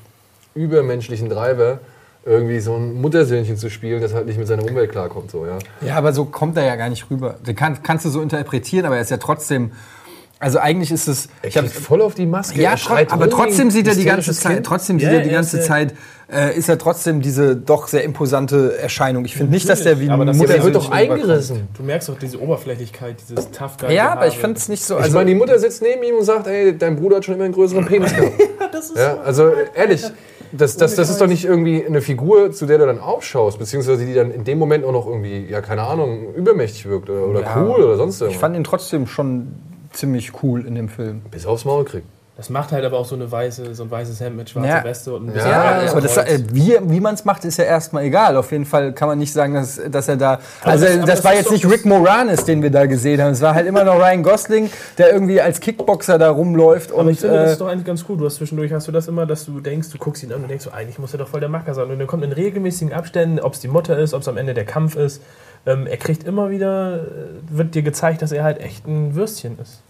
übermenschlichen 0.55 1.29
Driver 1.29 1.79
irgendwie 2.25 2.59
so 2.59 2.75
ein 2.75 2.93
Muttersöhnchen 3.01 3.55
zu 3.57 3.69
spielen, 3.69 4.01
das 4.01 4.13
halt 4.13 4.25
nicht 4.27 4.37
mit 4.37 4.47
seiner 4.47 4.63
Umwelt 4.63 4.91
klarkommt. 4.91 5.31
So, 5.31 5.45
ja? 5.45 5.57
Ja, 5.85 5.95
aber 5.95 6.11
so 6.13 6.25
kommt 6.25 6.57
er 6.57 6.65
ja 6.65 6.75
gar 6.75 6.89
nicht 6.89 7.09
rüber. 7.09 7.35
Den 7.45 7.55
kann, 7.55 7.81
kannst 7.83 8.05
du 8.05 8.09
so 8.09 8.21
interpretieren, 8.21 8.85
aber 8.85 8.95
er 8.95 9.01
ist 9.01 9.11
ja 9.11 9.17
trotzdem. 9.17 9.71
Also 10.39 10.59
eigentlich 10.59 10.91
ist 10.91 11.07
es. 11.07 11.29
Er 11.41 11.49
Ich 11.49 11.57
hab, 11.57 11.65
kriegt 11.65 11.77
voll 11.79 11.99
auf 11.99 12.13
die 12.13 12.27
Maske. 12.27 12.61
ja, 12.61 12.75
er 12.95 13.11
aber 13.11 13.27
trotzdem 13.27 13.71
sieht 13.71 13.87
er 13.87 13.95
die 13.95 14.03
ganze 14.03 14.29
hysterisches 14.29 14.39
Zeit. 14.41 14.53
Kind. 14.57 14.65
Trotzdem 14.67 14.99
Ja, 14.99 15.09
sieht 15.09 15.17
er 15.19 15.23
die 15.23 15.31
ganze 15.31 15.57
ist, 15.57 15.63
äh, 15.63 15.67
Zeit. 15.67 15.95
Äh, 16.31 16.55
ist 16.57 16.69
er 16.69 16.77
trotzdem 16.77 17.21
diese 17.21 17.55
doch 17.55 17.87
sehr 17.87 18.03
imposante 18.03 18.77
Erscheinung. 18.77 19.23
Ich 19.25 19.35
finde 19.35 19.53
nicht, 19.53 19.67
dass 19.67 19.81
der 19.81 19.99
wie 19.99 20.09
Aber 20.09 20.23
ein 20.25 20.27
das- 20.27 20.37
Der 20.37 20.63
wird 20.63 20.75
doch 20.75 20.91
eingerissen. 20.91 21.69
Du 21.75 21.81
merkst 21.81 22.09
doch 22.09 22.19
diese 22.19 22.39
Oberflächlichkeit, 22.39 23.15
dieses 23.27 23.49
tough 23.49 23.77
guy 23.79 23.95
Ja, 23.95 24.11
aber 24.11 24.27
ich 24.27 24.37
fand 24.37 24.57
es 24.57 24.67
nicht 24.69 24.83
so. 24.83 24.97
Also 24.97 25.07
ich 25.07 25.13
meine, 25.15 25.29
die 25.31 25.35
Mutter 25.35 25.57
sitzt 25.57 25.81
neben 25.81 26.03
ihm 26.03 26.15
und 26.17 26.25
sagt, 26.25 26.45
ey, 26.45 26.77
dein 26.77 26.97
Bruder 26.97 27.15
hat 27.15 27.25
schon 27.25 27.33
immer 27.35 27.45
einen 27.45 27.53
größeren 27.53 27.85
Penis 27.87 28.13
gehabt. 28.13 28.33
das 28.73 28.89
ist 28.91 28.97
ja, 28.97 29.17
also 29.21 29.51
ehrlich, 29.73 30.03
das, 30.51 30.77
das, 30.77 30.95
das 30.95 31.09
ist 31.09 31.19
doch 31.21 31.27
nicht 31.27 31.45
irgendwie 31.45 31.85
eine 31.85 32.01
Figur, 32.01 32.51
zu 32.51 32.65
der 32.65 32.77
du 32.77 32.85
dann 32.85 32.99
aufschaust, 32.99 33.59
beziehungsweise 33.59 34.05
die 34.05 34.13
dann 34.13 34.31
in 34.31 34.43
dem 34.43 34.57
Moment 34.59 34.85
auch 34.85 34.91
noch 34.91 35.07
irgendwie, 35.07 35.45
ja, 35.49 35.61
keine 35.61 35.83
Ahnung, 35.83 36.33
übermächtig 36.35 36.85
wirkt 36.87 37.09
oder, 37.09 37.27
oder 37.27 37.41
Ja. 37.41 37.55
cool 37.61 37.83
oder 37.83 37.97
sonst 37.97 38.15
Ich 38.15 38.21
irgendwas. 38.21 38.39
fand 38.41 38.55
ihn 38.55 38.63
trotzdem 38.63 39.07
schon 39.07 39.47
ziemlich 39.91 40.31
cool 40.43 40.65
in 40.65 40.75
dem 40.75 40.89
Film. 40.89 41.21
Bis 41.31 41.45
aufs 41.45 41.65
Maul 41.65 41.85
kriegt. 41.85 42.07
Das 42.37 42.51
macht 42.51 42.71
halt 42.71 42.85
aber 42.85 42.99
auch 42.99 43.05
so, 43.05 43.15
eine 43.15 43.31
weiße, 43.31 43.73
so 43.73 43.81
ein 43.81 43.89
weißes 43.89 44.19
Hemd 44.21 44.37
mit 44.37 44.47
schwarzer 44.51 44.67
Ja. 44.69 44.83
Weste 44.83 45.11
und 45.15 45.23
ein 45.23 45.27
Ja, 45.29 45.33
bisschen 45.33 45.49
Ja, 45.51 45.71
breites 45.71 45.91
aber 45.91 46.01
das, 46.01 46.17
äh, 46.17 46.39
wie, 46.51 46.77
wie 46.83 46.99
man 46.99 47.15
es 47.15 47.25
macht, 47.25 47.43
ist 47.45 47.57
ja 47.57 47.63
erstmal 47.63 48.03
egal. 48.03 48.37
Auf 48.37 48.51
jeden 48.51 48.65
Fall 48.65 48.93
kann 48.93 49.07
man 49.07 49.17
nicht 49.17 49.33
sagen, 49.33 49.55
dass, 49.55 49.81
dass 49.89 50.07
er 50.07 50.17
da. 50.17 50.39
Also, 50.61 50.85
das- 50.85 50.97
das, 50.97 51.05
das 51.07 51.23
war 51.23 51.33
jetzt 51.33 51.49
nicht 51.49 51.65
Rick 51.67 51.85
Moranis, 51.85 52.45
den 52.45 52.61
wir 52.61 52.69
da 52.69 52.85
gesehen 52.85 53.19
haben. 53.23 53.31
Es 53.31 53.41
war 53.41 53.55
halt 53.55 53.65
immer 53.65 53.83
noch 53.83 53.95
Ryan 53.97 54.21
Gosling, 54.21 54.69
der 54.99 55.11
irgendwie 55.13 55.41
als 55.41 55.59
Kickboxer 55.59 56.19
da 56.19 56.29
rumläuft. 56.29 56.91
Aber 56.91 57.01
und, 57.01 57.09
ich 57.09 57.19
finde, 57.21 57.37
das 57.37 57.49
äh, 57.49 57.51
ist 57.53 57.61
doch 57.61 57.67
eigentlich 57.69 57.85
ganz 57.85 58.05
cool. 58.07 58.17
Du 58.17 58.25
hast 58.27 58.35
zwischendurch 58.35 58.71
hast 58.71 58.87
du 58.87 58.91
das 58.91 59.07
immer, 59.07 59.25
dass 59.25 59.43
du 59.45 59.59
denkst, 59.59 59.89
du 59.89 59.97
guckst 59.97 60.21
ihn 60.21 60.31
an 60.31 60.43
und 60.43 60.47
denkst, 60.47 60.65
so, 60.65 60.71
eigentlich 60.71 60.99
muss 60.99 61.13
er 61.13 61.17
doch 61.17 61.27
voll 61.29 61.39
der 61.39 61.49
Macker 61.49 61.73
sein. 61.73 61.89
Und 61.89 61.97
dann 61.97 62.07
kommt 62.07 62.23
in 62.23 62.31
regelmäßigen 62.33 62.93
Abständen, 62.93 63.39
ob 63.39 63.53
es 63.53 63.61
die 63.61 63.67
Mutter 63.67 63.97
ist, 63.97 64.13
ob 64.13 64.21
es 64.21 64.27
am 64.27 64.37
Ende 64.37 64.53
der 64.53 64.65
Kampf 64.65 64.95
ist. 64.95 65.23
Ähm, 65.65 65.87
er 65.87 65.97
kriegt 65.97 66.23
immer 66.23 66.51
wieder, 66.51 66.97
äh, 66.97 66.99
wird 67.49 67.73
dir 67.73 67.81
gezeigt, 67.81 68.21
dass 68.21 68.31
er 68.31 68.43
halt 68.43 68.59
echt 68.61 68.85
ein 68.85 69.15
Würstchen 69.15 69.57
ist. 69.59 69.81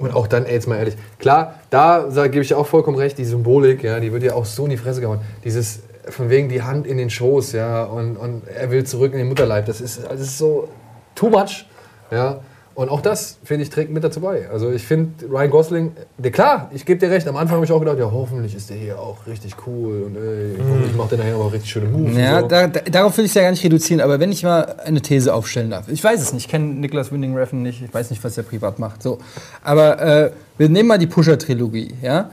Und 0.00 0.14
auch 0.14 0.26
dann, 0.26 0.46
ey, 0.46 0.54
jetzt 0.54 0.66
mal 0.66 0.78
ehrlich, 0.78 0.96
klar, 1.18 1.60
da 1.68 2.08
gebe 2.26 2.40
ich 2.40 2.54
auch 2.54 2.66
vollkommen 2.66 2.96
recht, 2.96 3.18
die 3.18 3.24
Symbolik, 3.24 3.84
ja, 3.84 4.00
die 4.00 4.12
wird 4.12 4.22
ja 4.22 4.34
auch 4.34 4.46
so 4.46 4.64
in 4.64 4.70
die 4.70 4.76
Fresse 4.78 5.00
gehauen. 5.00 5.20
Dieses, 5.44 5.80
von 6.08 6.30
wegen 6.30 6.48
die 6.48 6.62
Hand 6.62 6.86
in 6.86 6.96
den 6.96 7.10
Schoß, 7.10 7.52
ja, 7.52 7.84
und, 7.84 8.16
und 8.16 8.42
er 8.48 8.70
will 8.70 8.84
zurück 8.84 9.12
in 9.12 9.18
den 9.18 9.28
Mutterleib, 9.28 9.66
das 9.66 9.80
ist, 9.80 10.02
das 10.02 10.20
ist 10.20 10.38
so 10.38 10.68
too 11.14 11.28
much, 11.28 11.66
ja. 12.10 12.40
Und 12.80 12.88
auch 12.88 13.02
das, 13.02 13.36
finde 13.44 13.64
ich, 13.64 13.68
trägt 13.68 13.90
mit 13.90 14.02
dazu 14.02 14.22
bei. 14.22 14.48
Also 14.48 14.72
ich 14.72 14.82
finde, 14.84 15.26
Ryan 15.26 15.50
Gosling, 15.50 15.92
der, 16.16 16.30
klar, 16.30 16.70
ich 16.72 16.86
gebe 16.86 16.98
dir 16.98 17.10
recht, 17.10 17.28
am 17.28 17.36
Anfang 17.36 17.56
habe 17.56 17.66
ich 17.66 17.72
auch 17.72 17.78
gedacht, 17.78 17.98
ja, 17.98 18.10
hoffentlich 18.10 18.54
ist 18.54 18.70
der 18.70 18.78
hier 18.78 18.98
auch 18.98 19.26
richtig 19.26 19.54
cool 19.66 20.04
und 20.04 20.16
ey, 20.16 20.56
hoffentlich 20.58 20.96
macht 20.96 21.10
der 21.10 21.18
nachher 21.18 21.34
aber 21.34 21.52
richtig 21.52 21.70
schöne 21.70 21.88
Moves. 21.88 22.16
Ja, 22.16 22.40
so. 22.40 22.48
da, 22.48 22.68
da, 22.68 22.80
darauf 22.80 23.18
will 23.18 23.26
ich 23.26 23.32
es 23.32 23.34
ja 23.34 23.42
gar 23.42 23.50
nicht 23.50 23.62
reduzieren, 23.62 24.00
aber 24.00 24.18
wenn 24.18 24.32
ich 24.32 24.44
mal 24.44 24.76
eine 24.82 25.02
These 25.02 25.34
aufstellen 25.34 25.68
darf. 25.68 25.88
Ich 25.88 26.02
weiß 26.02 26.22
es 26.22 26.32
nicht, 26.32 26.46
ich 26.46 26.50
kenne 26.50 26.72
Nicholas 26.72 27.12
Winding 27.12 27.36
Refn 27.36 27.60
nicht, 27.60 27.82
ich 27.82 27.92
weiß 27.92 28.08
nicht, 28.08 28.24
was 28.24 28.38
er 28.38 28.44
privat 28.44 28.78
macht. 28.78 29.02
So. 29.02 29.18
Aber 29.62 30.00
äh, 30.00 30.30
wir 30.56 30.70
nehmen 30.70 30.88
mal 30.88 30.96
die 30.96 31.06
Pusher-Trilogie, 31.06 31.96
ja? 32.00 32.30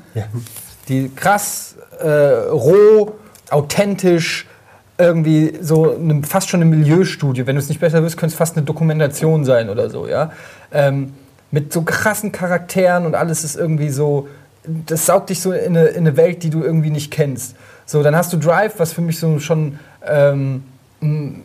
Die 0.87 1.11
krass, 1.13 1.75
äh, 1.99 2.07
roh, 2.07 3.15
authentisch, 3.49 4.47
irgendwie 4.97 5.53
so 5.61 5.95
eine, 5.95 6.23
fast 6.23 6.49
schon 6.49 6.61
eine 6.61 6.69
Milieustudie. 6.69 7.45
Wenn 7.45 7.55
du 7.55 7.61
es 7.61 7.69
nicht 7.69 7.79
besser 7.79 8.01
wirst, 8.03 8.17
könnte 8.17 8.33
es 8.33 8.37
fast 8.37 8.57
eine 8.57 8.65
Dokumentation 8.65 9.45
sein 9.45 9.69
oder 9.69 9.89
so, 9.89 10.07
ja? 10.07 10.31
Ähm, 10.71 11.13
mit 11.51 11.71
so 11.71 11.83
krassen 11.83 12.31
Charakteren 12.31 13.05
und 13.05 13.15
alles 13.15 13.43
ist 13.43 13.55
irgendwie 13.55 13.89
so, 13.89 14.27
das 14.65 15.05
saugt 15.05 15.29
dich 15.29 15.41
so 15.41 15.51
in 15.51 15.77
eine, 15.77 15.87
in 15.87 15.99
eine 15.99 16.17
Welt, 16.17 16.43
die 16.43 16.49
du 16.49 16.61
irgendwie 16.61 16.89
nicht 16.89 17.11
kennst. 17.11 17.55
So, 17.85 18.03
dann 18.03 18.15
hast 18.15 18.33
du 18.33 18.37
Drive, 18.37 18.79
was 18.79 18.91
für 18.91 19.01
mich 19.01 19.19
so 19.19 19.39
schon 19.39 19.79
ähm, 20.05 20.63
ein, 21.01 21.43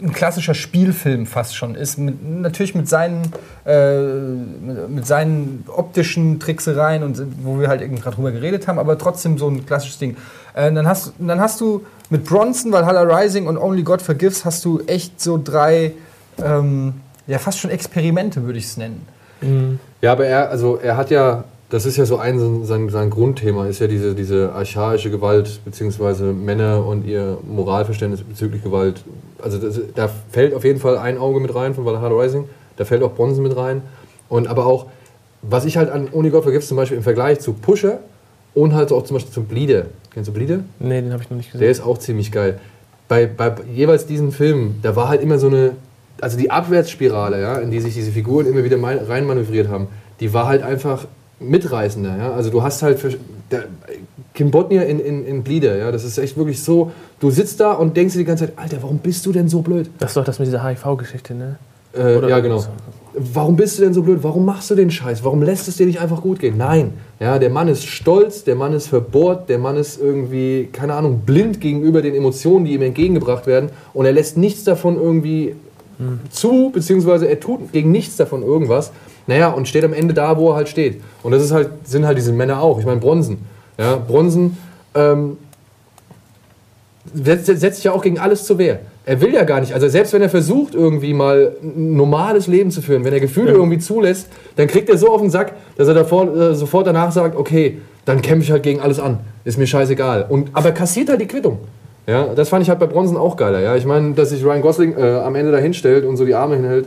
ein 0.00 0.12
klassischer 0.12 0.54
Spielfilm 0.54 1.26
fast 1.26 1.56
schon 1.56 1.74
ist. 1.74 1.98
Mit, 1.98 2.22
natürlich 2.22 2.74
mit 2.74 2.88
seinen, 2.88 3.22
äh, 3.64 3.98
mit, 4.88 5.06
seinen 5.06 5.64
optischen 5.68 6.38
Tricksereien 6.38 7.02
und 7.02 7.20
wo 7.42 7.58
wir 7.58 7.68
halt 7.68 7.82
eben 7.82 7.96
gerade 7.96 8.16
drüber 8.16 8.30
geredet 8.30 8.68
haben, 8.68 8.78
aber 8.78 8.98
trotzdem 8.98 9.38
so 9.38 9.48
ein 9.48 9.66
klassisches 9.66 9.98
Ding. 9.98 10.16
Äh, 10.54 10.72
dann, 10.72 10.86
hast, 10.86 11.12
dann 11.18 11.40
hast 11.40 11.60
du 11.60 11.84
mit 12.10 12.24
Bronson, 12.24 12.72
Valhalla 12.72 13.02
Rising 13.02 13.46
und 13.46 13.56
Only 13.56 13.82
God 13.82 14.02
Forgives 14.02 14.44
hast 14.44 14.64
du 14.64 14.80
echt 14.86 15.20
so 15.20 15.40
drei, 15.42 15.92
ähm, 16.42 16.94
ja 17.26 17.38
fast 17.38 17.58
schon 17.58 17.70
Experimente, 17.70 18.44
würde 18.44 18.58
ich 18.58 18.66
es 18.66 18.76
nennen. 18.76 19.06
Ja, 20.00 20.12
aber 20.12 20.26
er, 20.26 20.50
also 20.50 20.76
er 20.76 20.96
hat 20.96 21.10
ja, 21.10 21.44
das 21.70 21.86
ist 21.86 21.96
ja 21.96 22.06
so 22.06 22.18
ein 22.18 22.64
sein, 22.64 22.88
sein 22.88 23.10
Grundthema, 23.10 23.66
ist 23.66 23.80
ja 23.80 23.86
diese, 23.86 24.14
diese 24.14 24.52
archaische 24.52 25.10
Gewalt, 25.10 25.60
beziehungsweise 25.64 26.32
Männer 26.32 26.86
und 26.86 27.06
ihr 27.06 27.38
Moralverständnis 27.46 28.22
bezüglich 28.22 28.62
Gewalt. 28.62 29.02
Also 29.42 29.58
das, 29.58 29.80
da 29.94 30.08
fällt 30.30 30.54
auf 30.54 30.64
jeden 30.64 30.80
Fall 30.80 30.98
ein 30.98 31.18
Auge 31.18 31.40
mit 31.40 31.54
rein 31.54 31.74
von 31.74 31.84
Valhalla 31.84 32.08
Rising, 32.08 32.48
da 32.76 32.84
fällt 32.84 33.02
auch 33.02 33.12
Bronson 33.12 33.42
mit 33.42 33.56
rein. 33.56 33.82
Und 34.28 34.46
aber 34.46 34.66
auch, 34.66 34.86
was 35.42 35.64
ich 35.64 35.76
halt 35.76 35.90
an 35.90 36.08
Only 36.12 36.30
God 36.30 36.42
vergibst, 36.42 36.68
zum 36.68 36.76
Beispiel 36.76 36.96
im 36.96 37.02
Vergleich 37.02 37.40
zu 37.40 37.52
Pusher 37.52 37.98
und 38.54 38.74
halt 38.74 38.92
auch 38.92 39.04
zum 39.04 39.16
Beispiel 39.16 39.32
zu 39.32 39.42
Bleeder. 39.42 39.86
Kennst 40.12 40.28
du 40.28 40.32
Bleeder? 40.32 40.60
Nee, 40.78 41.00
den 41.00 41.12
habe 41.12 41.22
ich 41.22 41.30
noch 41.30 41.36
nicht 41.36 41.50
gesehen. 41.50 41.60
Der 41.60 41.70
ist 41.70 41.82
auch 41.82 41.98
ziemlich 41.98 42.30
geil. 42.30 42.60
Bei, 43.08 43.26
bei 43.26 43.54
jeweils 43.74 44.06
diesen 44.06 44.32
Filmen, 44.32 44.78
da 44.82 44.96
war 44.96 45.08
halt 45.08 45.20
immer 45.20 45.38
so 45.38 45.48
eine, 45.48 45.72
also 46.20 46.38
die 46.38 46.50
Abwärtsspirale, 46.50 47.40
ja, 47.40 47.58
in 47.58 47.70
die 47.70 47.80
sich 47.80 47.94
diese 47.94 48.12
Figuren 48.12 48.46
immer 48.46 48.64
wieder 48.64 48.78
reinmanövriert 48.82 49.68
haben, 49.68 49.88
die 50.20 50.32
war 50.32 50.46
halt 50.46 50.62
einfach 50.62 51.06
mitreißender. 51.40 52.16
Ja? 52.16 52.32
Also 52.32 52.50
du 52.50 52.62
hast 52.62 52.82
halt, 52.82 52.98
für, 52.98 53.14
der, 53.50 53.64
Kim 54.32 54.50
Bodnia 54.50 54.82
in, 54.82 54.98
in, 55.00 55.24
in 55.24 55.42
Bleeder, 55.42 55.76
ja, 55.76 55.92
das 55.92 56.04
ist 56.04 56.18
echt 56.18 56.36
wirklich 56.36 56.62
so, 56.62 56.92
du 57.20 57.30
sitzt 57.30 57.60
da 57.60 57.72
und 57.72 57.96
denkst 57.96 58.14
dir 58.14 58.20
die 58.20 58.24
ganze 58.24 58.46
Zeit, 58.46 58.58
Alter, 58.58 58.78
warum 58.82 58.98
bist 58.98 59.24
du 59.26 59.32
denn 59.32 59.48
so 59.48 59.62
blöd? 59.62 59.90
Das 59.98 60.10
ist 60.10 60.16
doch 60.16 60.24
das 60.24 60.38
mit 60.38 60.48
dieser 60.48 60.64
HIV-Geschichte, 60.64 61.34
ne? 61.34 61.56
Äh, 61.96 62.28
ja, 62.28 62.40
genau. 62.40 62.64
Warum 63.16 63.54
bist 63.54 63.78
du 63.78 63.82
denn 63.82 63.94
so 63.94 64.02
blöd? 64.02 64.18
Warum 64.22 64.44
machst 64.44 64.70
du 64.70 64.74
den 64.74 64.90
Scheiß? 64.90 65.22
Warum 65.22 65.42
lässt 65.42 65.68
es 65.68 65.76
dir 65.76 65.86
nicht 65.86 66.00
einfach 66.00 66.20
gut 66.20 66.40
gehen? 66.40 66.56
Nein. 66.56 66.94
Ja, 67.20 67.38
der 67.38 67.50
Mann 67.50 67.68
ist 67.68 67.86
stolz, 67.86 68.42
der 68.42 68.56
Mann 68.56 68.72
ist 68.72 68.88
verbohrt, 68.88 69.48
der 69.48 69.58
Mann 69.58 69.76
ist 69.76 70.00
irgendwie, 70.00 70.68
keine 70.72 70.94
Ahnung, 70.94 71.20
blind 71.24 71.60
gegenüber 71.60 72.02
den 72.02 72.14
Emotionen, 72.14 72.64
die 72.64 72.74
ihm 72.74 72.82
entgegengebracht 72.82 73.46
werden. 73.46 73.70
Und 73.92 74.06
er 74.06 74.12
lässt 74.12 74.36
nichts 74.36 74.64
davon 74.64 74.96
irgendwie 74.96 75.54
zu, 76.30 76.70
beziehungsweise 76.72 77.28
er 77.28 77.38
tut 77.38 77.72
gegen 77.72 77.92
nichts 77.92 78.16
davon 78.16 78.42
irgendwas. 78.42 78.90
Naja, 79.26 79.50
und 79.50 79.68
steht 79.68 79.84
am 79.84 79.92
Ende 79.92 80.12
da, 80.12 80.36
wo 80.36 80.50
er 80.50 80.56
halt 80.56 80.68
steht. 80.68 81.00
Und 81.22 81.32
das 81.32 81.42
ist 81.42 81.52
halt, 81.52 81.70
sind 81.84 82.04
halt 82.06 82.18
diese 82.18 82.32
Männer 82.32 82.60
auch. 82.60 82.78
Ich 82.78 82.84
meine, 82.84 83.00
Bronson. 83.00 83.38
Ja, 83.78 83.96
Bronson 83.96 84.56
ähm, 84.94 85.38
setzt, 87.14 87.46
setzt 87.46 87.76
sich 87.76 87.84
ja 87.84 87.92
auch 87.92 88.02
gegen 88.02 88.18
alles 88.18 88.44
zur 88.44 88.58
Wehr. 88.58 88.80
Er 89.06 89.20
will 89.20 89.34
ja 89.34 89.44
gar 89.44 89.60
nicht. 89.60 89.74
Also 89.74 89.88
selbst 89.88 90.12
wenn 90.14 90.22
er 90.22 90.30
versucht, 90.30 90.74
irgendwie 90.74 91.12
mal 91.12 91.56
ein 91.62 91.94
normales 91.96 92.46
Leben 92.46 92.70
zu 92.70 92.80
führen, 92.80 93.04
wenn 93.04 93.12
er 93.12 93.20
Gefühle 93.20 93.52
irgendwie 93.52 93.78
zulässt, 93.78 94.28
dann 94.56 94.66
kriegt 94.66 94.88
er 94.88 94.96
so 94.96 95.08
auf 95.08 95.20
den 95.20 95.30
Sack, 95.30 95.52
dass 95.76 95.88
er 95.88 95.94
davor, 95.94 96.34
äh, 96.34 96.54
sofort 96.54 96.86
danach 96.86 97.12
sagt, 97.12 97.36
okay, 97.36 97.82
dann 98.06 98.22
kämpfe 98.22 98.44
ich 98.44 98.50
halt 98.50 98.62
gegen 98.62 98.80
alles 98.80 99.00
an. 99.00 99.20
Ist 99.44 99.58
mir 99.58 99.66
scheißegal. 99.66 100.26
Und, 100.28 100.50
aber 100.54 100.72
kassiert 100.72 101.10
halt 101.10 101.20
die 101.20 101.26
Quittung. 101.26 101.58
Ja, 102.06 102.34
das 102.34 102.48
fand 102.48 102.62
ich 102.62 102.68
halt 102.68 102.78
bei 102.78 102.86
Bronson 102.86 103.16
auch 103.16 103.36
geiler. 103.36 103.60
Ja? 103.60 103.76
Ich 103.76 103.86
meine, 103.86 104.12
dass 104.14 104.30
sich 104.30 104.44
Ryan 104.44 104.62
Gosling 104.62 104.96
äh, 104.96 105.02
am 105.02 105.34
Ende 105.34 105.52
da 105.52 105.58
hinstellt 105.58 106.04
und 106.04 106.16
so 106.16 106.24
die 106.24 106.34
Arme 106.34 106.56
hinhält, 106.56 106.86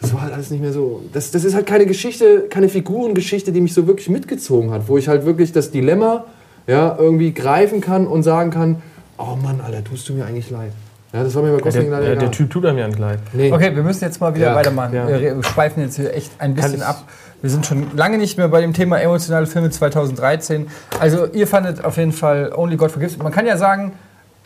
das 0.00 0.14
war 0.14 0.22
halt 0.22 0.32
alles 0.32 0.50
nicht 0.50 0.60
mehr 0.60 0.72
so. 0.72 1.02
Das, 1.12 1.32
das 1.32 1.44
ist 1.44 1.54
halt 1.54 1.66
keine 1.66 1.86
Geschichte, 1.86 2.46
keine 2.48 2.68
Figurengeschichte, 2.68 3.50
die 3.50 3.60
mich 3.60 3.74
so 3.74 3.88
wirklich 3.88 4.08
mitgezogen 4.08 4.70
hat, 4.70 4.82
wo 4.86 4.96
ich 4.96 5.08
halt 5.08 5.24
wirklich 5.24 5.52
das 5.52 5.72
Dilemma 5.72 6.24
ja, 6.68 6.96
irgendwie 6.98 7.32
greifen 7.32 7.80
kann 7.80 8.06
und 8.06 8.22
sagen 8.22 8.50
kann, 8.50 8.82
oh 9.18 9.36
Mann, 9.42 9.60
Alter, 9.60 9.82
tust 9.82 10.08
du 10.08 10.12
mir 10.12 10.24
eigentlich 10.24 10.50
leid. 10.50 10.72
Ja, 11.12 11.24
das 11.24 11.34
war 11.34 11.42
mir 11.42 11.48
bei 11.50 11.56
Der, 11.56 11.62
Gosling 11.64 11.90
leider 11.90 12.06
der, 12.06 12.16
der. 12.16 12.30
Typ 12.30 12.50
tut 12.50 12.66
einem 12.66 12.78
ja 12.78 12.86
nicht 12.86 12.98
leid. 12.98 13.18
Nee. 13.32 13.50
Okay, 13.52 13.74
wir 13.74 13.82
müssen 13.82 14.04
jetzt 14.04 14.20
mal 14.20 14.34
wieder 14.34 14.48
Ja, 14.48 14.54
weitermachen. 14.54 14.94
ja. 14.94 15.08
Wir 15.08 15.42
schweifen 15.42 15.82
jetzt 15.82 15.96
hier 15.96 16.12
echt 16.14 16.32
ein 16.38 16.54
bisschen 16.54 16.82
ab. 16.82 17.04
Wir 17.40 17.50
sind 17.50 17.64
schon 17.64 17.96
lange 17.96 18.18
nicht 18.18 18.36
mehr 18.36 18.48
bei 18.48 18.60
dem 18.60 18.74
Thema 18.74 19.00
emotionale 19.00 19.46
Filme 19.46 19.70
2013. 19.70 20.66
Also 21.00 21.26
ihr 21.26 21.46
fandet 21.46 21.84
auf 21.84 21.96
jeden 21.96 22.12
Fall 22.12 22.52
Only 22.54 22.76
God 22.76 22.90
Forgives. 22.90 23.16
Man 23.18 23.32
kann 23.32 23.46
ja 23.46 23.56
sagen, 23.56 23.92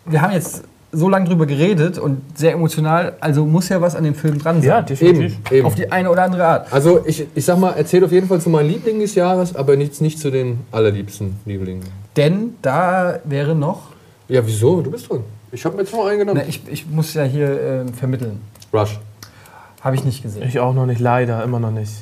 wir 0.05 0.20
haben 0.22 0.33
jetzt 0.33 0.62
so 0.94 1.09
lange 1.09 1.27
drüber 1.27 1.46
geredet 1.46 1.98
und 1.98 2.20
sehr 2.38 2.53
emotional, 2.53 3.14
also 3.20 3.46
muss 3.46 3.70
ja 3.70 3.81
was 3.81 3.96
an 3.96 4.05
dem 4.05 4.14
Film 4.14 4.38
dran 4.38 4.57
sein. 4.61 4.68
Ja, 4.68 4.83
definitiv. 4.83 5.38
Eben, 5.46 5.57
eben. 5.57 5.66
Auf 5.66 5.75
die 5.75 5.90
eine 5.90 6.11
oder 6.11 6.22
andere 6.22 6.44
Art. 6.46 6.70
Also 6.72 7.01
ich, 7.07 7.27
ich 7.35 7.44
sag 7.46 7.59
mal, 7.59 7.70
erzählt 7.72 8.05
auf 8.05 8.12
jeden 8.12 8.29
Fall 8.29 8.42
zu 8.42 8.51
meinen 8.51 8.68
Lieblingen 8.68 9.01
des 9.01 9.14
Jahres, 9.14 9.57
aber 9.57 9.77
nicht, 9.77 10.03
nicht 10.03 10.18
zu 10.18 10.31
den 10.31 10.61
allerliebsten 10.70 11.37
Lieblingen. 11.46 11.83
Denn 12.18 12.57
da 12.61 13.20
wäre 13.25 13.55
noch, 13.55 13.85
Ja, 14.29 14.46
wieso? 14.46 14.83
Du 14.83 14.90
bist 14.90 15.11
dran. 15.11 15.20
Ich 15.53 15.67
habe 15.67 15.77
mir 15.77 15.83
jetzt 15.83 15.93
noch 15.93 16.07
einen 16.07 16.19
genommen. 16.19 16.41
na, 16.43 16.49
ich, 16.49 16.62
ich 16.67 16.87
muss 16.87 17.12
ja 17.12 17.25
hier 17.25 17.85
äh, 17.87 17.93
vermitteln. 17.93 18.41
Rush. 18.73 18.99
Habe 19.83 19.97
ich 19.97 20.05
nicht 20.05 20.23
gesehen. 20.23 20.43
Ich 20.49 20.59
auch 20.59 20.73
noch 20.73 20.87
nicht, 20.87 20.99
leider, 20.99 21.45
immer 21.45 21.61
noch 21.61 21.71
nicht. 21.71 21.93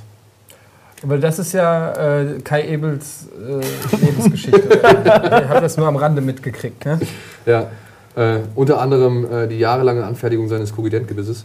Weil 1.03 1.19
das 1.19 1.39
ist 1.41 1.53
ja 1.53 2.21
äh, 2.21 2.41
Kai 2.45 2.69
Ebels 2.69 3.27
äh, 3.35 3.97
Lebensgeschichte. 3.97 4.61
ich 4.83 5.49
habe 5.49 5.61
das 5.61 5.77
nur 5.77 5.89
am 5.89 5.97
Rande 5.97 6.21
mitgekriegt. 6.21 6.85
Ne? 6.85 7.01
Ja. 7.45 7.67
Äh, 8.17 8.41
unter 8.55 8.81
anderem 8.81 9.25
äh, 9.33 9.49
die 9.49 9.59
jahrelange 9.59 10.05
Anfertigung 10.05 10.49
seines 10.49 10.75
Kogident-Gebisses. 10.75 11.45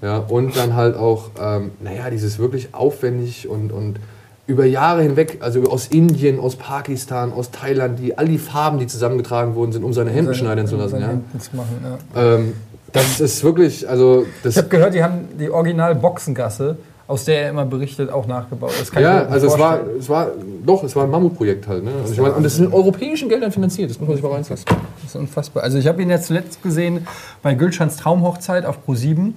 Ja, 0.00 0.18
und 0.18 0.56
dann 0.56 0.74
halt 0.74 0.96
auch, 0.96 1.30
ähm, 1.40 1.72
naja, 1.80 2.08
dieses 2.08 2.38
wirklich 2.38 2.72
aufwendig 2.72 3.48
und, 3.48 3.72
und 3.72 3.98
über 4.46 4.66
Jahre 4.66 5.02
hinweg, 5.02 5.38
also 5.40 5.62
aus 5.64 5.86
Indien, 5.86 6.38
aus 6.38 6.56
Pakistan, 6.56 7.32
aus 7.32 7.50
Thailand, 7.50 7.98
die, 7.98 8.18
all 8.18 8.26
die 8.26 8.38
Farben, 8.38 8.78
die 8.78 8.86
zusammengetragen 8.86 9.54
worden 9.54 9.72
sind, 9.72 9.84
um 9.84 9.92
seine 9.92 10.10
Hemden 10.10 10.34
schneiden 10.34 10.66
zu 10.66 10.76
lassen. 10.76 11.00
Ja. 11.00 11.08
Hemden 11.08 11.40
zu 11.40 11.56
machen, 11.56 11.84
ja. 12.14 12.34
Ähm, 12.34 12.52
das 12.92 13.20
ist 13.20 13.42
wirklich, 13.42 13.88
also 13.88 14.24
das 14.42 14.54
Ich 14.54 14.58
habe 14.58 14.68
gehört, 14.68 14.94
die 14.94 15.02
haben 15.02 15.28
die 15.38 15.50
original 15.50 15.94
Boxengasse, 15.96 16.76
aus 17.06 17.24
der 17.24 17.42
er 17.42 17.50
immer 17.50 17.64
berichtet, 17.64 18.10
auch 18.10 18.26
nachgebaut. 18.26 18.70
Ja, 18.98 19.26
also 19.26 19.46
es 19.46 19.58
war, 19.58 19.76
vorstellen. 19.78 19.98
es 19.98 20.08
war, 20.08 20.28
doch, 20.64 20.84
es 20.84 20.94
war 20.94 21.04
ein 21.04 21.10
Mammutprojekt 21.10 21.66
halt. 21.66 21.84
Ne? 21.84 21.90
Und, 21.90 22.12
ich 22.12 22.20
meine, 22.20 22.34
und 22.34 22.42
das 22.42 22.54
ist 22.54 22.60
mit 22.60 22.72
europäischen 22.72 23.28
Geldern 23.28 23.50
finanziert, 23.50 23.90
das 23.90 23.98
muss 23.98 24.08
man 24.08 24.16
sich 24.16 24.22
mal 24.22 24.32
reinziehen. 24.32 24.58
Das 24.66 25.10
ist 25.10 25.16
unfassbar. 25.16 25.64
Also 25.64 25.78
ich 25.78 25.86
habe 25.86 26.00
ihn 26.02 26.10
jetzt 26.10 26.26
zuletzt 26.26 26.62
gesehen 26.62 27.06
bei 27.42 27.54
Gülschans 27.54 27.96
Traumhochzeit 27.96 28.64
auf 28.64 28.78
Pro7. 28.86 29.32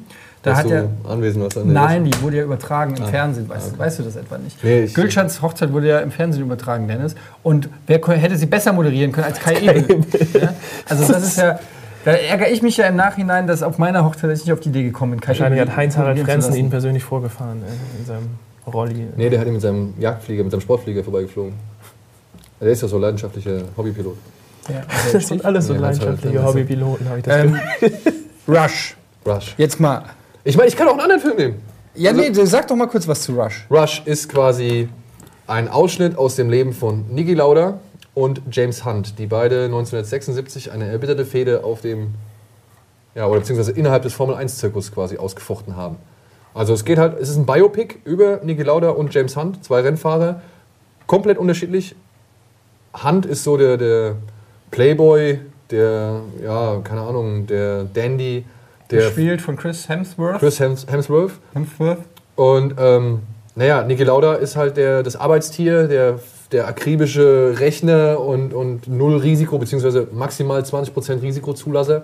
Da 0.48 0.58
hat 0.58 0.72
er. 0.72 0.90
anwesend 1.08 1.44
warst 1.44 1.58
an 1.58 1.66
der 1.66 1.74
Nein, 1.74 2.06
die 2.06 2.22
wurde 2.22 2.38
ja 2.38 2.44
übertragen 2.44 2.96
im 2.96 3.06
Fernsehen. 3.06 3.48
Weißt, 3.50 3.78
weißt 3.78 4.00
du 4.00 4.04
das 4.04 4.16
etwa 4.16 4.38
nicht? 4.38 4.64
Nee, 4.64 4.88
Gülschans 4.88 5.42
Hochzeit 5.42 5.72
wurde 5.74 5.88
ja 5.88 6.00
im 6.00 6.12
Fernsehen 6.12 6.44
übertragen, 6.44 6.88
Dennis. 6.88 7.16
Und 7.44 7.70
wer 7.86 8.00
hätte 8.00 8.38
sie 8.38 8.46
besser 8.46 8.74
moderieren 8.74 9.12
können 9.12 9.28
als 9.28 9.40
Kai 9.40 9.60
Ebel? 9.60 10.02
ja? 10.34 10.54
Also 10.88 11.12
das 11.12 11.24
ist 11.24 11.38
ja. 11.38 11.60
Da 12.06 12.14
ärgere 12.14 12.50
ich 12.50 12.62
mich 12.62 12.78
ja 12.78 12.88
im 12.88 12.96
Nachhinein, 12.96 13.48
dass 13.48 13.64
auf 13.64 13.78
meiner 13.80 14.06
Hochzeit 14.06 14.32
ich 14.32 14.46
nicht 14.46 14.54
auf 14.54 14.62
die 14.62 14.70
Idee 14.70 14.84
gekommen 14.84 15.12
bin, 15.12 15.20
Kai 15.20 15.30
Wahrscheinlich 15.30 15.60
Ebel 15.60 15.72
hat 15.72 15.78
Heinz-Harald 15.78 16.20
Frenzen 16.20 16.56
ihn 16.56 16.70
persönlich 16.70 17.04
vorgefahren 17.04 17.62
äh, 17.64 18.00
in 18.00 18.06
seinem 18.06 18.30
Rolli. 18.66 19.08
Nee, 19.18 19.30
der 19.30 19.40
hat 19.40 19.48
ihn 19.48 19.54
mit 19.54 19.62
seinem 19.62 19.94
Jagdflieger, 20.00 20.44
mit 20.44 20.52
seinem 20.52 20.62
Sportflieger 20.62 21.04
vorbeigeflogen. 21.04 21.54
Der 22.62 22.70
ist 22.70 22.82
ja 22.82 22.88
so 22.88 22.98
leidenschaftlicher 22.98 23.64
Hobbypilot. 23.76 24.16
Ja, 24.70 24.84
Das 25.12 25.28
sind 25.28 25.44
alles 25.44 25.68
so 25.68 25.74
Ja, 25.74 25.82
Heinz-Harald 25.82 26.24
leidenschaftliche. 26.24 26.46
Hobbypiloten, 26.46 27.10
habe 27.10 27.18
ich 27.20 27.26
das 27.26 27.44
ähm, 27.44 27.60
Gefühl. 27.80 28.14
Rush. 28.48 28.96
Rush. 29.26 29.56
Jetzt 29.58 29.80
mal. 29.80 30.04
Ich 30.48 30.56
meine, 30.56 30.70
ich 30.70 30.78
kann 30.78 30.88
auch 30.88 30.94
einen 30.94 31.02
anderen 31.02 31.22
Film 31.22 31.36
nehmen. 31.36 31.62
Ja, 31.94 32.12
Also- 32.12 32.22
nee, 32.22 32.46
sag 32.46 32.68
doch 32.70 32.76
mal 32.78 32.88
kurz 32.88 33.06
was 33.06 33.22
zu 33.22 33.34
Rush. 33.34 33.66
Rush 33.70 34.02
ist 34.06 34.30
quasi 34.30 34.88
ein 35.46 35.68
Ausschnitt 35.68 36.18
aus 36.18 36.38
dem 36.38 36.50
Leben 36.50 36.72
von 36.72 37.04
Niki 37.14 37.34
Lauda 37.34 37.80
und 38.14 38.42
James 38.50 38.86
Hunt, 38.86 39.20
die 39.20 39.26
beide 39.26 39.66
1976 39.66 40.72
eine 40.72 40.88
erbitterte 40.88 41.26
Fehde 41.26 41.66
auf 41.66 41.82
dem, 41.82 42.14
ja, 43.14 43.26
oder 43.28 43.42
beziehungsweise 43.42 43.74
innerhalb 43.74 44.04
des 44.04 44.14
Formel-1-Zirkus 44.14 44.94
quasi 44.94 45.18
ausgefochten 45.18 45.76
haben. 45.76 45.98
Also 46.54 46.74
es 46.74 46.86
geht 46.86 46.98
halt, 46.98 47.20
es 47.20 47.28
ist 47.28 47.36
ein 47.36 47.46
Biopic 47.46 47.96
über 48.06 48.40
Niki 48.42 48.64
Lauda 48.64 48.92
und 48.92 49.14
James 49.14 49.36
Hunt, 49.36 49.66
zwei 49.66 49.82
Rennfahrer, 49.82 50.40
komplett 51.08 51.38
unterschiedlich. 51.38 51.94
Hunt 53.04 53.26
ist 53.26 53.44
so 53.44 53.58
der, 53.58 53.76
der 53.76 54.16
Playboy, 54.72 55.42
der, 55.72 56.22
ja, 56.42 56.80
keine 56.86 57.02
Ahnung, 57.02 57.48
der 57.48 57.84
Dandy, 57.84 58.46
der 58.92 59.04
Gespielt 59.04 59.42
von 59.42 59.56
Chris 59.56 59.90
Hemsworth. 59.90 60.40
Chris 60.40 60.60
Hems 60.60 60.86
Hemsworth. 60.90 61.34
Hemsworth. 61.54 62.00
Und 62.36 62.76
ähm, 62.78 63.20
naja, 63.56 63.84
Niki 63.84 64.04
Lauda 64.04 64.36
ist 64.36 64.56
halt 64.56 64.78
der, 64.78 65.04
das 65.04 65.16
Arbeitstier, 65.16 65.88
der, 65.88 66.20
der 66.52 66.68
akribische 66.68 67.56
Rechner 67.60 68.20
und, 68.20 68.54
und 68.54 68.88
null 68.88 69.18
Risiko, 69.18 69.58
beziehungsweise 69.58 70.08
maximal 70.14 70.62
20% 70.62 71.22
Risikozulasser, 71.22 72.04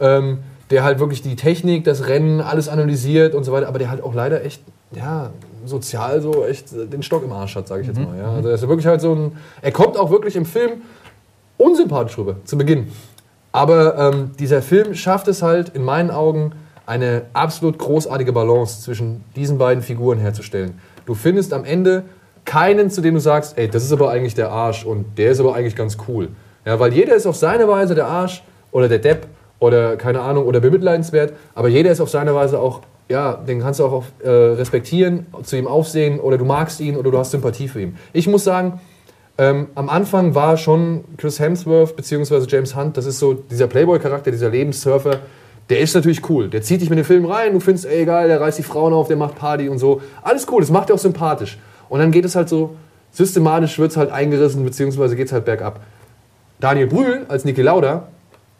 ähm, 0.00 0.38
der 0.70 0.82
halt 0.82 0.98
wirklich 0.98 1.22
die 1.22 1.36
Technik, 1.36 1.84
das 1.84 2.08
Rennen, 2.08 2.40
alles 2.40 2.68
analysiert 2.68 3.34
und 3.34 3.44
so 3.44 3.52
weiter, 3.52 3.68
aber 3.68 3.78
der 3.78 3.90
halt 3.90 4.02
auch 4.02 4.14
leider 4.14 4.44
echt, 4.44 4.62
ja, 4.92 5.30
sozial 5.64 6.20
so 6.20 6.44
echt 6.44 6.72
den 6.72 7.02
Stock 7.02 7.22
im 7.22 7.32
Arsch 7.32 7.54
hat, 7.54 7.68
sage 7.68 7.82
ich 7.82 7.86
jetzt 7.86 8.00
mal. 8.00 8.16
Ja. 8.18 8.32
Also 8.32 8.48
er 8.48 8.54
ist 8.54 8.66
wirklich 8.66 8.86
halt 8.86 9.00
so 9.00 9.14
ein, 9.14 9.32
er 9.62 9.72
kommt 9.72 9.96
auch 9.96 10.10
wirklich 10.10 10.36
im 10.36 10.46
Film 10.46 10.82
unsympathisch 11.56 12.16
rüber, 12.18 12.36
zu 12.44 12.56
Beginn. 12.56 12.88
Aber 13.52 13.98
ähm, 13.98 14.30
dieser 14.38 14.62
Film 14.62 14.94
schafft 14.94 15.28
es 15.28 15.42
halt 15.42 15.70
in 15.70 15.84
meinen 15.84 16.10
Augen, 16.10 16.52
eine 16.86 17.22
absolut 17.34 17.78
großartige 17.78 18.32
Balance 18.32 18.82
zwischen 18.82 19.24
diesen 19.36 19.58
beiden 19.58 19.82
Figuren 19.82 20.18
herzustellen. 20.18 20.80
Du 21.06 21.14
findest 21.14 21.52
am 21.52 21.64
Ende 21.64 22.04
keinen, 22.44 22.90
zu 22.90 23.00
dem 23.00 23.14
du 23.14 23.20
sagst, 23.20 23.56
ey, 23.58 23.68
das 23.68 23.84
ist 23.84 23.92
aber 23.92 24.10
eigentlich 24.10 24.34
der 24.34 24.50
Arsch 24.50 24.84
und 24.84 25.18
der 25.18 25.30
ist 25.30 25.40
aber 25.40 25.54
eigentlich 25.54 25.76
ganz 25.76 25.98
cool. 26.08 26.28
Ja, 26.64 26.80
weil 26.80 26.92
jeder 26.92 27.14
ist 27.14 27.26
auf 27.26 27.36
seine 27.36 27.68
Weise 27.68 27.94
der 27.94 28.06
Arsch 28.06 28.42
oder 28.72 28.88
der 28.88 28.98
Depp 28.98 29.26
oder 29.60 29.96
keine 29.96 30.20
Ahnung 30.20 30.46
oder 30.46 30.60
bemitleidenswert, 30.60 31.32
aber 31.54 31.68
jeder 31.68 31.90
ist 31.90 32.00
auf 32.00 32.10
seine 32.10 32.34
Weise 32.34 32.58
auch, 32.58 32.80
ja, 33.08 33.34
den 33.34 33.60
kannst 33.60 33.80
du 33.80 33.84
auch 33.84 33.92
auf, 33.92 34.06
äh, 34.22 34.28
respektieren, 34.28 35.26
zu 35.42 35.56
ihm 35.56 35.66
aufsehen 35.66 36.18
oder 36.18 36.38
du 36.38 36.44
magst 36.44 36.80
ihn 36.80 36.96
oder 36.96 37.10
du 37.10 37.18
hast 37.18 37.30
Sympathie 37.30 37.68
für 37.68 37.82
ihn. 37.82 37.96
Ich 38.12 38.26
muss 38.26 38.44
sagen, 38.44 38.80
ähm, 39.40 39.68
am 39.74 39.88
Anfang 39.88 40.34
war 40.34 40.58
schon 40.58 41.02
Chris 41.16 41.40
Hemsworth 41.40 41.96
bzw. 41.96 42.44
James 42.46 42.76
Hunt, 42.76 42.98
das 42.98 43.06
ist 43.06 43.18
so 43.18 43.32
dieser 43.32 43.68
Playboy-Charakter, 43.68 44.30
dieser 44.30 44.50
Lebenssurfer, 44.50 45.20
der 45.70 45.80
ist 45.80 45.94
natürlich 45.94 46.28
cool. 46.28 46.50
Der 46.50 46.60
zieht 46.60 46.82
dich 46.82 46.90
mit 46.90 46.98
den 46.98 47.06
Film 47.06 47.24
rein, 47.24 47.54
du 47.54 47.60
findest, 47.60 47.86
ey, 47.86 48.04
geil, 48.04 48.28
der 48.28 48.38
reißt 48.38 48.58
die 48.58 48.62
Frauen 48.62 48.92
auf, 48.92 49.08
der 49.08 49.16
macht 49.16 49.36
Party 49.36 49.70
und 49.70 49.78
so. 49.78 50.02
Alles 50.20 50.46
cool, 50.50 50.60
das 50.60 50.70
macht 50.70 50.90
er 50.90 50.96
auch 50.96 51.00
sympathisch. 51.00 51.58
Und 51.88 52.00
dann 52.00 52.10
geht 52.10 52.26
es 52.26 52.36
halt 52.36 52.50
so, 52.50 52.76
systematisch 53.12 53.78
wird 53.78 53.92
es 53.92 53.96
halt 53.96 54.10
eingerissen, 54.10 54.62
beziehungsweise 54.62 55.16
geht 55.16 55.28
es 55.28 55.32
halt 55.32 55.46
bergab. 55.46 55.80
Daniel 56.58 56.88
Brühl 56.88 57.24
als 57.28 57.46
Niki 57.46 57.62
Lauda 57.62 58.08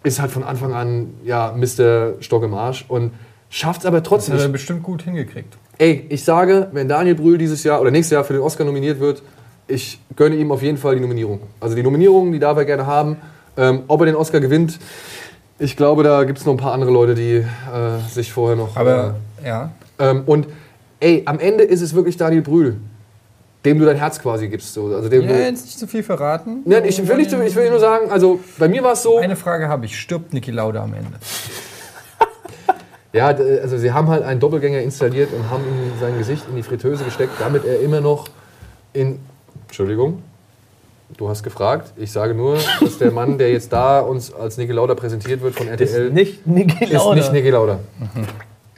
ist 0.02 0.18
halt 0.18 0.30
von 0.30 0.44
Anfang 0.44 0.72
an, 0.72 1.12
ja, 1.24 1.54
Mr. 1.54 2.14
Stock 2.20 2.42
im 2.42 2.54
Arsch 2.54 2.86
und 2.88 3.12
schafft 3.50 3.80
es 3.80 3.86
aber 3.86 4.02
trotzdem 4.02 4.32
Das 4.32 4.44
hat 4.44 4.48
er 4.48 4.52
bestimmt 4.52 4.82
gut 4.82 5.02
hingekriegt. 5.02 5.58
Ey, 5.76 6.06
ich 6.08 6.24
sage, 6.24 6.68
wenn 6.72 6.88
Daniel 6.88 7.16
Brühl 7.16 7.36
dieses 7.36 7.64
Jahr 7.64 7.82
oder 7.82 7.90
nächstes 7.90 8.14
Jahr 8.14 8.24
für 8.24 8.32
den 8.32 8.40
Oscar 8.40 8.64
nominiert 8.64 8.98
wird, 8.98 9.22
ich 9.70 10.00
gönne 10.16 10.36
ihm 10.36 10.52
auf 10.52 10.62
jeden 10.62 10.78
Fall 10.78 10.96
die 10.96 11.00
Nominierung. 11.00 11.40
Also 11.60 11.76
die 11.76 11.82
Nominierung, 11.82 12.32
die 12.32 12.38
darf 12.38 12.56
er 12.58 12.64
gerne 12.64 12.86
haben. 12.86 13.16
Ähm, 13.56 13.82
ob 13.88 14.00
er 14.00 14.06
den 14.06 14.16
Oscar 14.16 14.40
gewinnt, 14.40 14.78
ich 15.58 15.76
glaube, 15.76 16.02
da 16.02 16.24
gibt 16.24 16.38
es 16.38 16.46
noch 16.46 16.54
ein 16.54 16.58
paar 16.58 16.72
andere 16.72 16.90
Leute, 16.90 17.14
die 17.14 17.34
äh, 17.34 17.44
sich 18.08 18.32
vorher 18.32 18.56
noch. 18.56 18.76
Aber 18.76 19.16
ja. 19.44 19.72
äh, 19.98 20.10
ähm, 20.10 20.22
und 20.26 20.46
ey, 21.00 21.22
am 21.26 21.38
Ende 21.38 21.64
ist 21.64 21.82
es 21.82 21.94
wirklich 21.94 22.16
Daniel 22.16 22.42
Brühl, 22.42 22.76
dem 23.64 23.78
du 23.78 23.84
dein 23.84 23.96
Herz 23.96 24.20
quasi 24.20 24.48
gibst. 24.48 24.72
So. 24.72 24.86
Also 24.86 25.08
dem 25.08 25.22
Ja, 25.22 25.28
du, 25.28 25.44
jetzt 25.44 25.66
nicht 25.66 25.78
zu 25.78 25.86
viel 25.86 26.02
verraten. 26.02 26.62
Nein, 26.64 26.84
ich, 26.86 27.06
will 27.06 27.16
nicht, 27.16 27.32
ich 27.32 27.56
will 27.56 27.68
nur 27.68 27.80
sagen, 27.80 28.10
also 28.10 28.40
bei 28.58 28.68
mir 28.68 28.82
war 28.82 28.92
es 28.92 29.02
so. 29.02 29.18
Eine 29.18 29.36
Frage 29.36 29.68
habe 29.68 29.84
ich. 29.86 29.98
Stirbt 29.98 30.32
Niki 30.32 30.50
Lauda 30.50 30.82
am 30.82 30.94
Ende? 30.94 31.12
Ja, 33.12 33.26
also 33.26 33.76
sie 33.76 33.92
haben 33.92 34.08
halt 34.08 34.22
einen 34.22 34.38
Doppelgänger 34.38 34.82
installiert 34.82 35.32
und 35.32 35.50
haben 35.50 35.64
ihm 35.64 35.98
sein 35.98 36.16
Gesicht 36.16 36.44
in 36.48 36.54
die 36.54 36.62
Fritteuse 36.62 37.02
gesteckt, 37.02 37.32
damit 37.40 37.64
er 37.64 37.80
immer 37.80 38.00
noch 38.00 38.28
in. 38.92 39.18
Entschuldigung, 39.70 40.22
du 41.16 41.28
hast 41.28 41.42
gefragt. 41.44 41.92
Ich 41.96 42.10
sage 42.10 42.34
nur, 42.34 42.58
dass 42.80 42.98
der 42.98 43.12
Mann, 43.12 43.38
der 43.38 43.52
jetzt 43.52 43.72
da 43.72 44.00
uns 44.00 44.32
als 44.34 44.56
Niki 44.56 44.72
Lauda 44.72 44.94
präsentiert 44.96 45.40
wird 45.42 45.54
von 45.54 45.68
RTL, 45.68 46.06
Ist 46.08 46.12
nicht 46.12 46.46
Niki 46.46 46.84
ist 46.84 46.92
Lauda. 46.92 47.14
nicht 47.14 47.32
Niki 47.32 47.50
Lauda. 47.50 47.78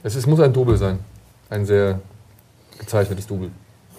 Es 0.03 0.15
ist, 0.15 0.27
muss 0.27 0.39
ein 0.39 0.53
Double 0.53 0.77
sein. 0.77 0.99
Ein 1.49 1.65
sehr 1.65 1.99
gezeichnetes 2.77 3.25
Double. 3.25 3.49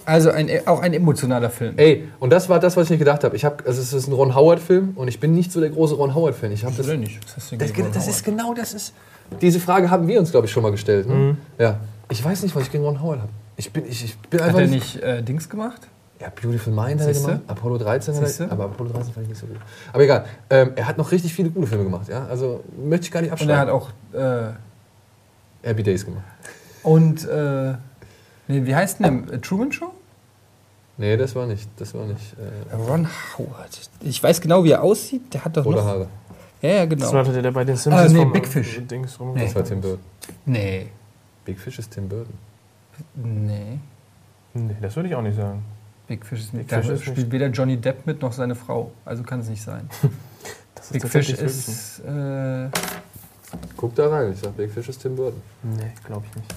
Also 0.05 0.29
ein, 0.29 0.49
auch 0.67 0.81
ein 0.81 0.93
emotionaler 0.93 1.49
Film. 1.49 1.73
Ey, 1.77 2.07
und 2.19 2.29
das 2.29 2.47
war 2.47 2.59
das, 2.59 2.77
was 2.77 2.85
ich 2.85 2.89
nicht 2.91 2.99
gedacht 2.99 3.23
habe. 3.23 3.35
Ich 3.35 3.43
hab, 3.43 3.65
also 3.67 3.81
es 3.81 3.91
ist 3.91 4.07
ein 4.07 4.13
Ron 4.13 4.35
Howard-Film 4.35 4.93
und 4.95 5.07
ich 5.09 5.19
bin 5.19 5.33
nicht 5.33 5.51
so 5.51 5.59
der 5.59 5.69
große 5.71 5.95
Ron 5.95 6.13
Howard-Fan. 6.15 6.51
Ich 6.51 6.63
habe 6.63 6.75
das 6.77 6.87
nicht? 6.87 7.19
Das, 7.35 7.49
das 7.57 7.73
Howard? 7.75 7.95
ist 8.07 8.23
genau 8.23 8.53
das 8.53 8.73
ist. 8.73 8.93
Diese 9.41 9.59
Frage 9.59 9.89
haben 9.89 10.07
wir 10.07 10.19
uns, 10.19 10.29
glaube 10.31 10.45
ich, 10.45 10.53
schon 10.53 10.61
mal 10.63 10.71
gestellt. 10.71 11.09
Ne? 11.09 11.35
Ja. 11.57 11.79
Ich 12.09 12.23
weiß 12.23 12.43
nicht, 12.43 12.55
was 12.55 12.63
ich 12.63 12.71
gegen 12.71 12.83
Ron 12.85 13.01
Howard 13.01 13.19
habe. 13.21 13.29
Ich 13.57 13.71
bin, 13.71 13.85
ich, 13.87 14.03
ich 14.05 14.17
bin 14.29 14.41
Hat 14.41 14.53
er 14.53 14.67
nicht. 14.67 14.95
nicht 14.95 15.03
äh, 15.03 15.23
Dings 15.23 15.49
gemacht? 15.49 15.81
Ja, 16.19 16.29
Beautiful 16.29 16.71
Mind 16.73 17.01
hat 17.01 17.07
er 17.07 17.13
gemacht. 17.13 17.41
Apollo 17.47 17.77
13 17.79 18.15
hat 18.15 18.39
er, 18.39 18.51
aber 18.51 18.65
Apollo 18.65 18.91
13 18.91 19.13
fand 19.13 19.23
ich 19.25 19.29
nicht 19.29 19.39
so 19.41 19.47
gut. 19.47 19.57
Aber 19.91 20.01
egal. 20.03 20.25
Ähm, 20.49 20.71
er 20.75 20.87
hat 20.87 20.97
noch 20.97 21.11
richtig 21.11 21.33
viele 21.33 21.49
gute 21.49 21.67
Filme 21.67 21.83
gemacht. 21.83 22.07
Ja? 22.07 22.25
Also 22.27 22.63
möchte 22.81 23.05
ich 23.07 23.11
gar 23.11 23.21
nicht 23.21 23.31
Und 23.31 23.33
abschreiben. 23.33 23.53
er 23.55 23.59
hat 23.59 23.69
auch. 23.69 23.89
Äh, 24.13 24.53
Happy 25.67 25.83
Days 25.83 26.05
gemacht. 26.05 26.23
und. 26.83 27.27
Äh, 27.27 27.73
nee, 28.47 28.65
wie 28.65 28.75
heißt 28.75 28.99
denn 28.99 29.25
der? 29.27 29.35
Äh, 29.35 29.39
Truman 29.41 29.71
Show? 29.71 29.91
Nee, 30.97 31.17
das 31.17 31.35
war 31.35 31.45
nicht. 31.47 31.67
Das 31.77 31.93
war 31.93 32.05
nicht. 32.05 32.35
Äh, 32.71 32.75
Ron 32.75 33.07
Howard. 33.37 33.89
Ich 34.01 34.23
weiß 34.23 34.39
genau, 34.39 34.63
wie 34.63 34.71
er 34.71 34.83
aussieht. 34.83 35.33
Der 35.33 35.43
hat 35.43 35.57
doch 35.57 35.65
rote 35.65 35.77
noch. 35.79 35.85
Haare. 35.85 36.07
Ja, 36.61 36.69
ja, 36.69 36.85
Das 36.85 36.97
genau. 36.97 37.13
war 37.13 37.23
der, 37.25 37.41
der 37.41 37.51
bei 37.51 37.65
den 37.65 37.75
Simpsons 37.75 38.09
Ah, 38.11 38.13
nee, 38.13 38.19
vom- 38.21 38.31
Big 38.31 38.47
Fish. 38.47 38.79
Dings 38.87 39.19
rum. 39.19 39.33
Nee. 39.33 39.43
Das 39.43 39.55
war 39.55 39.63
Tim 39.65 39.81
Burton. 39.81 39.99
Nee. 40.45 40.87
Big 41.43 41.59
Fish 41.59 41.77
ist 41.79 41.91
Tim 41.91 42.07
Burton. 42.07 42.33
Nee. 43.15 43.79
Nee, 44.53 44.75
das 44.81 44.95
würde 44.95 45.09
ich 45.09 45.15
auch 45.15 45.21
nicht 45.21 45.35
sagen. 45.35 45.63
Big 46.07 46.25
Fish 46.25 46.39
ist 46.41 46.51
Big 46.51 46.59
nicht. 46.61 46.71
Da 46.71 46.81
Fish 46.81 46.89
ist 46.91 47.01
spielt 47.01 47.17
nicht. 47.17 47.31
weder 47.31 47.47
Johnny 47.47 47.77
Depp 47.77 48.05
mit 48.05 48.21
noch 48.21 48.31
seine 48.33 48.55
Frau. 48.55 48.91
Also 49.05 49.23
kann 49.23 49.39
es 49.39 49.49
nicht 49.49 49.61
sein. 49.63 49.89
Das 50.75 50.89
Big 50.89 51.07
Fish 51.07 51.29
ist. 51.31 51.99
Äh, 52.01 52.67
Guck 53.77 53.95
da 53.95 54.09
rein. 54.09 54.33
Ich 54.33 54.39
sag, 54.39 54.55
Big 54.55 54.69
Fish 54.71 54.87
ist 54.89 55.01
Tim 55.01 55.15
Burton. 55.15 55.41
Nee, 55.63 55.93
glaube 56.05 56.25
ich 56.29 56.35
nicht. 56.35 56.53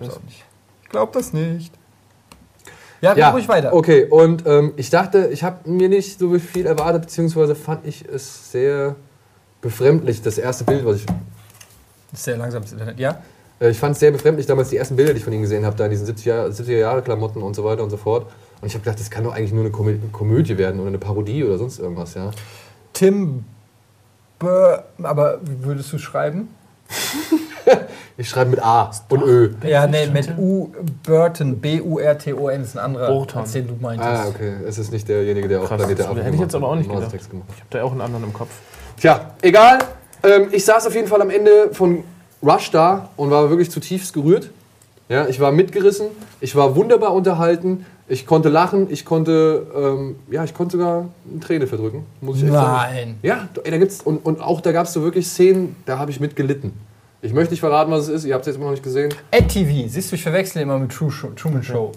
Das- 0.00 0.20
ich 0.28 0.88
glaube 0.90 1.12
das 1.14 1.32
nicht. 1.32 1.72
Ja, 3.00 3.16
Ja, 3.16 3.30
ruhig 3.30 3.48
weiter. 3.48 3.72
Okay, 3.72 4.04
und 4.04 4.46
ähm, 4.46 4.74
ich 4.76 4.90
dachte, 4.90 5.28
ich 5.32 5.42
habe 5.42 5.68
mir 5.68 5.88
nicht 5.88 6.18
so 6.18 6.38
viel 6.38 6.66
erwartet, 6.66 7.02
beziehungsweise 7.02 7.54
fand 7.54 7.86
ich 7.86 8.04
es 8.06 8.52
sehr 8.52 8.96
befremdlich, 9.60 10.20
das 10.22 10.38
erste 10.38 10.64
Bild, 10.64 10.84
was 10.84 10.96
ich. 10.96 11.06
Ist 12.12 12.24
sehr 12.24 12.36
langsam 12.36 12.62
das 12.62 12.72
Internet. 12.72 12.98
Ja? 13.00 13.22
Äh, 13.60 13.70
ich 13.70 13.78
fand 13.78 13.94
es 13.94 14.00
sehr 14.00 14.10
befremdlich 14.10 14.46
damals 14.46 14.68
die 14.68 14.76
ersten 14.76 14.94
Bilder, 14.96 15.12
die 15.14 15.18
ich 15.18 15.24
von 15.24 15.32
ihm 15.32 15.42
gesehen 15.42 15.64
habe, 15.64 15.74
da 15.76 15.84
in 15.86 15.90
diesen 15.90 16.06
70er, 16.06 16.48
70er 16.48 16.76
Jahre 16.78 17.02
Klamotten 17.02 17.42
und 17.42 17.54
so 17.54 17.64
weiter 17.64 17.82
und 17.82 17.90
so 17.90 17.96
fort. 17.96 18.30
Und 18.60 18.66
ich 18.66 18.74
habe 18.74 18.84
gedacht, 18.84 18.98
das 18.98 19.10
kann 19.10 19.24
doch 19.24 19.34
eigentlich 19.34 19.52
nur 19.52 19.62
eine 19.62 19.70
Komö 19.70 19.96
Komödie 20.12 20.58
werden 20.58 20.80
oder 20.80 20.88
eine 20.88 20.98
Parodie 20.98 21.44
oder 21.44 21.58
sonst 21.58 21.78
irgendwas, 21.78 22.14
ja. 22.14 22.30
Tim 22.92 23.44
Bur 24.38 24.84
aber 25.02 25.40
wie 25.42 25.64
würdest 25.64 25.92
du 25.92 25.98
schreiben? 25.98 26.48
Ich 28.20 28.28
schreibe 28.28 28.50
mit 28.50 28.60
A 28.60 28.90
und 29.10 29.22
Ö. 29.22 29.50
Ja, 29.62 29.86
nee, 29.86 30.08
mit 30.08 30.36
U 30.36 30.72
Burton, 31.04 31.60
B-U-R-T-O-N 31.60 32.62
ist 32.62 32.76
ein 32.76 32.84
anderer, 32.84 33.12
Burton. 33.12 33.42
als 33.42 33.52
den 33.52 33.68
du 33.68 33.74
meintest. 33.80 34.10
Ah, 34.10 34.26
okay. 34.26 34.54
Es 34.66 34.76
ist 34.76 34.90
nicht 34.90 35.08
derjenige, 35.08 35.46
der 35.46 35.60
auch 35.60 35.68
Krass, 35.68 35.78
Planet 35.78 35.98
der 36.00 36.06
Affen 36.10 36.22
hätte 36.22 36.34
ich 36.34 36.40
jetzt 36.40 36.54
aber 36.56 36.68
auch 36.68 36.74
nicht 36.74 36.90
gedacht. 36.90 37.12
Text 37.12 37.30
gemacht 37.30 37.48
hat. 37.48 37.54
Ich 37.54 37.60
habe 37.60 37.70
da 37.70 37.82
auch 37.84 37.92
einen 37.92 38.00
anderen 38.00 38.24
im 38.24 38.32
Kopf. 38.32 38.50
Tja, 38.96 39.34
egal. 39.40 39.78
Ähm, 40.24 40.48
ich 40.50 40.64
saß 40.64 40.88
auf 40.88 40.94
jeden 40.96 41.06
Fall 41.06 41.22
am 41.22 41.30
Ende 41.30 41.68
von 41.70 42.02
Rush 42.42 42.72
da 42.72 43.08
und 43.16 43.30
war 43.30 43.50
wirklich 43.50 43.70
zutiefst 43.70 44.12
gerührt. 44.12 44.50
Ja, 45.08 45.28
ich 45.28 45.38
war 45.38 45.52
mitgerissen, 45.52 46.08
ich 46.40 46.56
war 46.56 46.74
wunderbar 46.74 47.14
unterhalten, 47.14 47.86
ich 48.08 48.26
konnte 48.26 48.48
lachen, 48.48 48.88
ich 48.90 49.04
konnte, 49.04 49.66
ähm, 49.76 50.16
ja, 50.30 50.42
ich 50.44 50.54
konnte 50.54 50.78
sogar 50.78 51.08
eine 51.30 51.40
Träne 51.40 51.66
verdrücken, 51.66 52.06
muss 52.20 52.38
ich 52.38 52.44
echt 52.44 52.52
sagen. 52.52 52.94
Nein. 52.94 53.18
Ja, 53.22 53.48
ey, 53.62 53.70
da 53.70 53.78
gibt's, 53.78 54.00
und, 54.00 54.24
und 54.24 54.40
auch 54.40 54.60
da 54.60 54.72
gab 54.72 54.86
es 54.86 54.92
so 54.92 55.02
wirklich 55.02 55.26
Szenen, 55.26 55.76
da 55.84 55.98
habe 55.98 56.10
ich 56.10 56.18
mitgelitten. 56.18 56.72
Ich 57.20 57.32
möchte 57.32 57.52
nicht 57.52 57.60
verraten, 57.60 57.90
was 57.90 58.04
es 58.04 58.08
ist, 58.08 58.24
ihr 58.24 58.34
habt 58.34 58.42
es 58.42 58.46
jetzt 58.46 58.56
immer 58.56 58.66
noch 58.66 58.72
nicht 58.72 58.84
gesehen. 58.84 59.12
EdTV, 59.30 59.88
siehst 59.88 60.10
du, 60.10 60.16
ich 60.16 60.22
verwechsel 60.22 60.62
immer 60.62 60.78
mit 60.78 60.90
True 60.90 61.10
Show, 61.10 61.28
Truman 61.36 61.62
Show. 61.62 61.92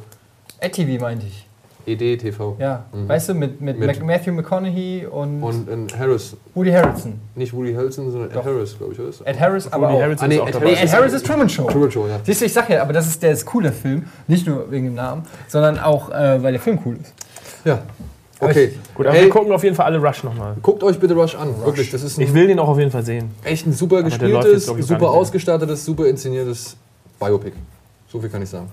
EdTV 0.60 1.00
meinte 1.00 1.28
ich. 1.28 1.48
ED 1.86 2.18
TV. 2.20 2.56
Ja, 2.60 2.86
weißt 2.92 3.30
du, 3.30 3.34
mit, 3.34 3.62
mit, 3.62 3.80
Mit- 3.80 4.04
Matthew 4.04 4.32
McConaughey 4.34 5.06
und, 5.06 5.42
Und 5.44 5.70
in 5.70 5.88
Harris, 5.98 6.36
Woody 6.54 6.72
Harrelson. 6.72 7.20
nicht 7.36 7.54
Woody 7.54 7.74
Harrelson, 7.74 8.12
sondern 8.12 8.30
Ed 8.30 8.36
Doch. 8.38 8.46
Harris, 8.46 8.78
glaube 8.78 8.94
ich, 8.94 9.00
oder? 9.00 9.10
Ed 9.28 9.40
Harris, 9.40 9.72
aber 9.72 9.88
Woody 9.88 9.96
auch. 9.98 10.02
Harrelson 10.02 10.26
Ah, 10.26 10.28
nee, 10.28 10.36
ist 10.36 10.42
auch 10.42 10.48
Ed 10.48 10.56
dabei. 10.56 10.66
Nee, 10.66 10.74
Ed 10.84 10.94
Harris 10.94 11.14
ist 11.14 11.26
Truman 11.26 11.50
Show. 11.50 11.64
Truman 11.70 11.92
Show, 11.92 12.08
ja. 12.08 12.20
Siehst 12.24 12.42
du, 12.42 12.46
ich 12.46 12.54
sag 12.54 12.70
ja, 12.70 12.82
aber 12.82 12.94
das 12.94 13.08
ist 13.08 13.22
der 13.24 13.32
ist 13.32 13.46
cooler 13.46 13.72
Film. 13.72 14.06
Nicht 14.28 14.46
nur 14.48 14.70
wegen 14.72 14.86
dem 14.86 14.96
Namen, 14.96 15.24
sondern 15.48 15.80
auch, 15.80 16.10
äh, 16.12 16.42
weil 16.44 16.52
der 16.54 16.62
Film 16.62 16.80
cool 16.86 16.98
ist. 17.02 17.14
Ja. 17.66 17.80
Okay. 18.40 18.74
Gut, 18.96 19.06
aber 19.06 19.16
Ey, 19.16 19.26
wir 19.26 19.30
gucken 19.30 19.52
auf 19.52 19.64
jeden 19.64 19.76
Fall 19.76 19.86
alle 19.86 20.00
Rush 20.02 20.24
nochmal. 20.24 20.56
guckt 20.64 20.84
euch 20.84 21.00
bitte 21.00 21.14
Rush 21.14 21.36
an. 21.36 21.50
Wirklich, 21.64 21.92
das 21.92 22.02
ist 22.02 22.18
ein 22.18 22.22
Ich 22.22 22.34
will 22.34 22.48
den 22.48 22.58
auch 22.58 22.70
auf 22.70 22.80
jeden 22.80 22.90
Fall 22.90 23.04
sehen. 23.04 23.30
echt 23.44 23.68
ein 23.68 23.74
super 23.74 24.02
läuft 24.02 24.20
gespieltes, 24.20 24.66
jetzt, 24.68 24.88
super 24.88 25.12
ausgestattetes, 25.12 25.86
super 25.86 26.08
inszeniertes 26.08 26.76
Biopic. 27.20 27.54
So 28.12 28.20
viel 28.20 28.30
kann 28.30 28.42
ich 28.42 28.50
sagen. 28.50 28.68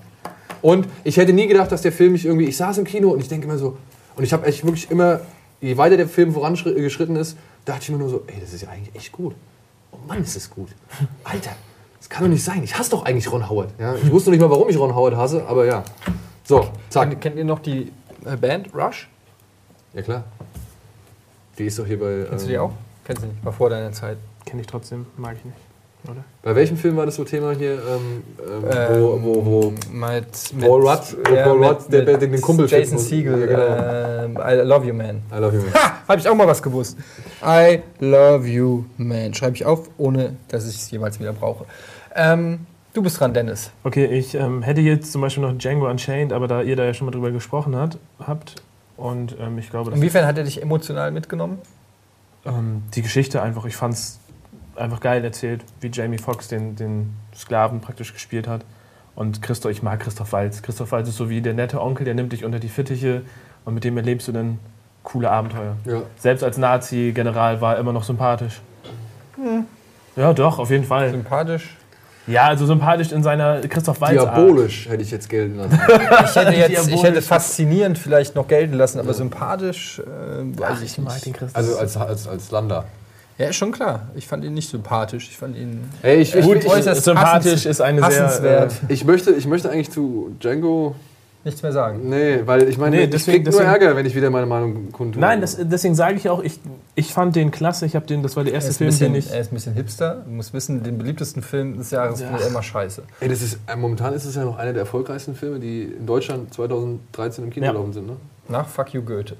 Und 0.63 0.89
ich 1.05 1.17
hätte 1.17 1.33
nie 1.33 1.47
gedacht, 1.47 1.71
dass 1.73 1.83
der 1.83 1.93
Film 1.93 2.13
mich 2.13 2.25
irgendwie. 2.25 2.47
Ich 2.47 2.57
saß 2.57 2.79
im 2.79 2.85
Kino 2.85 3.11
und 3.11 3.21
ich 3.21 3.29
denke 3.29 3.47
immer 3.47 3.59
so. 3.59 3.77
Und 4.17 4.25
ich 4.25 4.33
habe 4.33 4.47
echt 4.47 4.65
wirklich 4.65 4.91
immer, 4.91 5.21
je 5.61 5.77
weiter 5.77 5.97
der 5.97 6.09
Film 6.09 6.33
vorangeschritten 6.33 7.17
ist, 7.17 7.37
dachte 7.65 7.83
ich 7.83 7.89
immer 7.89 7.99
nur 7.99 8.09
so, 8.09 8.25
ey, 8.27 8.41
das 8.41 8.53
ist 8.53 8.63
ja 8.63 8.69
eigentlich 8.69 8.95
echt 8.95 9.13
gut. 9.13 9.35
Oh 9.93 9.99
Mann, 10.07 10.23
ist 10.23 10.37
das 10.37 10.51
gut. 10.51 10.69
Alter, 11.25 11.51
das 11.99 12.09
kann 12.09 12.25
doch 12.25 12.31
nicht 12.31 12.45
sein. 12.45 12.63
Ich 12.65 12.77
hasse 12.77 12.91
doch 12.91 13.05
eigentlich 13.05 13.31
Ron 13.31 13.49
Howard. 13.49 13.71
Ja, 13.79 13.95
ich 13.95 14.11
wusste 14.11 14.31
noch 14.31 14.37
nicht 14.37 14.41
mal, 14.41 14.51
warum 14.51 14.69
ich 14.69 14.79
Ron 14.79 14.95
Howard 14.95 15.17
hasse, 15.17 15.47
aber 15.47 15.67
ja. 15.67 15.85
So, 16.45 16.69
zack. 16.89 17.11
Kennt, 17.11 17.21
kennt 17.21 17.37
ihr 17.37 17.45
noch 17.45 17.61
die 17.61 17.93
äh, 18.25 18.37
Band 18.37 18.75
Rush? 18.75 19.09
Ja 19.95 20.03
klar. 20.03 20.25
Die 21.59 21.67
ist 21.67 21.79
doch 21.79 21.87
hier 21.87 21.99
bei. 21.99 22.27
Kennst 22.29 22.45
du 22.45 22.49
die 22.49 22.55
ähm, 22.55 22.61
auch? 22.61 22.73
Kennst 23.05 23.23
du 23.23 23.27
nicht, 23.27 23.45
war 23.45 23.53
vor 23.53 23.71
deiner 23.71 23.93
Zeit. 23.93 24.19
Kenne 24.45 24.63
ich 24.63 24.67
trotzdem, 24.67 25.07
mag 25.17 25.37
ich 25.37 25.45
nicht. 25.45 25.57
Oder? 26.11 26.25
Bei 26.43 26.55
welchem 26.57 26.77
Film 26.79 26.97
war 26.97 27.05
das 27.07 27.17
so 27.17 27.25
Thema 27.25 27.53
hier? 27.53 27.73
Ähm, 27.75 28.23
ähm, 28.41 29.03
wo, 29.03 29.19
wo, 29.23 29.45
wo 29.45 29.73
Mit, 29.93 30.27
Paul 30.61 30.89
Rudd, 30.89 31.17
wo 31.29 31.35
Paul 31.35 31.65
Rudd, 31.65 31.79
der- 31.93 32.03
der 32.05 32.17
den 32.19 32.41
Kumpel 32.41 32.67
Jason. 32.67 32.99
Siegel, 32.99 33.51
Ja, 33.51 34.25
ähm, 34.25 34.37
I 34.39 34.55
love 34.67 34.87
you, 34.87 34.95
man. 34.95 35.23
I 35.31 35.39
love 35.39 35.55
you, 35.57 35.63
man. 35.63 35.75
Ha! 35.75 35.93
Habe 36.09 36.21
ich 36.21 36.29
auch 36.29 36.35
mal 36.35 36.47
was 36.47 36.63
gewusst. 36.63 36.97
I 37.45 37.81
love 38.01 38.47
you, 38.49 38.85
man. 38.97 39.35
Schreibe 39.35 39.57
ich 39.57 39.67
auf, 39.67 39.91
ohne 39.99 40.37
dass 40.49 40.67
ich 40.69 40.77
es 40.77 40.91
jemals 40.91 41.21
wieder 41.21 41.35
brauche. 41.35 41.67
Ähm, 42.15 42.61
du 42.95 43.03
bist 43.03 43.21
dran, 43.21 43.35
Dennis. 43.35 43.71
Okay, 43.85 44.07
ich 44.07 44.35
ähm, 44.35 44.63
hätte 44.63 44.81
jetzt 44.81 45.13
zum 45.13 45.21
Beispiel 45.21 45.43
noch 45.43 45.53
Django 45.59 45.89
Unchained, 45.91 46.33
aber 46.33 46.49
da 46.49 46.63
ihr 46.63 46.77
da 46.77 46.85
ja 46.85 46.95
schon 46.95 47.05
mal 47.05 47.13
drüber 47.13 47.31
gesprochen 47.31 47.77
hat, 47.77 47.99
habt 48.19 48.55
und 48.97 49.37
ähm, 49.39 49.59
ich 49.59 49.69
glaube, 49.71 49.93
Inwiefern 49.93 50.25
hat 50.27 50.39
er 50.39 50.45
dich 50.45 50.63
emotional 50.63 51.11
mitgenommen? 51.11 51.59
ähm, 52.47 52.83
die 52.95 53.03
Geschichte 53.03 53.43
einfach, 53.43 53.67
ich 53.67 53.77
fand 53.77 53.93
es 53.95 54.19
einfach 54.79 55.01
geil 55.01 55.25
erzählt, 55.25 55.65
wie 55.81 55.89
Jamie 55.93 56.19
Foxx 56.19 56.49
den, 56.49 56.77
den 56.77 57.15
Sklaven 57.35 57.81
praktisch 57.81 58.13
gespielt 58.13 58.47
hat. 58.49 58.65
Und 59.15 59.43
Christoph, 59.43 59.73
ich 59.73 59.83
mag 59.83 60.01
Christoph 60.01 60.33
Waltz. 60.33 60.63
Christoph 60.63 60.93
Waltz 60.93 61.09
ist 61.09 61.17
so 61.17 61.29
wie 61.29 61.41
der 61.41 61.55
nette 61.55 61.81
Onkel, 61.81 62.05
der 62.05 62.15
nimmt 62.15 62.33
dich 62.33 62.45
unter 62.45 62.61
die 62.61 62.69
Fittiche 62.69 63.23
und 63.65 63.75
mit 63.75 63.85
dem 63.85 63.97
erlebst 63.97 64.29
du 64.29 64.33
dann 64.33 64.59
coole 65.03 65.31
Abenteuer. 65.31 65.77
Ja. 65.85 66.03
Selbst 66.19 66.45
als 66.45 66.59
Nazi-General 66.59 67.61
war 67.61 67.75
er 67.75 67.81
immer 67.81 67.93
noch 67.93 68.05
sympathisch. 68.05 68.61
Ja, 70.17 70.33
doch, 70.33 70.59
auf 70.59 70.71
jeden 70.71 70.85
Fall. 70.85 71.11
Sympathisch. 71.11 71.77
Ja, 72.27 72.45
also 72.45 72.67
sympathisch 72.67 73.11
in 73.11 73.23
seiner 73.23 73.61
Christoph 73.63 74.01
Waltz. 74.03 74.21
Diabolisch 74.23 74.89
hätte 74.89 75.03
ich 75.03 75.11
jetzt 75.11 75.31
gelten 75.31 75.57
lassen. 75.57 75.81
Ich 76.25 76.37
hätte, 76.37 76.53
jetzt, 76.53 76.89
ich 76.89 77.03
hätte 77.03 77.23
faszinierend 77.23 77.97
vielleicht 77.97 78.35
noch 78.35 78.47
gelten 78.47 78.75
lassen, 78.75 79.01
aber 79.01 79.15
sympathisch 79.15 80.01
äh, 80.01 80.05
weiß 80.05 80.69
Ach, 80.71 80.83
ich 80.83 80.93
ich 80.93 80.99
mag 80.99 81.15
nicht. 81.15 81.27
den 81.27 81.33
Christoph. 81.33 81.57
Also 81.57 81.79
als, 81.79 81.97
als, 81.97 82.29
als 82.29 82.51
Lander. 82.51 82.85
Ja, 83.39 83.47
ist 83.49 83.57
schon 83.57 83.71
klar. 83.73 84.09
Ich 84.17 84.27
fand 84.27 84.45
ihn 84.45 84.55
nicht 84.55 84.69
sympathisch. 84.69 85.29
Ich 85.31 85.37
fand 85.37 85.57
ihn 85.57 85.89
Ey, 86.03 86.17
ich, 86.21 86.35
ich, 86.35 86.45
Gut, 86.45 86.59
ich, 86.59 86.67
äußerst 86.69 87.05
sympathisch 87.05 87.67
ist 87.67 87.81
eine 87.81 88.01
sehr. 88.01 88.25
hassenswert. 88.27 88.73
Äh, 88.89 88.93
ich, 88.93 89.05
möchte, 89.05 89.31
ich 89.31 89.47
möchte 89.47 89.71
eigentlich 89.71 89.91
zu 89.93 90.35
Django. 90.41 90.97
nichts 91.45 91.63
mehr 91.63 91.73
sagen. 91.73 92.09
Nee, 92.09 92.41
weil 92.47 92.69
ich 92.69 92.77
meine, 92.79 92.97
Nee, 92.97 93.05
ich 93.05 93.11
deswegen- 93.11 93.45
krieg 93.45 93.53
nur 93.53 93.61
deswegen- 93.61 93.71
Ärger, 93.71 93.97
wenn 93.97 94.05
ich 94.07 94.15
wieder 94.17 94.29
meine 94.29 94.47
Meinung 94.47 94.91
kundtue. 94.91 95.21
nein, 95.21 95.41
das, 95.41 95.57
deswegen 95.61 95.95
sage 95.95 96.17
ich 96.17 96.29
auch, 96.29 96.43
ich, 96.43 96.59
ich 96.97 97.13
fand 97.15 97.37
den 97.37 97.53
klasse. 97.53 97.87
Ich 97.87 97.95
habe 97.95 98.07
den, 98.07 98.25
das 98.25 98.35
war 98.37 98.43
der 98.43 98.53
Er 98.53 98.57
erste 98.57 98.71
ist, 98.71 98.79
Film, 98.79 98.91
bisschen, 98.91 99.13
den 99.13 99.19
ich. 99.21 99.31
er 99.31 99.41
ist 99.41 99.53
ein 99.53 99.55
bisschen 99.55 99.75
hipster. 99.75 100.23
Du 100.27 100.33
musst 100.33 100.53
wissen, 100.53 100.83
den 100.83 100.99
beliebtesten 100.99 101.41
Film 101.43 101.79
des 101.79 101.93
Jahres 101.93 102.21
er 102.21 102.45
immer 102.45 102.63
scheiße. 102.63 103.03
Ey, 103.21 103.29
das 103.29 103.41
ist, 103.41 103.61
äh, 103.69 103.77
momentan 103.77 104.15
ist 104.15 104.25
es 104.25 104.35
ja 104.35 104.45
noch 104.45 104.59
einer 104.59 104.73
der 104.73 104.81
erfolgreichsten 104.83 105.37
Filme, 105.37 105.61
die 105.61 105.85
in 105.85 106.07
Deutschland 106.07 106.53
2013 106.53 107.45
im 107.45 107.51
Kino 107.51 107.67
Ja. 107.67 107.73
gelaufen 107.73 107.93
sind. 107.93 108.09
Ne? 108.09 108.17
Nach 108.49 108.67
Fuck 108.67 108.93
You 108.95 109.03
Goethe. 109.03 109.37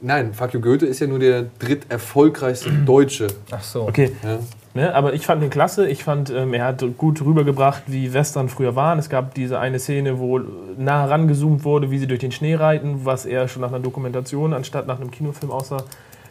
Nein, 0.00 0.32
Fuck 0.32 0.54
You 0.54 0.60
Goethe 0.60 0.86
ist 0.86 1.00
ja 1.00 1.06
nur 1.06 1.18
der 1.18 1.46
dritterfolgreichste 1.58 2.70
Deutsche. 2.86 3.26
Ach 3.50 3.62
so. 3.62 3.82
Okay, 3.88 4.12
Ja. 4.22 4.38
ne, 4.74 4.94
aber 4.94 5.12
ich 5.14 5.26
fand 5.26 5.42
den 5.42 5.50
klasse. 5.50 5.88
Ich 5.88 6.04
fand, 6.04 6.30
ähm, 6.30 6.54
er 6.54 6.64
hat 6.66 6.84
gut 6.96 7.20
rübergebracht, 7.24 7.82
wie 7.88 8.12
Western 8.14 8.48
früher 8.48 8.76
waren. 8.76 8.98
Es 8.98 9.08
gab 9.08 9.34
diese 9.34 9.58
eine 9.58 9.78
Szene, 9.80 10.18
wo 10.20 10.40
nah 10.76 11.04
rangezoomt 11.06 11.64
wurde, 11.64 11.90
wie 11.90 11.98
sie 11.98 12.06
durch 12.06 12.20
den 12.20 12.30
Schnee 12.32 12.54
reiten, 12.54 13.00
was 13.04 13.26
eher 13.26 13.48
schon 13.48 13.62
nach 13.62 13.68
einer 13.70 13.80
Dokumentation 13.80 14.52
anstatt 14.54 14.86
nach 14.86 15.00
einem 15.00 15.10
Kinofilm 15.10 15.50
aussah. 15.50 15.82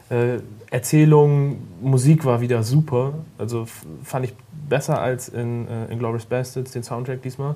Äh, 0.10 0.40
Erzählung, 0.72 1.58
Musik 1.82 2.24
war 2.24 2.40
wieder 2.40 2.64
super. 2.64 3.14
Also 3.38 3.68
fand 4.04 4.26
ich 4.26 4.34
besser 4.70 5.02
als 5.02 5.28
in 5.28 5.68
äh, 5.68 5.92
Inglourious 5.92 6.26
Bastards, 6.26 6.72
den 6.72 6.84
Soundtrack 6.84 7.22
diesmal. 7.22 7.56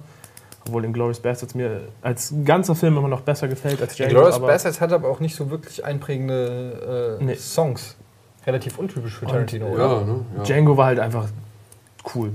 Obwohl 0.68 0.86
Inglourious 0.86 1.20
Bastards 1.20 1.56
mir 1.56 1.82
als 2.02 2.34
ganzer 2.46 2.76
Film 2.76 2.98
immer 2.98 3.08
noch 3.08 3.22
besser 3.22 3.48
gefällt 3.48 3.82
als 3.82 3.96
Django. 3.96 4.14
Glorious 4.14 4.40
Bastards 4.40 4.80
hat 4.80 4.94
aber 4.94 5.10
auch 5.10 5.20
nicht 5.20 5.36
so 5.36 5.50
wirklich 5.50 5.84
einprägende 5.84 7.18
äh, 7.20 7.24
Nee. 7.24 7.36
Songs. 7.36 7.96
Relativ 8.46 8.78
untypisch 8.78 9.16
für 9.16 9.26
Und- 9.26 9.32
Tarantino, 9.32 9.68
oder? 9.68 9.84
Ja, 9.88 10.02
ne? 10.04 10.26
ja. 10.38 10.44
Django 10.44 10.78
war 10.78 10.86
halt 10.88 11.00
einfach 11.00 11.28
cool. 12.16 12.32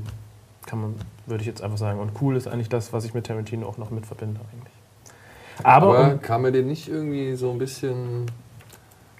Kann 0.66 0.80
man, 0.80 0.94
würde 1.26 1.42
ich 1.42 1.46
jetzt 1.46 1.62
einfach 1.62 1.78
sagen. 1.78 2.00
Und 2.00 2.12
cool 2.20 2.36
ist 2.36 2.48
eigentlich 2.48 2.68
das, 2.68 2.92
was 2.92 3.04
ich 3.04 3.14
mit 3.14 3.26
Tarantino 3.26 3.66
auch 3.68 3.78
noch 3.78 3.90
mit 3.90 4.06
verbinde 4.06 4.40
eigentlich. 4.52 4.72
Aber, 5.62 5.98
Aber 5.98 6.12
um 6.14 6.20
kam 6.22 6.42
mir 6.42 6.52
den 6.52 6.66
nicht 6.66 6.88
irgendwie 6.88 7.34
so 7.36 7.50
ein 7.50 7.58
bisschen. 7.58 8.26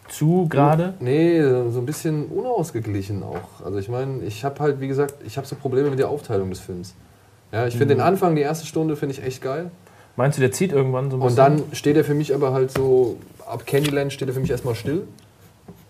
zu 0.09 0.47
gerade. 0.49 0.95
Nee, 1.01 1.41
so 1.71 1.79
ein 1.79 1.87
bisschen 1.87 2.27
unausgeglichen 2.27 3.23
auch. 3.23 3.65
Also 3.65 3.79
ich 3.79 3.89
meine, 3.89 4.23
ich 4.25 4.45
habe 4.45 4.59
halt, 4.61 4.81
wie 4.81 4.89
gesagt, 4.89 5.15
ich 5.25 5.37
habe 5.37 5.47
so 5.47 5.57
Probleme 5.57 5.91
mit 5.91 5.99
der 5.99 6.09
Aufteilung 6.09 6.51
des 6.51 6.61
Films. 6.61 6.95
Ja, 7.53 7.67
ich 7.67 7.77
finde 7.77 7.95
Mhm. 7.95 7.99
den 7.99 8.07
Anfang, 8.07 8.35
die 8.35 8.43
erste 8.43 8.67
Stunde, 8.67 8.97
finde 8.97 9.15
ich 9.15 9.23
echt 9.25 9.43
geil. 9.43 9.71
Meinst 10.17 10.39
du, 10.39 10.41
der 10.41 10.53
zieht 10.53 10.73
irgendwann 10.73 11.11
so 11.11 11.17
ein 11.17 11.21
Und 11.21 11.29
bisschen? 11.29 11.37
dann 11.37 11.63
steht 11.73 11.97
er 11.97 12.05
für 12.05 12.15
mich 12.15 12.35
aber 12.35 12.53
halt 12.53 12.71
so, 12.71 13.17
ab 13.47 13.67
Candyland 13.67 14.13
steht 14.13 14.29
er 14.29 14.35
für 14.35 14.41
mich 14.41 14.51
erstmal 14.51 14.75
still. 14.75 15.07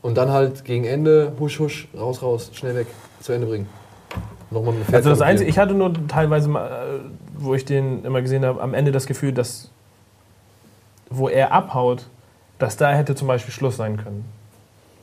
Und 0.03 0.17
dann 0.17 0.31
halt 0.31 0.65
gegen 0.65 0.85
Ende, 0.85 1.33
husch, 1.41 1.59
husch, 1.59 1.89
raus, 1.97 2.23
raus, 2.23 2.51
schnell 2.53 2.75
weg, 2.75 2.87
zu 3.21 3.33
Ende 3.33 3.47
bringen. 3.47 3.69
Nochmal 4.51 4.75
mit 4.75 4.93
Also 4.95 5.11
das 5.11 5.21
Einzige, 5.21 5.51
ich 5.51 5.59
hatte 5.59 5.75
nur 5.75 5.93
teilweise 6.07 6.49
mal, 6.49 6.67
äh, 6.69 6.73
wo 7.37 7.55
ich 7.55 7.65
den 7.65 8.05
immer 8.05 8.23
gesehen 8.23 8.45
habe, 8.45 8.61
am 8.63 8.75
Ende 8.75 8.93
das 8.93 9.07
Gefühl, 9.07 9.33
dass 9.33 9.71
wo 11.11 11.29
er 11.29 11.53
abhaut, 11.53 12.07
dass 12.59 12.77
da 12.77 12.93
hätte 12.93 13.15
zum 13.15 13.29
Beispiel 13.29 13.53
Schluss 13.53 13.77
sein 13.77 13.97
können. 13.97 14.25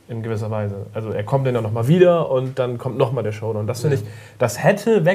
In 0.09 0.21
gewisser 0.21 0.51
Weise. 0.51 0.85
Also 0.93 1.09
er 1.11 1.23
kommt 1.23 1.47
dann 1.47 1.53
noch 1.53 1.71
mal 1.71 1.87
wieder 1.87 2.29
und 2.29 2.59
dann 2.59 2.77
kommt 2.77 2.97
noch 2.97 3.13
mal 3.13 3.21
der 3.23 3.31
Showdown. 3.31 3.67
Das 3.67 3.81
finde 3.81 3.95
Ja. 3.97 4.01
ich, 4.01 4.07
das 4.37 4.61
hätte 4.61 5.05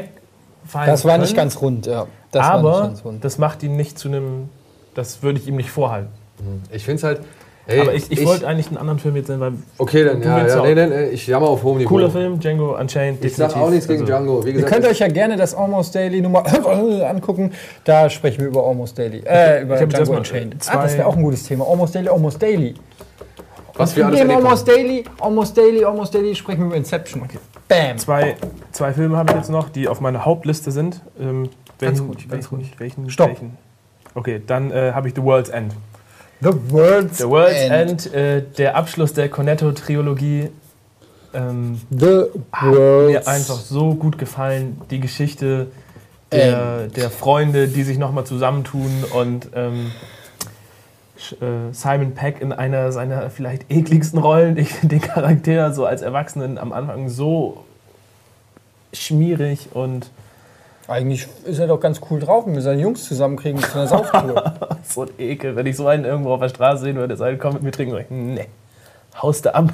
wegfallen 0.64 0.86
Das 0.90 1.04
war 1.04 1.12
können, 1.12 1.22
nicht 1.22 1.36
ganz 1.36 1.60
rund, 1.60 1.86
ja. 1.86 2.06
Das 2.30 2.42
war 2.46 2.52
aber 2.54 2.70
nicht 2.70 2.88
ganz 2.88 3.04
rund. 3.04 3.24
das 3.24 3.38
macht 3.38 3.62
ihn 3.62 3.76
nicht 3.76 3.98
zu 3.98 4.08
einem, 4.08 4.48
das 4.94 5.22
würde 5.22 5.38
ich 5.38 5.46
ihm 5.48 5.56
nicht 5.56 5.70
vorhalten. 5.70 6.08
Ich 6.70 6.84
finde 6.84 6.96
es 6.98 7.04
halt. 7.04 7.20
Ey, 7.66 7.80
aber 7.80 7.92
ich, 7.92 8.10
ich, 8.10 8.24
wollte 8.24 8.46
eigentlich 8.48 8.68
einen 8.68 8.78
anderen 8.78 8.98
Film 8.98 9.14
jetzt 9.16 9.26
sehen, 9.26 9.40
weil 9.40 9.52
Okay, 9.76 10.02
dann, 10.02 10.22
Du 10.22 10.26
ja, 10.26 10.46
ja, 10.46 10.62
nee, 10.62 10.74
nee, 10.74 10.86
nee, 10.86 11.04
ich 11.08 11.26
jammer 11.26 11.48
auf 11.48 11.62
hohem 11.62 11.76
Niveau. 11.78 11.88
cooler 11.90 12.08
Film, 12.10 12.40
Django 12.40 12.74
Unchained, 12.78 13.22
Ich 13.22 13.36
sag 13.36 13.48
definitiv. 13.48 13.62
auch 13.66 13.70
nichts 13.70 13.86
gegen 13.88 14.00
Also, 14.00 14.10
Django. 14.12 14.42
Wie 14.42 14.48
Ihr 14.48 14.54
gesagt, 14.54 14.72
könnt 14.72 14.86
euch 14.86 14.98
ja 15.00 15.08
gerne 15.08 15.36
das 15.36 15.54
Almost 15.54 15.94
Daily 15.94 16.22
Nummer 16.22 16.44
angucken. 17.10 17.52
Da 17.84 18.08
sprechen 18.08 18.40
wir 18.40 18.46
über 18.46 18.66
Almost 18.66 18.96
Daily. 18.98 19.18
Äh, 19.26 19.64
über 19.64 19.82
Ich 19.82 19.86
Django 19.86 20.16
Unchained. 20.16 20.62
zwei- 20.64 20.72
Ah, 20.78 20.82
das 20.84 20.96
wäre 20.96 21.06
auch 21.06 21.16
ein 21.16 21.22
gutes 21.22 21.42
Thema. 21.42 21.66
Almost 21.68 21.94
Daily, 21.94 22.08
Almost 22.08 22.40
Daily. 22.40 22.74
Was 23.78 23.96
wir 23.96 24.06
alles 24.06 24.20
Almost 24.20 24.68
haben. 24.68 24.76
Daily, 24.76 25.04
Almost 25.20 25.56
Daily, 25.56 25.84
Almost 25.84 26.14
Daily 26.14 26.34
sprechen 26.34 26.60
wir 26.60 26.66
über 26.66 26.76
Inception. 26.76 27.22
Bam. 27.68 27.98
Zwei, 27.98 28.36
zwei 28.72 28.92
Filme 28.92 29.16
habe 29.16 29.32
ich 29.32 29.36
jetzt 29.36 29.50
noch, 29.50 29.68
die 29.68 29.88
auf 29.88 30.00
meiner 30.00 30.24
Hauptliste 30.24 30.70
sind. 30.70 31.00
Ähm, 31.18 31.44
Ganz 31.78 31.98
welchen, 31.98 32.06
ruhig, 32.06 32.28
ganz 32.28 32.52
welchen, 32.52 32.78
welchen, 32.78 33.10
Stopp. 33.10 33.28
Welchen? 33.28 33.56
Okay, 34.14 34.42
dann 34.44 34.70
äh, 34.72 34.92
habe 34.92 35.08
ich 35.08 35.14
The 35.14 35.22
World's 35.22 35.48
End. 35.48 35.74
The 36.40 36.50
World's, 36.70 37.18
The 37.18 37.28
World's 37.28 37.60
End, 37.60 38.14
äh, 38.14 38.42
der 38.42 38.76
Abschluss 38.76 39.12
der 39.12 39.28
Cornetto-Trilogie. 39.28 40.50
Ähm, 41.34 41.80
The 41.90 42.24
hat 42.52 42.72
mir 42.72 43.28
einfach 43.28 43.58
so 43.58 43.94
gut 43.94 44.18
gefallen. 44.18 44.80
Die 44.90 45.00
Geschichte 45.00 45.68
der, 46.32 46.88
der 46.88 47.10
Freunde, 47.10 47.68
die 47.68 47.82
sich 47.82 47.98
nochmal 47.98 48.24
zusammentun 48.24 49.04
und 49.14 49.48
ähm, 49.54 49.86
äh, 49.86 50.17
Simon 51.72 52.14
Peck 52.14 52.40
in 52.40 52.52
einer 52.52 52.92
seiner 52.92 53.28
vielleicht 53.30 53.70
ekligsten 53.70 54.18
Rollen, 54.18 54.56
ich 54.56 54.72
finde 54.72 54.96
den 54.96 55.02
Charakter 55.02 55.72
so 55.72 55.84
als 55.84 56.02
Erwachsenen 56.02 56.58
am 56.58 56.72
Anfang 56.72 57.08
so 57.08 57.64
schmierig 58.92 59.68
und 59.74 60.10
Eigentlich 60.88 61.28
ist 61.44 61.58
er 61.58 61.66
doch 61.66 61.80
ganz 61.80 62.00
cool 62.10 62.18
drauf, 62.18 62.46
wenn 62.46 62.54
wir 62.54 62.62
seine 62.62 62.80
Jungs 62.80 63.04
zusammenkriegen 63.04 63.60
zu 63.60 63.74
einer 63.74 63.86
Sauftour. 63.86 64.54
so 64.82 65.02
ein 65.02 65.10
Ekel. 65.18 65.54
Wenn 65.54 65.66
ich 65.66 65.76
so 65.76 65.86
einen 65.86 66.06
irgendwo 66.06 66.32
auf 66.32 66.40
der 66.40 66.48
Straße 66.48 66.84
sehen 66.84 66.96
würde, 66.96 67.08
der 67.08 67.16
sagt, 67.18 67.38
komm 67.40 67.52
mit 67.52 67.62
mir 67.62 67.72
trinken, 67.72 67.98
ich, 67.98 68.06
nee, 68.08 68.46
haust 69.20 69.44
du 69.44 69.54
ab, 69.54 69.70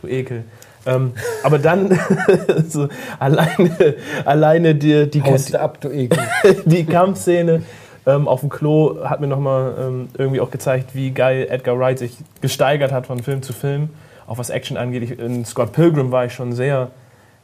du 0.00 0.06
Ekel. 0.06 0.44
Ähm, 0.86 1.12
aber 1.42 1.58
dann 1.58 1.98
so, 2.68 2.88
alleine, 3.18 3.96
alleine 4.24 4.76
die, 4.76 5.10
die, 5.10 5.22
Haust 5.24 5.54
du 5.54 5.60
ab, 5.60 5.80
du 5.80 5.90
Ekel. 5.90 6.20
die 6.64 6.86
Kampfszene 6.86 7.62
ähm, 8.06 8.28
auf 8.28 8.40
dem 8.40 8.48
Klo 8.48 9.04
hat 9.04 9.20
mir 9.20 9.26
nochmal 9.26 9.74
ähm, 9.78 10.08
irgendwie 10.16 10.40
auch 10.40 10.50
gezeigt, 10.50 10.94
wie 10.94 11.10
geil 11.10 11.46
Edgar 11.50 11.78
Wright 11.78 11.98
sich 11.98 12.16
gesteigert 12.40 12.92
hat 12.92 13.06
von 13.06 13.22
Film 13.22 13.42
zu 13.42 13.52
Film, 13.52 13.90
auch 14.26 14.38
was 14.38 14.50
Action 14.50 14.76
angeht. 14.76 15.02
Ich, 15.02 15.18
in 15.18 15.44
Scott 15.44 15.72
Pilgrim 15.72 16.10
war 16.10 16.24
ich 16.24 16.32
schon 16.32 16.52
sehr 16.52 16.90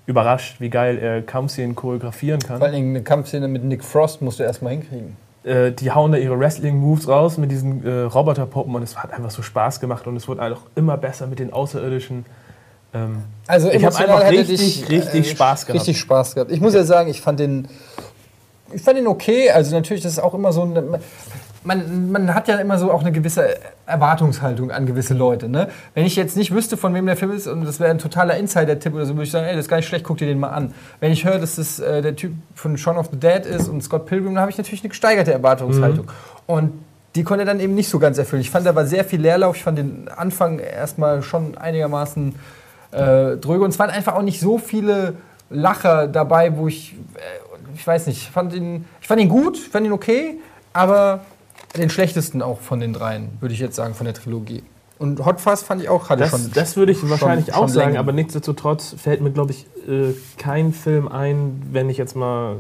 überrascht, 0.07 0.61
wie 0.61 0.71
geil 0.71 0.99
er 0.99 1.23
Kampfszenen 1.23 1.75
choreografieren 1.75 2.41
kann. 2.41 2.59
Vor 2.59 2.67
allem 2.67 2.91
eine 2.91 3.03
Kampfszene 3.03 3.49
mit 3.49 3.65
Nick 3.65 3.85
Frost 3.85 4.21
musst 4.23 4.39
du 4.39 4.43
erstmal 4.43 4.73
hinkriegen. 4.73 5.17
Äh, 5.45 5.73
die 5.73 5.91
hauen 5.93 6.13
da 6.13 6.19
ihre 6.19 6.39
Wrestling-Moves 6.39 7.09
raus 7.09 7.37
mit 7.37 7.51
diesen 7.51 7.85
äh, 7.87 8.01
Roboterpuppen 8.03 8.75
und 8.75 8.83
es 8.83 8.97
hat 8.97 9.13
einfach 9.13 9.31
so 9.31 9.43
Spaß 9.43 9.81
gemacht 9.81 10.07
und 10.07 10.17
es 10.17 10.27
wurde 10.27 10.43
auch 10.43 10.63
immer 10.75 10.97
besser 10.97 11.27
mit 11.27 11.39
den 11.39 11.53
Außerirdischen. 11.53 12.25
Ähm, 12.95 13.19
Also 13.47 13.69
Ich 13.69 13.85
hab 13.85 13.93
emotional 13.93 14.23
einfach 14.23 14.31
richtig, 14.31 14.89
richtig 14.89 15.31
Spaß 15.31 15.67
gehabt. 15.67 15.81
Richtig 15.81 15.99
Spaß 15.99 16.35
gehabt. 16.35 16.51
Ich 16.51 16.61
muss 16.61 16.75
ja 16.75 16.85
sagen, 16.85 17.11
ich 17.11 17.21
fand 17.21 17.41
den, 17.41 17.69
ich 18.75 18.83
fand 18.83 18.99
den 18.99 19.07
okay. 19.07 19.51
Also 19.51 19.75
natürlich, 19.75 20.03
das 20.03 20.13
ist 20.13 20.19
auch 20.19 20.35
immer 20.35 20.53
so 20.53 20.63
ein, 20.63 20.99
man, 21.65 22.11
man 22.11 22.35
hat 22.35 22.49
ja 22.49 22.59
immer 22.59 22.79
so 22.79 22.91
auch 22.93 23.01
eine 23.01 23.13
gewisse 23.13 23.57
Erwartungshaltung 23.87 24.71
an 24.71 24.87
gewisse 24.87 25.15
Leute. 25.15 25.49
Ne? 25.49 25.69
Wenn 25.95 26.05
ich 26.05 26.17
jetzt 26.17 26.37
nicht 26.37 26.55
wüsste, 26.55 26.77
von 26.77 26.95
wem 26.95 27.07
der 27.07 27.17
Film 27.17 27.33
ist 27.33 27.47
und 27.47 27.65
das 27.65 27.81
wäre 27.81 27.91
ein 27.91 27.99
totaler 27.99 28.37
Insider-Tipp 28.37 28.95
oder 28.95 29.07
so, 29.07 29.15
würde 29.15 29.25
ich 29.25 29.31
sagen, 29.31 29.47
ey, 29.47 29.55
das 29.55 29.65
ist 29.65 29.69
gar 29.69 29.79
nicht 29.79 29.87
schlecht, 29.87 30.05
guck 30.05 30.19
dir 30.19 30.27
den 30.27 30.39
mal 30.39 30.51
an. 30.51 30.75
Wenn 31.01 31.13
ich 31.13 31.25
höre, 31.25 31.39
dass 31.39 31.57
das 31.57 31.81
äh, 31.81 32.03
der 32.03 32.17
Typ 32.17 32.33
von 32.55 32.77
Shaun 32.77 32.97
of 32.97 33.09
the 33.11 33.19
Dead 33.19 33.47
ist 33.47 33.69
und 33.69 33.83
Scott 33.83 34.07
Pilgrim, 34.07 34.35
dann 34.35 34.43
habe 34.43 34.51
ich 34.51 34.59
natürlich 34.59 34.83
eine 34.83 34.91
gesteigerte 34.91 35.33
Erwartungshaltung. 35.33 36.07
Und 36.47 36.73
die 37.15 37.23
konnte 37.23 37.43
er 37.43 37.47
dann 37.47 37.61
eben 37.61 37.75
nicht 37.75 37.89
so 37.89 37.99
ganz 37.99 38.19
erfüllen. 38.19 38.43
Ich 38.43 38.51
fand, 38.51 38.67
da 38.67 38.75
war 38.75 38.87
sehr 38.87 39.05
viel 39.05 39.21
Leerlauf. 39.21 39.57
Ich 39.57 39.63
fand 39.63 39.79
den 39.79 40.09
Anfang 40.09 40.59
erstmal 40.59 41.23
schon 41.23 41.57
einigermaßen 41.57 42.35
äh, 42.91 43.37
dröge. 43.37 43.65
Und 43.65 43.71
es 43.71 43.79
waren 43.79 43.91
einfach 43.91 44.15
auch 44.15 44.23
nicht 44.23 44.41
so 44.41 44.59
viele 44.59 45.15
Lacher 45.51 46.09
dabei, 46.09 46.57
wo 46.57 46.67
ich, 46.69 46.95
äh, 46.95 47.44
ich 47.75 47.87
weiß 47.87 48.07
nicht, 48.07 48.19
ich 48.19 48.31
fand 48.31 48.53
ihn, 48.55 48.85
ich 49.01 49.07
fand 49.07 49.21
ihn 49.21 49.29
gut, 49.29 49.57
ich 49.57 49.69
fand 49.69 49.87
ihn 49.87 49.93
okay, 49.93 50.39
aber 50.73 51.25
den 51.77 51.91
schlechtesten 51.91 52.43
auch 52.43 52.61
von 52.61 52.81
den 52.81 52.93
dreien, 52.93 53.31
würde 53.41 53.53
ich 53.55 53.61
jetzt 53.61 53.77
sagen, 53.77 53.95
von 53.95 54.05
der 54.05 54.15
Trilogie. 54.15 54.63
Und 54.99 55.25
Hot 55.27 55.41
Fuzz 55.41 55.63
fand 55.63 55.83
ich 55.83 55.89
auch, 55.89 56.09
hatte 56.09 56.21
das, 56.23 56.31
schon. 56.31 56.53
das 56.55 56.77
würde 56.77 56.93
ich 56.93 57.01
schon- 57.01 57.11
wahrscheinlich 57.11 57.47
schon 57.47 57.55
auch 57.55 57.69
sagen, 57.69 57.87
Längen. 57.89 57.99
aber 57.99 58.13
nichtsdestotrotz 58.13 58.95
fällt 58.97 59.21
mir, 59.21 59.33
glaube 59.33 59.51
ich, 59.51 59.67
äh, 59.89 60.15
kein 60.39 60.73
Film 60.73 61.09
ein, 61.09 61.63
wenn 61.73 61.91
ich 61.91 61.99
jetzt 61.99 62.15
mal. 62.15 62.57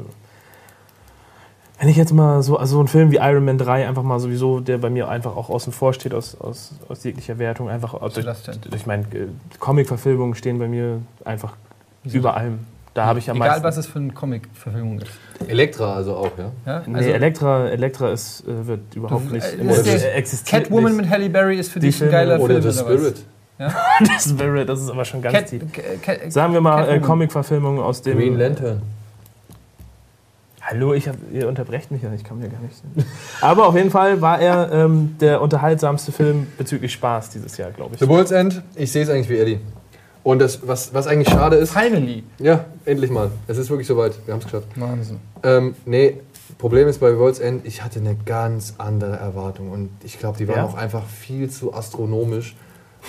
Wenn 1.81 1.89
ich 1.89 1.97
jetzt 1.97 2.13
mal 2.13 2.43
so, 2.43 2.57
also 2.57 2.75
so 2.75 2.79
einen 2.79 2.89
Film 2.89 3.11
wie 3.11 3.17
Iron 3.17 3.45
Man 3.45 3.59
3 3.59 3.87
einfach 3.89 4.05
mal 4.05 4.21
sowieso, 4.21 4.61
der 4.61 4.79
bei 4.79 4.91
mir 4.91 5.09
einfach 5.09 5.37
auch 5.37 5.51
außen 5.51 5.73
vor 5.73 5.93
steht, 5.93 6.15
aus, 6.15 6.41
aus, 6.41 6.73
aus 6.89 7.03
jeglicher 7.05 7.39
Wertung, 7.39 7.69
einfach 7.69 7.95
aus- 7.95 8.15
durch, 8.15 8.27
durch 8.71 8.87
meine 8.87 9.03
äh, 9.13 9.27
Comic-Verfilmungen 9.59 10.35
stehen 10.35 10.59
bei 10.59 10.69
mir 10.69 11.03
einfach 11.25 11.55
über 12.05 12.37
allem. 12.37 12.61
Da 12.95 13.07
habe 13.07 13.19
ich 13.19 13.29
am 13.29 13.37
Egal, 13.37 13.49
meisten. 13.49 13.65
was 13.65 13.77
es 13.77 13.87
für 13.87 13.99
eine 13.99 14.13
Comic-Verfilmung 14.13 15.01
ist. 15.01 15.11
Elektra 15.49 15.95
also 15.97 16.15
auch, 16.17 16.31
ja? 16.39 16.53
Ja? 16.65 16.83
nee, 16.87 17.11
Elektra, 17.11 17.69
Elektra 17.69 18.13
ist, 18.13 18.45
äh, 18.47 18.67
wird 18.69 18.95
überhaupt 18.95 19.29
Du- 19.31 19.35
nicht. 19.35 19.45
äh, 19.45 20.11
existiert 20.13 20.65
Catwoman 20.65 20.93
nicht. 20.93 21.03
mit 21.03 21.11
Halle 21.11 21.29
Berry 21.29 21.59
ist 21.59 21.73
für 21.73 21.81
Die 21.81 21.87
dich 21.87 21.97
ein 21.97 21.99
Filme 21.99 22.13
geiler 22.13 22.41
Oder 22.41 22.61
Film. 22.61 22.73
The 22.73 22.81
oder 22.81 22.89
was? 22.89 22.99
Spirit. 22.99 23.25
Das 23.59 24.25
Spirit, 24.31 24.69
das 24.69 24.81
ist 24.81 24.91
aber 24.91 25.05
schon 25.05 25.23
ganz 25.23 25.35
Cat, 25.37 25.47
tief. 25.49 25.63
Cat, 26.03 26.33
Sagen 26.33 26.53
wir 26.53 26.61
mal 26.61 26.83
äh, 26.83 26.85
Catwoman. 26.85 27.03
Comic-Verfilmungen 27.03 27.81
aus 27.83 28.03
dem. 28.03 28.17
Green 28.17 28.39
Lantern. 28.39 28.83
Hallo, 30.63 30.95
ich 30.95 31.09
hab, 31.09 31.17
ihr 31.33 31.47
unterbrecht 31.47 31.91
mich 31.91 32.03
ja, 32.03 32.13
ich 32.15 32.25
kann 32.25 32.39
mir 32.39 32.49
gar 32.49 32.61
nicht. 32.61 32.75
Aber 33.43 33.67
auf 33.69 33.75
jeden 33.77 33.91
Fall 33.91 34.21
war 34.23 34.41
er 34.41 34.73
ähm, 34.73 35.17
der 35.21 35.43
unterhaltsamste 35.43 36.11
Film 36.11 36.47
bezüglich 36.57 36.93
Spaß 36.93 37.31
dieses 37.31 37.57
Jahr, 37.59 37.71
glaube 37.71 37.95
ich. 37.95 38.01
The 38.01 38.09
World's 38.09 38.31
End, 38.31 38.63
ich 38.75 38.91
sehe 38.91 39.03
es 39.03 39.11
eigentlich 39.11 39.29
wie 39.29 39.39
Eddie. 39.39 39.61
Und 40.25 40.41
das, 40.41 40.67
was, 40.67 40.93
was 40.95 41.07
eigentlich 41.07 41.29
schade 41.29 41.57
ist, 41.57 41.73
Finally. 41.73 42.25
ja, 42.39 42.65
endlich 42.87 43.11
mal. 43.11 43.31
Es 43.47 43.59
ist 43.59 43.69
wirklich 43.71 43.87
soweit. 43.87 44.15
Wir 44.25 44.33
haben 44.33 44.41
es 44.41 44.47
geschafft. 44.47 44.67
Wahnsinn. 44.75 45.21
Ähm, 45.43 45.75
nee, 45.85 46.17
Problem 46.59 46.89
ist 46.89 46.99
bei 46.99 47.17
World's 47.19 47.39
End, 47.41 47.67
ich 47.67 47.85
hatte 47.85 48.01
eine 48.01 48.17
ganz 48.25 48.75
andere 48.79 49.17
Erwartung. 49.17 49.71
Und 49.71 49.91
ich 50.03 50.19
glaube, 50.19 50.39
die 50.39 50.49
waren 50.49 50.57
Ja? 50.57 50.65
auch 50.65 50.75
einfach 50.75 51.05
viel 51.05 51.51
zu 51.51 51.75
astronomisch, 51.75 52.57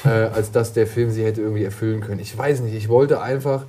äh, 0.04 0.10
als 0.10 0.52
dass 0.52 0.74
der 0.74 0.88
Film 0.88 1.10
sie 1.10 1.24
hätte 1.24 1.42
irgendwie 1.42 1.64
erfüllen 1.64 2.02
können. 2.02 2.20
Ich 2.20 2.38
weiß 2.38 2.60
nicht, 2.60 2.76
ich 2.76 2.90
wollte 2.90 3.22
einfach. 3.22 3.64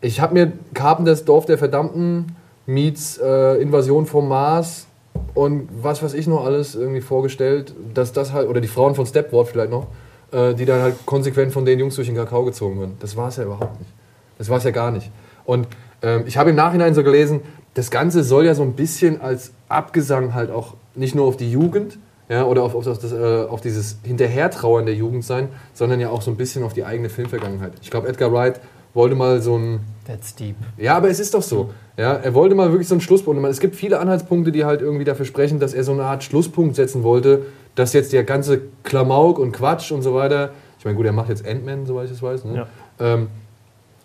Ich 0.00 0.20
habe 0.20 0.34
mir 0.34 0.52
Carpenters 0.72 1.24
Dorf 1.26 1.44
der 1.44 1.58
Verdammten 1.58 2.34
meets 2.66 3.18
äh, 3.18 3.60
Invasion 3.60 4.06
vom 4.06 4.28
Mars 4.28 4.86
und 5.34 5.68
was 5.82 6.02
weiß 6.02 6.14
ich 6.14 6.26
noch 6.26 6.44
alles 6.44 6.74
irgendwie 6.74 7.00
vorgestellt, 7.02 7.74
dass 7.92 8.12
das 8.12 8.32
halt, 8.32 8.48
oder 8.48 8.60
die 8.60 8.68
Frauen 8.68 8.94
von 8.94 9.04
Stepward 9.06 9.48
vielleicht 9.48 9.70
noch, 9.70 9.86
äh, 10.34 10.54
die 10.54 10.64
dann 10.64 10.82
halt 10.82 11.06
konsequent 11.06 11.52
von 11.52 11.64
den 11.64 11.78
Jungs 11.78 11.94
durch 11.94 12.08
den 12.08 12.16
Kakao 12.16 12.44
gezogen 12.44 12.80
werden. 12.80 12.96
Das 12.98 13.16
war 13.16 13.28
es 13.28 13.36
ja 13.36 13.44
überhaupt 13.44 13.78
nicht. 13.78 13.90
Das 14.36 14.48
war 14.48 14.58
es 14.58 14.64
ja 14.64 14.72
gar 14.72 14.90
nicht. 14.90 15.10
Und 15.44 15.68
ähm, 16.02 16.24
ich 16.26 16.36
habe 16.36 16.50
im 16.50 16.56
Nachhinein 16.56 16.94
so 16.94 17.04
gelesen, 17.04 17.40
das 17.74 17.90
Ganze 17.90 18.24
soll 18.24 18.46
ja 18.46 18.54
so 18.54 18.62
ein 18.62 18.72
bisschen 18.72 19.20
als 19.20 19.52
Abgesang 19.68 20.34
halt 20.34 20.50
auch 20.50 20.74
nicht 20.94 21.14
nur 21.14 21.26
auf 21.26 21.36
die 21.36 21.50
Jugend 21.50 21.98
ja, 22.28 22.44
oder 22.44 22.62
auf, 22.62 22.74
auf, 22.74 22.84
das, 22.84 23.12
äh, 23.12 23.44
auf 23.48 23.60
dieses 23.60 23.98
Hinterhertrauern 24.02 24.86
der 24.86 24.94
Jugend 24.94 25.24
sein, 25.24 25.48
sondern 25.72 26.00
ja 26.00 26.08
auch 26.08 26.22
so 26.22 26.30
ein 26.30 26.36
bisschen 26.36 26.62
auf 26.62 26.72
die 26.72 26.84
eigene 26.84 27.10
Filmvergangenheit. 27.10 27.72
Ich 27.82 27.90
glaube, 27.90 28.08
Edgar 28.08 28.32
Wright 28.32 28.60
wollte 28.94 29.14
mal 29.14 29.42
so 29.42 29.56
ein 29.56 29.80
That's 30.06 30.34
deep. 30.34 30.56
ja, 30.78 30.96
aber 30.96 31.10
es 31.10 31.20
ist 31.20 31.34
doch 31.34 31.42
so. 31.42 31.70
Ja, 31.96 32.12
er 32.14 32.34
wollte 32.34 32.54
mal 32.54 32.70
wirklich 32.70 32.88
so 32.88 32.94
einen 32.94 33.00
Schlusspunkt. 33.00 33.44
Es 33.46 33.60
gibt 33.60 33.76
viele 33.76 34.00
Anhaltspunkte, 34.00 34.52
die 34.52 34.64
halt 34.64 34.80
irgendwie 34.80 35.04
dafür 35.04 35.26
sprechen, 35.26 35.60
dass 35.60 35.74
er 35.74 35.84
so 35.84 35.92
eine 35.92 36.04
Art 36.04 36.24
Schlusspunkt 36.24 36.76
setzen 36.76 37.02
wollte, 37.02 37.42
dass 37.74 37.92
jetzt 37.92 38.12
der 38.12 38.24
ganze 38.24 38.60
Klamauk 38.82 39.38
und 39.38 39.52
Quatsch 39.52 39.90
und 39.92 40.02
so 40.02 40.14
weiter, 40.14 40.50
ich 40.78 40.84
meine, 40.84 40.96
gut, 40.96 41.06
er 41.06 41.12
macht 41.12 41.28
jetzt 41.28 41.46
Ant-Man, 41.46 41.86
soweit 41.86 42.06
ich 42.06 42.12
es 42.12 42.22
weiß, 42.22 42.44
ne? 42.44 42.56
Ja. 42.56 43.14
ähm, 43.14 43.28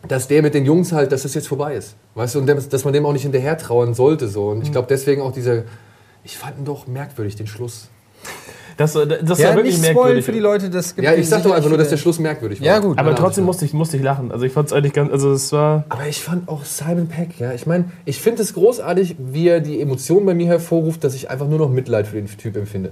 dass 0.08 0.28
der 0.30 0.42
mit 0.42 0.54
den 0.54 0.66
Jungs 0.66 0.94
halt, 0.94 1.12
dass 1.12 1.24
das 1.24 1.34
jetzt 1.34 1.48
vorbei 1.50 1.76
ist. 1.76 1.96
Weißt 2.16 2.36
du, 2.36 2.40
und 2.40 2.48
dass 2.48 2.70
dass 2.70 2.86
man 2.86 2.94
dem 2.94 3.06
auch 3.06 3.12
nicht 3.14 3.24
hinterher 3.24 3.58
trauern 3.58 3.94
sollte. 3.94 4.30
So. 4.30 4.48
Und 4.48 4.62
ich 4.64 4.72
glaube 4.72 4.88
deswegen 4.90 5.22
auch 5.22 5.34
dieser, 5.34 5.64
ich 6.24 6.38
fand 6.38 6.58
ihn 6.58 6.64
doch 6.66 6.88
merkwürdig, 6.88 7.36
den 7.36 7.48
Schluss. 7.48 7.90
Das, 8.78 8.94
das, 8.94 9.08
das 9.24 9.40
Ja, 9.40 9.50
war 9.50 9.56
wirklich 9.58 9.78
nicht 9.78 9.90
spoilen 9.90 9.96
merkwürdig. 9.96 10.26
für 10.26 10.32
die 10.32 10.40
Leute. 10.40 10.70
Das 10.70 10.96
gibt 10.96 11.06
Ja, 11.06 11.14
ich 11.14 11.28
sag 11.28 11.44
doch 11.44 11.52
einfach 11.52 11.68
nur, 11.68 11.78
dass 11.78 11.90
der 11.90 11.98
Schluss 11.98 12.18
merkwürdig 12.18 12.62
war. 12.62 12.68
Ja, 12.68 12.80
gut. 12.80 12.98
aber 12.98 13.10
Meiner 13.10 13.18
trotzdem 13.22 13.44
musste 13.44 13.66
ich, 13.66 13.74
musste 13.74 13.98
ich 13.98 14.04
lachen. 14.04 14.32
Also 14.32 14.46
ich 14.46 14.54
fand 14.54 14.68
es 14.68 14.74
eigentlich 14.74 14.94
ganz, 14.94 15.12
also 15.12 15.34
es 15.34 15.52
war, 15.52 15.84
Aber 15.90 16.08
ich 16.08 16.22
fand 16.22 16.48
auch 16.48 16.64
Simon 16.64 17.08
Peck, 17.10 17.38
ja. 17.40 17.52
Ich 17.52 17.66
meine, 17.68 17.92
ich 18.06 18.22
finde 18.22 18.42
es 18.42 18.54
großartig, 18.54 19.18
wie 19.20 19.50
er 19.50 19.60
die 19.60 19.82
Emotionen 19.82 20.26
bei 20.26 20.34
mir 20.34 20.48
hervorruft, 20.48 21.04
dass 21.04 21.14
ich 21.14 21.30
einfach 21.30 21.50
nur 21.50 21.60
noch 21.60 21.70
Mitleid 21.70 22.08
für 22.08 22.16
den 22.16 22.28
Typ 22.28 22.56
empfinde. 22.56 22.92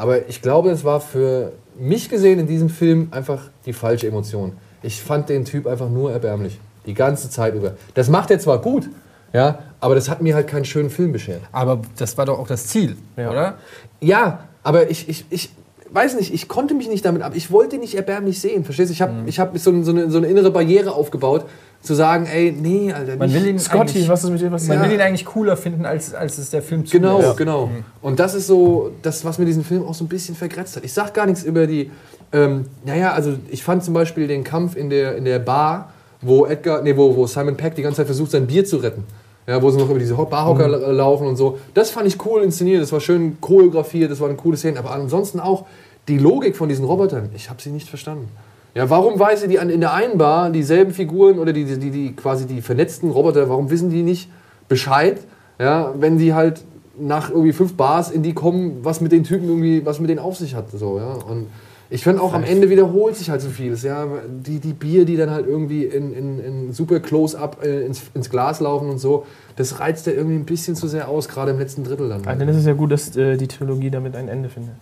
Aber 0.00 0.28
ich 0.28 0.42
glaube, 0.42 0.70
es 0.70 0.84
war 0.84 1.00
für 1.00 1.52
mich 1.78 2.08
gesehen 2.08 2.38
in 2.38 2.46
diesem 2.46 2.68
Film 2.68 3.08
einfach 3.10 3.42
die 3.66 3.72
falsche 3.72 4.06
Emotion. 4.08 4.52
Ich 4.82 5.02
fand 5.02 5.28
den 5.28 5.44
Typ 5.44 5.66
einfach 5.66 5.88
nur 5.88 6.12
erbärmlich. 6.12 6.58
Die 6.86 6.94
ganze 6.94 7.28
Zeit 7.30 7.54
über. 7.54 7.74
Das 7.94 8.08
macht 8.08 8.30
er 8.30 8.38
zwar 8.38 8.60
gut, 8.60 8.88
ja, 9.32 9.58
aber 9.80 9.94
das 9.94 10.08
hat 10.08 10.22
mir 10.22 10.34
halt 10.34 10.48
keinen 10.48 10.64
schönen 10.64 10.90
Film 10.90 11.12
beschert. 11.12 11.42
Aber 11.52 11.82
das 11.98 12.16
war 12.18 12.26
doch 12.26 12.38
auch 12.38 12.48
das 12.48 12.66
Ziel, 12.66 12.96
Ja. 13.16 13.30
oder? 13.30 13.54
Ja, 14.00 14.44
aber 14.62 14.90
ich, 14.90 15.08
ich, 15.08 15.24
ich 15.30 15.50
weiß 15.92 16.16
nicht, 16.16 16.32
ich 16.32 16.48
konnte 16.48 16.74
mich 16.74 16.88
nicht 16.88 17.04
damit 17.04 17.22
ab. 17.22 17.32
Ich 17.34 17.50
wollte 17.50 17.78
nicht 17.78 17.94
erbärmlich 17.94 18.40
sehen, 18.40 18.64
verstehst 18.64 18.90
du? 18.90 18.92
Ich 18.92 19.02
habe 19.02 19.12
ich 19.26 19.38
hab 19.40 19.56
so, 19.58 19.82
so, 19.82 19.90
eine, 19.90 20.10
so 20.10 20.18
eine 20.18 20.26
innere 20.28 20.50
Barriere 20.50 20.92
aufgebaut, 20.92 21.46
zu 21.82 21.94
sagen, 21.94 22.26
ey, 22.26 22.52
nee, 22.52 22.92
Alter, 22.92 23.16
Man 23.16 23.32
will 23.32 23.46
ihn 23.46 23.58
Scotty, 23.58 24.06
was 24.06 24.22
ist 24.24 24.30
mit 24.30 24.40
dir 24.40 24.50
passiert? 24.50 24.68
man 24.76 24.78
Ja. 24.84 24.84
will 24.90 24.94
ihn 24.94 25.00
eigentlich 25.00 25.24
cooler 25.24 25.56
finden, 25.56 25.86
als, 25.86 26.12
als 26.14 26.36
es 26.38 26.50
der 26.50 26.60
Film 26.62 26.84
Genau, 26.84 27.16
zulässt. 27.20 27.36
genau. 27.38 27.70
Und 28.02 28.20
das 28.20 28.34
ist 28.34 28.46
so 28.46 28.90
das, 29.02 29.24
was 29.24 29.38
mir 29.38 29.46
diesen 29.46 29.64
Film 29.64 29.84
auch 29.86 29.94
so 29.94 30.04
ein 30.04 30.08
bisschen 30.08 30.34
vergrätzt 30.36 30.76
hat. 30.76 30.84
Ich 30.84 30.92
sag 30.92 31.14
gar 31.14 31.26
nichts 31.26 31.42
über 31.42 31.66
die. 31.66 31.90
Ähm, 32.32 32.66
naja, 32.84 33.12
also 33.12 33.34
ich 33.48 33.64
fand 33.64 33.82
zum 33.82 33.94
Beispiel 33.94 34.26
den 34.28 34.44
Kampf 34.44 34.76
in 34.76 34.90
der, 34.90 35.16
in 35.16 35.24
der 35.24 35.38
Bar, 35.38 35.92
wo 36.20 36.44
Edgar, 36.44 36.82
nee, 36.82 36.96
wo, 36.96 37.16
wo 37.16 37.26
Simon 37.26 37.56
Peck 37.56 37.74
die 37.76 37.82
ganze 37.82 37.96
Zeit 37.98 38.06
versucht, 38.06 38.30
sein 38.30 38.46
Bier 38.46 38.64
zu 38.66 38.76
retten. 38.76 39.04
Ja, 39.50 39.60
wo 39.60 39.68
sie 39.70 39.78
noch 39.78 39.90
über 39.90 39.98
diese 39.98 40.14
Barhocker 40.14 40.68
la- 40.68 40.90
laufen 40.92 41.26
und 41.26 41.34
so. 41.34 41.58
Das 41.74 41.90
fand 41.90 42.06
ich 42.06 42.24
cool 42.24 42.42
inszeniert, 42.42 42.80
das 42.80 42.92
war 42.92 43.00
schön 43.00 43.38
choreografiert, 43.40 44.08
das 44.08 44.20
war 44.20 44.28
eine 44.28 44.36
coole 44.36 44.56
Szene. 44.56 44.78
Aber 44.78 44.92
ansonsten 44.92 45.40
auch 45.40 45.64
die 46.06 46.18
Logik 46.18 46.56
von 46.56 46.68
diesen 46.68 46.84
Robotern, 46.84 47.30
ich 47.34 47.50
habe 47.50 47.60
sie 47.60 47.70
nicht 47.70 47.88
verstanden. 47.88 48.28
Ja, 48.76 48.88
warum 48.88 49.18
weiß 49.18 49.40
sie 49.40 49.48
die 49.48 49.58
an, 49.58 49.68
in 49.68 49.80
der 49.80 49.92
einen 49.92 50.18
Bar 50.18 50.50
dieselben 50.50 50.92
Figuren 50.92 51.40
oder 51.40 51.52
die, 51.52 51.64
die, 51.64 51.78
die, 51.78 51.90
die 51.90 52.12
quasi 52.14 52.46
die 52.46 52.62
vernetzten 52.62 53.10
Roboter, 53.10 53.48
warum 53.48 53.70
wissen 53.70 53.90
die 53.90 54.04
nicht 54.04 54.30
Bescheid, 54.68 55.18
ja, 55.58 55.92
wenn 55.98 56.16
die 56.18 56.32
halt 56.32 56.62
nach 56.96 57.30
irgendwie 57.30 57.52
fünf 57.52 57.74
Bars 57.74 58.12
in 58.12 58.22
die 58.22 58.34
kommen, 58.34 58.78
was 58.84 59.00
mit 59.00 59.10
den 59.10 59.24
Typen 59.24 59.48
irgendwie, 59.48 59.84
was 59.84 59.98
mit 59.98 60.10
denen 60.10 60.20
auf 60.20 60.36
sich 60.36 60.54
hat. 60.54 60.70
So, 60.70 60.98
ja. 60.98 61.14
Und 61.28 61.48
ich 61.92 62.04
finde 62.04 62.22
auch 62.22 62.32
am 62.34 62.44
Ende 62.44 62.70
wiederholt 62.70 63.16
sich 63.16 63.30
halt 63.30 63.40
so 63.40 63.48
vieles. 63.48 63.82
Ja. 63.82 64.06
Die, 64.28 64.60
die 64.60 64.72
Bier, 64.72 65.04
die 65.04 65.16
dann 65.16 65.30
halt 65.30 65.46
irgendwie 65.46 65.84
in, 65.84 66.14
in, 66.14 66.38
in 66.38 66.72
super 66.72 67.00
Close-up 67.00 67.64
äh, 67.64 67.84
ins, 67.84 68.02
ins 68.14 68.30
Glas 68.30 68.60
laufen 68.60 68.88
und 68.88 68.98
so, 68.98 69.26
das 69.56 69.80
reizt 69.80 70.06
ja 70.06 70.12
irgendwie 70.12 70.36
ein 70.36 70.44
bisschen 70.44 70.76
zu 70.76 70.86
sehr 70.86 71.08
aus, 71.08 71.28
gerade 71.28 71.50
im 71.50 71.58
letzten 71.58 71.82
Drittel 71.82 72.08
dann. 72.08 72.22
Ah, 72.26 72.36
dann 72.36 72.48
ist 72.48 72.56
es 72.56 72.64
ja 72.64 72.74
gut, 72.74 72.92
dass 72.92 73.16
äh, 73.16 73.36
die 73.36 73.48
Trilogie 73.48 73.90
damit 73.90 74.14
ein 74.14 74.28
Ende 74.28 74.48
findet. 74.48 74.74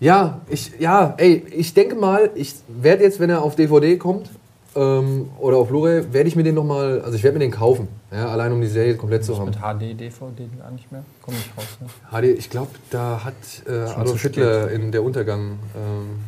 Ja, 0.00 0.40
ich, 0.48 0.72
ja, 0.80 1.14
ey, 1.18 1.44
ich 1.50 1.72
denke 1.74 1.94
mal, 1.94 2.30
ich 2.34 2.54
werde 2.66 3.04
jetzt, 3.04 3.20
wenn 3.20 3.30
er 3.30 3.42
auf 3.42 3.54
DVD 3.54 3.96
kommt, 3.96 4.30
ähm, 4.74 5.28
oder 5.38 5.58
auf 5.58 5.68
Blu-ray, 5.68 6.12
werde 6.12 6.28
ich 6.28 6.36
mir 6.36 6.42
den 6.42 6.54
nochmal, 6.54 7.00
also 7.02 7.16
ich 7.16 7.22
werde 7.22 7.38
mir 7.38 7.44
den 7.44 7.50
kaufen, 7.50 7.88
ja, 8.10 8.28
allein 8.28 8.52
um 8.52 8.60
die 8.60 8.66
Serie 8.66 8.96
komplett 8.96 9.24
zu 9.24 9.38
haben. 9.38 9.46
Mit 9.46 9.56
HD, 9.56 10.00
DVD 10.00 10.48
gar 10.58 10.70
nicht 10.70 10.90
mehr? 10.90 11.04
Komm 11.22 11.34
nicht 11.34 11.50
raus, 11.56 11.78
ne? 11.80 11.88
HD, 12.10 12.38
ich 12.38 12.50
glaube, 12.50 12.70
da 12.90 13.24
hat 13.24 13.34
äh, 13.68 13.72
Adolf. 13.72 14.22
Hitler 14.22 14.70
in 14.70 14.90
Der 14.90 15.02
Untergang 15.02 15.58
ähm, 15.76 16.20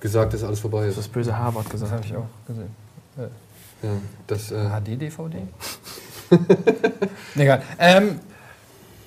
gesagt, 0.00 0.32
dass 0.34 0.42
alles 0.44 0.60
vorbei 0.60 0.80
Das 0.80 0.88
ist. 0.90 0.98
ist 0.98 1.06
das 1.06 1.08
böse 1.08 1.36
H-Wort 1.38 1.64
Das 1.66 1.72
gesagt. 1.72 1.92
habe 1.92 2.04
ich 2.04 2.16
auch 2.16 2.26
gesehen. 2.46 2.70
Ja, 3.82 3.90
das, 4.26 4.50
äh, 4.50 4.56
HD, 4.68 5.00
DVD? 5.00 5.38
Egal. 7.36 7.62
Ähm, 7.78 8.18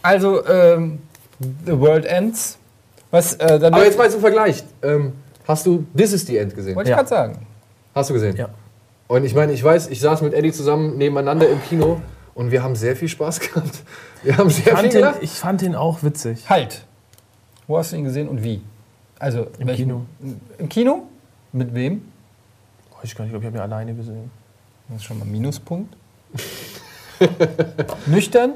also, 0.01 0.45
ähm, 0.47 0.99
The 1.65 1.77
World 1.79 2.05
Ends. 2.05 2.57
Was, 3.09 3.33
äh, 3.33 3.59
dann 3.59 3.73
aber 3.73 3.83
jetzt 3.85 3.97
mal 3.97 4.09
zum 4.09 4.21
Vergleich. 4.21 4.63
Ähm, 4.81 5.13
hast 5.47 5.65
du 5.65 5.85
This 5.95 6.13
is 6.13 6.25
the 6.25 6.37
End 6.37 6.55
gesehen? 6.55 6.75
wollte 6.75 6.89
ich 6.89 6.91
Ja. 6.91 6.97
gerade 6.97 7.09
sagen. 7.09 7.45
Hast 7.93 8.09
du 8.09 8.13
gesehen? 8.13 8.37
Ja. 8.37 8.49
Und 9.07 9.25
ich 9.25 9.35
meine, 9.35 9.51
ich 9.51 9.61
weiß, 9.63 9.87
ich 9.89 9.99
saß 9.99 10.21
mit 10.21 10.33
Eddie 10.33 10.53
zusammen 10.53 10.97
nebeneinander 10.97 11.49
im 11.49 11.61
Kino 11.63 12.01
und 12.33 12.51
wir 12.51 12.63
haben 12.63 12.75
sehr 12.75 12.95
viel 12.95 13.09
Spaß 13.09 13.39
gehabt. 13.53 13.83
Wir 14.23 14.37
haben 14.37 14.49
sehr 14.49 14.73
Ich 14.73 14.79
viel 14.79 14.89
gelacht. 14.89 15.17
ich 15.21 15.31
fand 15.31 15.61
den 15.61 15.75
auch 15.75 16.01
witzig. 16.03 16.49
Halt. 16.49 16.85
Wo 17.67 17.77
hast 17.77 17.91
du 17.91 17.97
ihn 17.97 18.05
gesehen 18.05 18.29
und 18.29 18.43
wie? 18.43 18.61
Also 19.21 19.47
Im 19.59 19.67
welchen- 19.67 19.83
Kino. 19.83 20.05
Im 20.57 20.67
Kino? 20.67 21.03
Mit 21.53 21.75
wem? 21.75 21.93
Nicht, 21.93 23.11
ich 23.11 23.15
glaube, 23.15 23.29
ich 23.29 23.35
habe 23.45 23.55
ihn 23.55 23.61
alleine 23.61 23.93
gesehen. 23.93 24.31
Das 24.87 24.97
ist 24.97 25.03
schon 25.03 25.19
mal 25.19 25.25
Minuspunkt. 25.25 25.95
Nüchtern? 28.07 28.53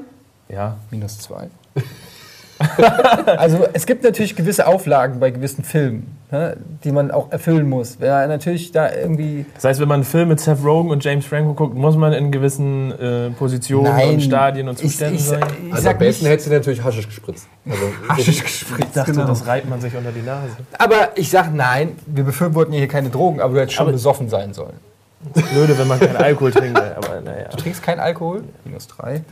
Ja. 0.48 0.76
Minus 0.90 1.20
zwei. 1.20 1.50
also 3.26 3.64
es 3.72 3.86
gibt 3.86 4.02
natürlich 4.02 4.34
gewisse 4.34 4.66
Auflagen 4.66 5.20
bei 5.20 5.30
gewissen 5.30 5.62
Filmen, 5.62 6.15
ne, 6.30 6.56
die 6.84 6.92
man 6.92 7.10
auch 7.10 7.30
erfüllen 7.30 7.68
muss. 7.68 7.96
Wer 8.00 8.26
natürlich 8.26 8.72
da 8.72 8.92
irgendwie 8.92 9.46
Das 9.54 9.64
heißt, 9.64 9.80
wenn 9.80 9.88
man 9.88 9.96
einen 9.96 10.04
Film 10.04 10.28
mit 10.28 10.40
Seth 10.40 10.64
Rogen 10.64 10.90
und 10.90 11.04
James 11.04 11.24
Franco 11.26 11.54
guckt, 11.54 11.74
muss 11.76 11.96
man 11.96 12.12
in 12.12 12.30
gewissen 12.32 12.92
äh, 12.98 13.30
Positionen 13.30 13.84
Nein. 13.84 14.10
und 14.14 14.20
Stadien 14.22 14.68
und 14.68 14.80
Ich- 14.82 14.90
Zuständen 14.90 15.16
ich- 15.16 15.24
sein. 15.24 15.40
ich 15.66 15.72
Also 15.72 15.84
sag 15.84 15.92
am 15.94 15.98
besten 15.98 16.26
hättest 16.26 16.46
du 16.46 16.50
dir 16.50 16.56
natürlich 16.58 16.82
Haschisch 16.84 17.06
gespritzt. 17.06 17.46
Also, 17.68 17.82
Haschisch 18.08 18.28
Ich 18.28 18.42
gespritzt. 18.42 18.96
dachte, 18.96 19.12
genau. 19.12 19.26
das 19.26 19.46
reibt 19.46 19.68
man 19.68 19.80
sich 19.80 19.94
unter 19.96 20.12
die 20.12 20.22
Nase. 20.22 20.48
Aber 20.78 21.10
ich 21.16 21.30
sag 21.30 21.52
nein, 21.54 21.96
wir 22.06 22.24
befürworten 22.24 22.72
hier 22.72 22.88
keine 22.88 23.10
Drogen, 23.10 23.40
aber 23.40 23.54
du 23.54 23.60
hättest 23.60 23.76
schon 23.76 23.84
Aber- 23.86 23.92
besoffen 23.92 24.28
sein 24.28 24.52
sollen. 24.54 24.74
Blöde, 25.52 25.76
wenn 25.78 25.88
man 25.88 25.98
keinen 25.98 26.16
Alkohol 26.16 26.52
trinkt, 26.52 26.78
aber 26.78 27.20
naja. 27.20 27.48
Du 27.50 27.56
trinkst 27.56 27.82
keinen 27.82 27.98
Alkohol? 28.00 28.44
Minus 28.64 28.86
drei. 28.86 29.22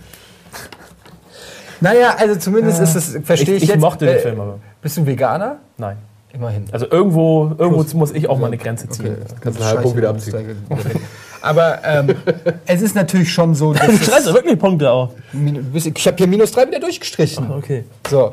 Naja, 1.80 2.14
also 2.18 2.36
zumindest 2.36 2.80
ist 2.80 2.95
es, 2.95 3.18
verstehe 3.24 3.57
ich, 3.57 3.62
ich, 3.62 3.62
ich 3.64 3.68
jetzt. 3.74 3.80
mochte 3.80 4.07
den 4.07 4.16
äh, 4.16 4.20
Film 4.20 4.40
aber. 4.40 4.59
Bist 4.80 4.97
du 4.97 5.07
Veganer? 5.07 5.59
Nein. 5.76 5.97
Immerhin. 6.35 6.64
Also 6.72 6.87
irgendwo, 6.91 7.53
irgendwo 7.57 7.85
muss 7.97 8.11
ich 8.12 8.28
auch 8.28 8.39
mal 8.39 8.49
eine 8.49 8.59
Grenze 8.59 8.89
ziehen. 8.89 9.16
Kannst 9.41 9.61
einen 9.61 9.68
halben 9.68 9.82
Punkt 9.82 9.97
wieder 9.97 10.11
abziehen. 10.11 10.57
Aber 11.43 11.78
ähm, 11.85 12.14
es 12.66 12.82
ist 12.82 12.95
natürlich 12.97 13.32
schon 13.32 13.55
so, 13.55 13.72
dass 13.74 13.87
Du 13.87 13.97
schreibst 13.99 14.32
wirklich 14.35 14.59
Punkte 14.59 14.91
auf. 14.91 15.11
Min- 15.32 15.70
ich 15.74 16.07
habe 16.07 16.16
hier 16.16 16.26
minus 16.26 16.51
drei 16.53 16.66
wieder 16.66 16.80
durchgestrichen. 16.80 17.51
Okay. 17.51 17.85
So. 18.11 18.32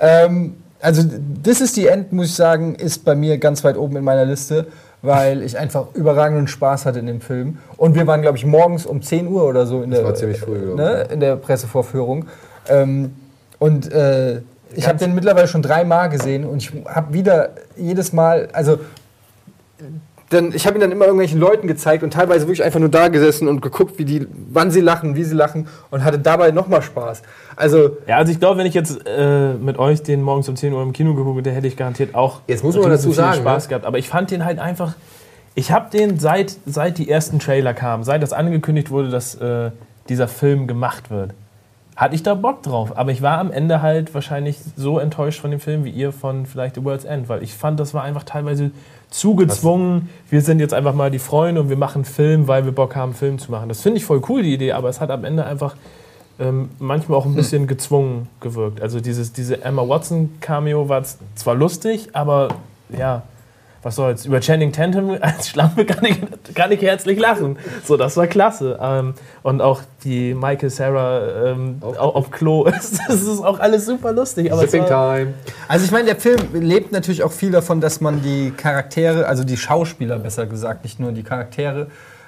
Ähm, 0.00 0.54
also, 0.80 1.02
This 1.44 1.60
is 1.60 1.74
the 1.74 1.86
End, 1.86 2.12
muss 2.12 2.26
ich 2.28 2.34
sagen, 2.34 2.74
ist 2.74 3.04
bei 3.04 3.14
mir 3.14 3.38
ganz 3.38 3.62
weit 3.62 3.76
oben 3.76 3.96
in 3.96 4.04
meiner 4.04 4.24
Liste, 4.24 4.66
weil 5.02 5.42
ich 5.42 5.56
einfach 5.58 5.94
überragenden 5.94 6.48
Spaß 6.48 6.86
hatte 6.86 6.98
in 6.98 7.06
dem 7.06 7.20
Film. 7.20 7.58
Und 7.76 7.94
wir 7.94 8.06
waren, 8.06 8.22
glaube 8.22 8.38
ich, 8.38 8.46
morgens 8.46 8.86
um 8.86 9.02
10 9.02 9.28
Uhr 9.28 9.44
oder 9.44 9.66
so 9.66 9.82
in, 9.82 9.90
der, 9.90 10.02
war 10.02 10.14
ziemlich 10.14 10.40
früh, 10.40 10.74
ne, 10.74 11.06
in 11.12 11.20
der 11.20 11.36
Pressevorführung. 11.36 12.24
Ähm, 12.68 13.14
und 13.58 13.92
äh, 13.92 14.40
ich 14.74 14.88
habe 14.88 14.98
den 14.98 15.14
mittlerweile 15.14 15.48
schon 15.48 15.62
dreimal 15.62 16.08
gesehen 16.08 16.44
und 16.44 16.58
ich 16.58 16.72
habe 16.86 17.12
wieder 17.12 17.50
jedes 17.76 18.12
Mal, 18.12 18.48
also 18.52 18.78
dann, 20.30 20.52
ich 20.54 20.66
habe 20.66 20.78
ihn 20.78 20.80
dann 20.80 20.92
immer 20.92 21.06
irgendwelchen 21.06 21.40
Leuten 21.40 21.66
gezeigt 21.66 22.04
und 22.04 22.12
teilweise 22.12 22.46
wirklich 22.46 22.62
einfach 22.62 22.78
nur 22.78 22.88
da 22.88 23.08
gesessen 23.08 23.48
und 23.48 23.62
geguckt, 23.62 23.98
wie 23.98 24.04
die, 24.04 24.28
wann 24.50 24.70
sie 24.70 24.80
lachen, 24.80 25.16
wie 25.16 25.24
sie 25.24 25.34
lachen 25.34 25.66
und 25.90 26.04
hatte 26.04 26.20
dabei 26.20 26.52
nochmal 26.52 26.82
Spaß. 26.82 27.22
Also 27.56 27.96
Ja, 28.06 28.16
also 28.16 28.30
ich 28.30 28.38
glaube, 28.38 28.58
wenn 28.58 28.66
ich 28.66 28.74
jetzt 28.74 29.00
äh, 29.06 29.54
mit 29.54 29.78
euch 29.78 30.02
den 30.04 30.22
morgens 30.22 30.48
um 30.48 30.54
10 30.54 30.72
Uhr 30.72 30.82
im 30.82 30.92
Kino 30.92 31.14
geguckt 31.14 31.38
hätte, 31.38 31.50
hätte 31.50 31.66
ich 31.66 31.76
garantiert 31.76 32.14
auch 32.14 32.42
Jetzt 32.46 32.62
muss 32.62 32.76
man 32.76 32.90
dazu 32.90 33.08
viel 33.08 33.14
sagen, 33.14 33.40
Spaß 33.40 33.64
ne? 33.64 33.68
gehabt. 33.70 33.84
Aber 33.84 33.98
ich 33.98 34.08
fand 34.08 34.30
den 34.30 34.44
halt 34.44 34.60
einfach. 34.60 34.94
Ich 35.56 35.72
habe 35.72 35.90
den 35.90 36.20
seit, 36.20 36.56
seit 36.64 36.98
die 36.98 37.10
ersten 37.10 37.40
Trailer 37.40 37.74
kamen, 37.74 38.04
seit 38.04 38.22
das 38.22 38.32
angekündigt 38.32 38.90
wurde, 38.90 39.10
dass 39.10 39.34
äh, 39.34 39.72
dieser 40.08 40.28
Film 40.28 40.68
gemacht 40.68 41.10
wird, 41.10 41.34
hatte 42.00 42.14
ich 42.14 42.22
da 42.22 42.34
Bock 42.34 42.62
drauf. 42.62 42.96
Aber 42.96 43.12
ich 43.12 43.20
war 43.20 43.36
am 43.36 43.52
Ende 43.52 43.82
halt 43.82 44.14
wahrscheinlich 44.14 44.58
so 44.74 44.98
enttäuscht 44.98 45.38
von 45.38 45.50
dem 45.50 45.60
Film 45.60 45.84
wie 45.84 45.90
ihr 45.90 46.12
von 46.12 46.46
vielleicht 46.46 46.76
The 46.76 46.84
World's 46.84 47.04
End, 47.04 47.28
weil 47.28 47.42
ich 47.42 47.52
fand, 47.52 47.78
das 47.78 47.92
war 47.92 48.02
einfach 48.02 48.24
teilweise 48.24 48.70
zugezwungen. 49.10 50.08
Wir 50.30 50.40
sind 50.40 50.60
jetzt 50.60 50.72
einfach 50.72 50.94
mal 50.94 51.10
die 51.10 51.18
Freunde 51.18 51.60
und 51.60 51.68
wir 51.68 51.76
machen 51.76 51.98
einen 51.98 52.04
Film, 52.06 52.48
weil 52.48 52.64
wir 52.64 52.72
Bock 52.72 52.96
haben, 52.96 53.10
einen 53.10 53.18
Film 53.18 53.38
zu 53.38 53.50
machen. 53.50 53.68
Das 53.68 53.82
finde 53.82 53.98
ich 53.98 54.06
voll 54.06 54.22
cool, 54.30 54.42
die 54.42 54.54
Idee, 54.54 54.72
aber 54.72 54.88
es 54.88 54.98
hat 54.98 55.10
am 55.10 55.24
Ende 55.24 55.44
einfach 55.44 55.76
ähm, 56.38 56.70
manchmal 56.78 57.18
auch 57.18 57.26
ein 57.26 57.34
bisschen 57.34 57.66
gezwungen 57.66 58.28
gewirkt. 58.40 58.80
Also 58.80 59.00
dieses, 59.00 59.34
diese 59.34 59.62
Emma 59.62 59.86
Watson 59.86 60.30
Cameo 60.40 60.88
war 60.88 61.02
zwar 61.34 61.54
lustig, 61.54 62.08
aber 62.14 62.48
ja, 62.96 63.24
was 63.82 63.96
soll's. 63.96 64.26
Über 64.26 64.40
Channing 64.40 64.72
Tatum 64.72 65.16
als 65.20 65.48
Schlampe 65.48 65.84
kann 65.86 66.04
ich, 66.04 66.18
kann 66.54 66.70
ich 66.72 66.82
herzlich 66.82 67.18
lachen. 67.18 67.58
So, 67.84 67.96
das 67.96 68.16
war 68.16 68.26
klasse. 68.26 68.78
Ähm, 68.80 69.14
und 69.42 69.60
auch 69.60 69.80
die 70.04 70.34
Michael 70.34 70.70
Sarah 70.70 71.50
ähm, 71.52 71.78
Auf- 71.80 71.98
auf, 71.98 72.30
Klo, 72.30 72.64
das 72.70 72.92
ist 73.08 73.42
auch 73.42 73.58
alles 73.58 73.86
super 73.86 74.12
lustig. 74.12 74.52
Aber 74.52 74.62
war, 74.62 75.16
Time. 75.18 75.34
Also 75.68 75.84
ich 75.84 75.90
meine, 75.92 76.06
der 76.06 76.16
Film 76.16 76.38
lebt 76.52 76.92
natürlich 76.92 77.22
auch 77.22 77.32
viel 77.32 77.50
davon, 77.50 77.80
dass 77.80 78.00
man 78.00 78.22
die 78.22 78.50
Charaktere, 78.56 79.26
also 79.26 79.44
die 79.44 79.56
Schauspieler 79.56 80.18
besser 80.18 80.46
gesagt, 80.46 80.84
nicht 80.84 81.00
nur 81.00 81.12
die 81.12 81.22
Charaktere 81.22 81.86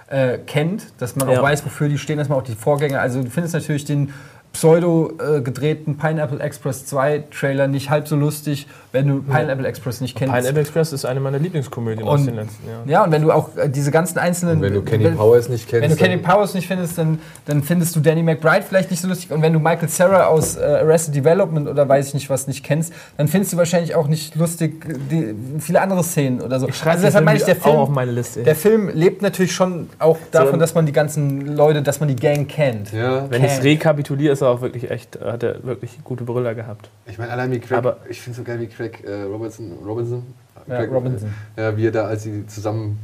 äh, 0.08 0.38
kennt, 0.38 0.84
dass 0.98 1.16
man 1.16 1.28
auch 1.28 1.32
Ja. 1.34 1.42
weiß, 1.42 1.64
wofür 1.64 1.88
die 1.88 1.98
stehen, 1.98 2.18
dass 2.18 2.28
man 2.28 2.38
auch 2.38 2.42
die 2.44 2.54
Vorgänger, 2.54 3.00
also 3.00 3.22
du 3.22 3.30
findest 3.30 3.54
natürlich 3.54 3.84
den 3.84 4.12
pseudo 4.52 5.12
äh, 5.18 5.40
gedrehten 5.40 5.96
Pineapple 5.96 6.38
Express 6.40 6.84
2 6.86 7.24
Trailer 7.30 7.68
nicht 7.68 7.88
halb 7.90 8.06
so 8.06 8.16
lustig, 8.16 8.66
wenn 8.92 9.08
du 9.08 9.22
Pineapple 9.22 9.66
Express 9.66 10.02
nicht 10.02 10.16
kennst. 10.16 10.34
Pineapple 10.34 10.60
Express 10.60 10.92
ist 10.92 11.06
eine 11.06 11.20
meiner 11.20 11.38
Lieblingskomödien 11.38 12.06
aus 12.06 12.24
den 12.26 12.34
letzten 12.36 12.68
Jahren. 12.68 12.88
Ja, 12.88 13.04
und 13.04 13.12
wenn 13.12 13.22
du 13.22 13.32
auch 13.32 13.56
äh, 13.56 13.70
diese 13.70 13.90
ganzen 13.90 14.18
einzelnen... 14.18 14.56
Und 14.56 14.62
wenn 14.62 14.74
du 14.74 14.82
Kenny 14.82 15.04
wenn- 15.04 15.16
Powers 15.16 15.48
nicht 15.48 15.66
kennst. 15.68 15.82
Wenn 15.82 15.90
du 15.90 15.96
Kenny 15.96 16.18
Powers 16.18 16.52
nicht 16.52 16.66
findest, 16.68 16.98
dann, 16.98 17.18
dann 17.46 17.62
findest 17.62 17.96
du 17.96 18.00
Danny 18.00 18.22
McBride 18.22 18.62
vielleicht 18.68 18.90
nicht 18.90 19.00
so 19.00 19.08
lustig. 19.08 19.32
Und 19.32 19.40
wenn 19.40 19.54
du 19.54 19.58
Michael 19.58 19.88
Cera 19.88 20.24
aus 20.26 20.56
äh, 20.56 20.60
Arrested 20.62 21.14
Development 21.14 21.66
oder 21.68 21.88
weiß 21.88 22.08
ich 22.08 22.14
nicht 22.14 22.28
was 22.28 22.46
nicht 22.46 22.62
kennst, 22.62 22.92
dann 23.16 23.28
findest 23.28 23.54
du 23.54 23.56
wahrscheinlich 23.56 23.94
auch 23.94 24.08
nicht 24.08 24.34
lustig 24.36 24.84
äh, 24.86 24.94
die, 25.10 25.34
viele 25.60 25.80
andere 25.80 26.04
Szenen 26.04 26.42
oder 26.42 26.60
so. 26.60 26.68
Ich 26.68 26.76
schreibe 26.76 26.90
also 26.96 27.06
deshalb 27.06 27.24
meine 27.24 27.38
ich, 27.38 27.44
der 27.44 27.56
auch 27.56 27.62
Film, 27.62 27.76
auf 27.76 27.88
meine 27.88 28.12
Liste. 28.12 28.42
der 28.42 28.56
Film 28.56 28.90
lebt 28.92 29.22
natürlich 29.22 29.52
schon 29.52 29.88
auch 29.98 30.18
davon, 30.30 30.50
dann- 30.52 30.60
dass 30.60 30.74
man 30.74 30.84
die 30.84 30.92
ganzen 30.92 31.56
Leute, 31.56 31.80
dass 31.80 31.98
man 32.00 32.10
die 32.10 32.16
Gang 32.16 32.46
kennt. 32.46 32.92
Ja, 32.92 33.24
Wenn 33.30 33.42
ich 33.42 33.52
es 33.52 33.62
rekapituliere, 33.64 34.34
ist 34.34 34.41
er 34.42 34.48
auch 34.50 34.60
wirklich 34.60 34.90
echt, 34.90 35.18
hat 35.20 35.42
er 35.42 35.62
wirklich 35.64 36.02
gute 36.04 36.24
Brüller 36.24 36.54
gehabt. 36.54 36.90
ich 37.06 37.16
meine, 37.18 37.32
allein 37.32 37.50
wie 37.52 37.58
Craig, 37.60 37.78
Aber- 37.78 37.96
ich 38.08 38.20
finde 38.20 38.36
so 38.36 38.42
geil 38.44 38.60
wie 38.60 38.66
Craig 38.66 39.02
äh, 39.04 39.22
Robertson, 39.22 39.72
Robinson, 39.84 40.22
Ja, 40.68 40.76
Craig, 40.76 40.90
Robinson. 40.92 41.32
Äh, 41.56 41.62
ja, 41.62 41.76
wie 41.76 41.86
er 41.86 41.92
da, 41.92 42.04
als 42.04 42.22
sie 42.24 42.46
zusammen 42.46 42.98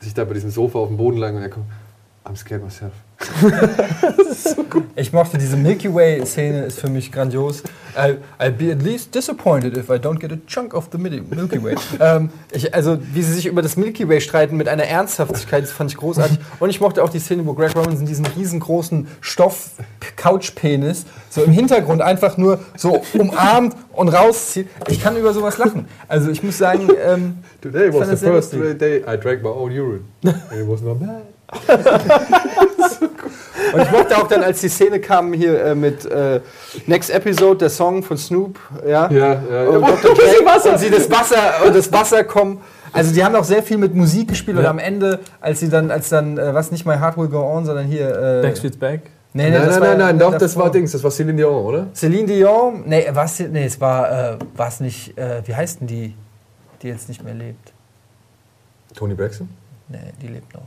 sich 0.00 0.14
da 0.14 0.24
bei 0.24 0.34
diesem 0.34 0.50
Sofa 0.50 0.78
auf 0.80 0.88
dem 0.88 0.96
Boden 0.96 1.18
lagen 1.18 1.36
und 1.36 1.42
er 1.42 1.50
kommt, 1.50 1.66
I'm 2.24 2.36
scared 2.36 2.62
myself. 2.62 2.92
Ich 4.96 5.12
mochte 5.12 5.38
diese 5.38 5.56
Milky 5.56 5.92
Way 5.92 6.24
Szene, 6.24 6.64
ist 6.64 6.80
für 6.80 6.88
mich 6.88 7.10
grandios. 7.10 7.62
I'll, 7.96 8.18
I'll 8.38 8.50
be 8.50 8.70
at 8.72 8.82
least 8.82 9.14
disappointed 9.14 9.76
if 9.76 9.88
I 9.90 9.94
don't 9.94 10.18
get 10.18 10.32
a 10.32 10.38
chunk 10.46 10.74
of 10.74 10.88
the 10.92 10.98
Mil- 10.98 11.22
Milky 11.22 11.62
Way. 11.62 11.76
ähm, 12.00 12.30
ich, 12.52 12.74
also 12.74 12.98
wie 13.12 13.22
sie 13.22 13.32
sich 13.32 13.46
über 13.46 13.62
das 13.62 13.76
Milky 13.76 14.08
Way 14.08 14.20
streiten 14.20 14.56
mit 14.56 14.68
einer 14.68 14.84
Ernsthaftigkeit, 14.84 15.62
das 15.64 15.72
fand 15.72 15.90
ich 15.90 15.96
großartig. 15.96 16.38
Und 16.60 16.70
ich 16.70 16.80
mochte 16.80 17.02
auch 17.02 17.08
die 17.08 17.18
Szene, 17.18 17.44
wo 17.46 17.54
Greg 17.54 17.74
Robinson 17.74 18.06
diesen 18.06 18.26
riesengroßen 18.26 19.08
Stoff-Couch-Penis 19.20 21.06
so 21.30 21.42
im 21.42 21.52
Hintergrund 21.52 22.02
einfach 22.02 22.36
nur 22.36 22.60
so 22.76 23.02
umarmt 23.14 23.76
und 23.92 24.08
rauszieht. 24.08 24.68
Ich 24.88 25.02
kann 25.02 25.16
über 25.16 25.32
sowas 25.32 25.58
lachen. 25.58 25.86
Also 26.08 26.30
ich 26.30 26.42
muss 26.42 26.58
sagen, 26.58 26.88
ähm, 27.02 27.38
Today 27.60 27.92
was 27.92 28.08
the 28.08 28.16
first 28.16 28.52
lustig. 28.54 28.78
day 28.78 28.98
I 29.06 29.18
drank 29.18 29.42
my 29.42 29.48
own 29.50 29.72
urine. 29.72 30.04
And 30.24 30.60
it 30.60 30.68
was 30.68 30.80
not 30.80 31.00
bad. 31.00 31.22
Und 33.72 33.82
ich 33.82 33.90
mochte 33.90 34.16
auch 34.16 34.26
dann, 34.26 34.42
als 34.42 34.60
die 34.60 34.68
Szene 34.68 35.00
kam 35.00 35.32
hier 35.32 35.62
äh, 35.64 35.74
mit 35.74 36.04
äh, 36.06 36.40
Next 36.86 37.10
Episode, 37.10 37.58
der 37.58 37.70
Song 37.70 38.02
von 38.02 38.16
Snoop, 38.16 38.58
ja. 38.86 39.10
Ja, 39.10 39.34
ja, 39.34 39.68
Und, 39.68 39.82
ja. 39.82 39.90
Dr. 40.02 40.14
Dre, 40.14 40.70
und 40.72 40.78
sie 40.78 40.90
das 40.90 41.10
Wasser 41.10 41.36
und 41.66 41.74
das 41.76 41.92
Wasser 41.92 42.24
kommen. 42.24 42.60
Also 42.92 43.14
die 43.14 43.22
haben 43.24 43.36
auch 43.36 43.44
sehr 43.44 43.62
viel 43.62 43.78
mit 43.78 43.94
Musik 43.94 44.28
gespielt 44.28 44.56
und 44.56 44.64
Ja. 44.64 44.70
am 44.70 44.78
Ende, 44.80 45.20
als 45.40 45.60
sie 45.60 45.68
dann, 45.68 45.90
als 45.92 46.08
dann, 46.08 46.38
äh, 46.38 46.52
was 46.54 46.72
nicht 46.72 46.84
My 46.86 46.94
Heart 46.96 47.16
Will 47.18 47.28
Go 47.28 47.40
On, 47.42 47.64
sondern 47.64 47.86
hier. 47.86 48.08
Äh, 48.10 48.42
Backstreet's 48.42 48.76
Back. 48.76 49.02
nee, 49.32 49.48
nee, 49.50 49.56
Nein, 49.58 49.68
nein, 49.68 49.80
nein, 49.80 49.98
nein, 49.98 50.18
doch, 50.18 50.36
das 50.36 50.56
war 50.56 50.70
Dings, 50.72 50.90
das 50.90 51.04
war 51.04 51.10
Celine 51.12 51.36
Dion, 51.36 51.64
oder? 51.64 51.86
Celine 51.94 52.26
Dion, 52.26 52.82
nee, 52.86 53.06
was, 53.12 53.38
nee, 53.38 53.66
es 53.66 53.80
war, 53.80 54.32
äh, 54.32 54.38
was 54.56 54.80
nicht, 54.80 55.16
äh, 55.16 55.42
wie 55.44 55.54
heißt 55.54 55.80
denn 55.80 55.86
die, 55.86 56.14
die 56.82 56.88
jetzt 56.88 57.08
nicht 57.08 57.22
mehr 57.22 57.34
lebt? 57.34 57.72
Tony 58.96 59.14
Braxton? 59.14 59.48
Nee, 59.88 59.98
die 60.20 60.26
lebt 60.28 60.52
noch. 60.54 60.62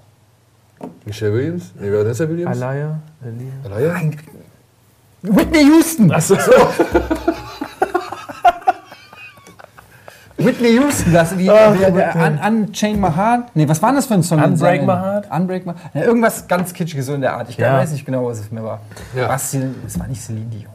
Michelle 1.06 1.34
Williams? 1.34 1.72
Nee, 1.80 1.92
Vanessa 1.92 2.28
Williams? 2.28 2.56
Alaya. 2.62 3.00
Alia. 3.24 3.52
Alaya? 3.66 3.94
Nein. 3.94 4.18
Whitney 5.22 5.64
Houston! 5.66 6.12
Achso. 6.12 6.36
Whitney 6.36 7.04
Whitney 10.38 10.72
Houston, 10.78 11.14
das 11.14 11.38
wie 11.38 11.50
Ach, 11.50 11.78
der, 11.78 11.92
der 11.92 11.96
Whitney. 11.96 12.24
Un, 12.24 12.40
Unchain 12.68 13.00
My 13.00 13.10
Heart. 13.16 13.56
Nee, 13.56 13.68
was 13.70 13.82
war 13.82 13.90
denn 13.90 13.96
das 13.98 14.08
für 14.08 14.16
ein 14.16 14.24
Song? 14.24 14.44
Unbreak 14.44 14.82
My 14.82 14.88
Heart? 14.94 15.32
Unbreak 15.32 15.66
My 15.66 15.74
Ja, 15.94 16.02
irgendwas 16.04 16.48
ganz 16.48 16.74
Kitschiges 16.74 17.06
so 17.06 17.14
in 17.14 17.22
der 17.22 17.34
Art. 17.38 17.50
Ich 17.50 17.58
Ja. 17.58 17.74
weiß 17.78 17.92
nicht 17.94 18.06
genau, 18.06 18.26
was 18.26 18.40
es 18.40 18.52
mir 18.52 18.64
war. 18.64 18.82
Ja. 19.16 19.30
Was, 19.30 19.54
es 19.54 19.98
war 20.00 20.08
nicht 20.08 20.22
Celine 20.22 20.48
Dion. 20.48 20.73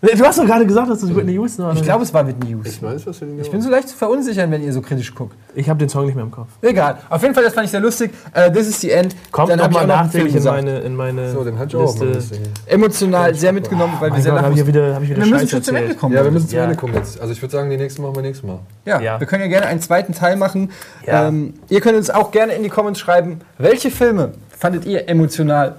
Du 0.00 0.24
hast 0.24 0.38
doch 0.38 0.46
gerade 0.46 0.64
gesagt, 0.64 0.88
dass 0.88 1.00
das 1.00 1.12
Whitney 1.14 1.32
Houston 1.32 1.64
war. 1.64 1.74
Ich 1.74 1.82
glaube, 1.82 2.04
es 2.04 2.14
war 2.14 2.24
Whitney 2.24 2.46
Ich 2.46 2.66
Houston. 2.66 2.86
weiß, 2.86 3.04
was 3.08 3.18
den 3.18 3.40
Ich 3.40 3.50
bin 3.50 3.60
so 3.60 3.68
leicht 3.68 3.88
zu 3.88 3.96
verunsichern, 3.96 4.48
wenn 4.52 4.62
ihr 4.62 4.72
so 4.72 4.80
kritisch 4.80 5.12
guckt. 5.12 5.34
ich 5.56 5.68
habe 5.68 5.80
den 5.80 5.88
Song 5.88 6.06
nicht 6.06 6.14
mehr 6.14 6.22
im 6.24 6.30
Kopf. 6.30 6.46
Egal. 6.62 6.98
Auf 7.10 7.20
jeden 7.22 7.34
Fall, 7.34 7.42
das 7.42 7.52
fand 7.52 7.64
ich 7.64 7.72
sehr 7.72 7.80
lustig. 7.80 8.12
Äh, 8.32 8.52
This 8.52 8.68
is 8.68 8.80
the 8.80 8.92
End. 8.92 9.16
Kommt 9.32 9.50
Dann 9.50 9.58
ich 9.58 9.64
nochmal 9.64 9.82
auch 9.82 9.86
nachträglich 10.04 10.36
in 10.36 10.44
meine, 10.44 10.78
in 10.78 10.94
meine 10.94 11.32
So, 11.32 11.42
den 11.42 11.56
ich 11.56 11.74
auch 11.74 11.96
meiner 11.98 12.12
Liste. 12.12 12.34
Liste. 12.36 12.50
Emotional 12.66 13.34
sehr 13.34 13.52
mitgenommen, 13.52 13.94
weil 13.98 14.14
wir 14.14 14.22
sehr 14.22 14.32
Gott, 14.34 14.52
ich, 14.54 14.66
wieder, 14.68 14.94
hab 14.94 15.02
ich 15.02 15.10
wieder 15.10 15.18
Wir 15.24 15.26
müssen 15.26 15.40
Scheiß 15.40 15.50
schon 15.50 15.62
zum 15.64 15.74
Ende 15.76 15.94
kommen. 15.96 16.14
Ja, 16.14 16.22
wir 16.22 16.30
müssen 16.30 16.48
zum. 16.48 16.58
Ende 16.60 16.76
kommen 16.76 16.94
jetzt. 16.94 17.20
Also 17.20 17.32
ich 17.32 17.42
würde 17.42 17.52
sagen, 17.52 17.68
die 17.68 17.76
nächsten 17.76 18.00
machen 18.02 18.14
wir 18.14 18.22
nächstes 18.22 18.46
Mal. 18.46 18.60
Ja, 18.84 19.00
Ja. 19.00 19.18
wir 19.18 19.26
können 19.26 19.42
ja 19.42 19.48
gerne 19.48 19.66
einen 19.66 19.80
zweiten 19.80 20.14
Teil 20.14 20.36
machen. 20.36 20.70
Ja. 21.06 21.26
Ähm, 21.26 21.54
ihr 21.70 21.80
könnt 21.80 21.96
uns 21.96 22.08
auch 22.08 22.30
gerne 22.30 22.52
in 22.52 22.62
die 22.62 22.68
Comments 22.68 22.98
schreiben, 22.98 23.40
welche 23.58 23.90
Filme 23.90 24.34
fandet 24.56 24.84
ihr 24.84 25.08
emotional 25.08 25.74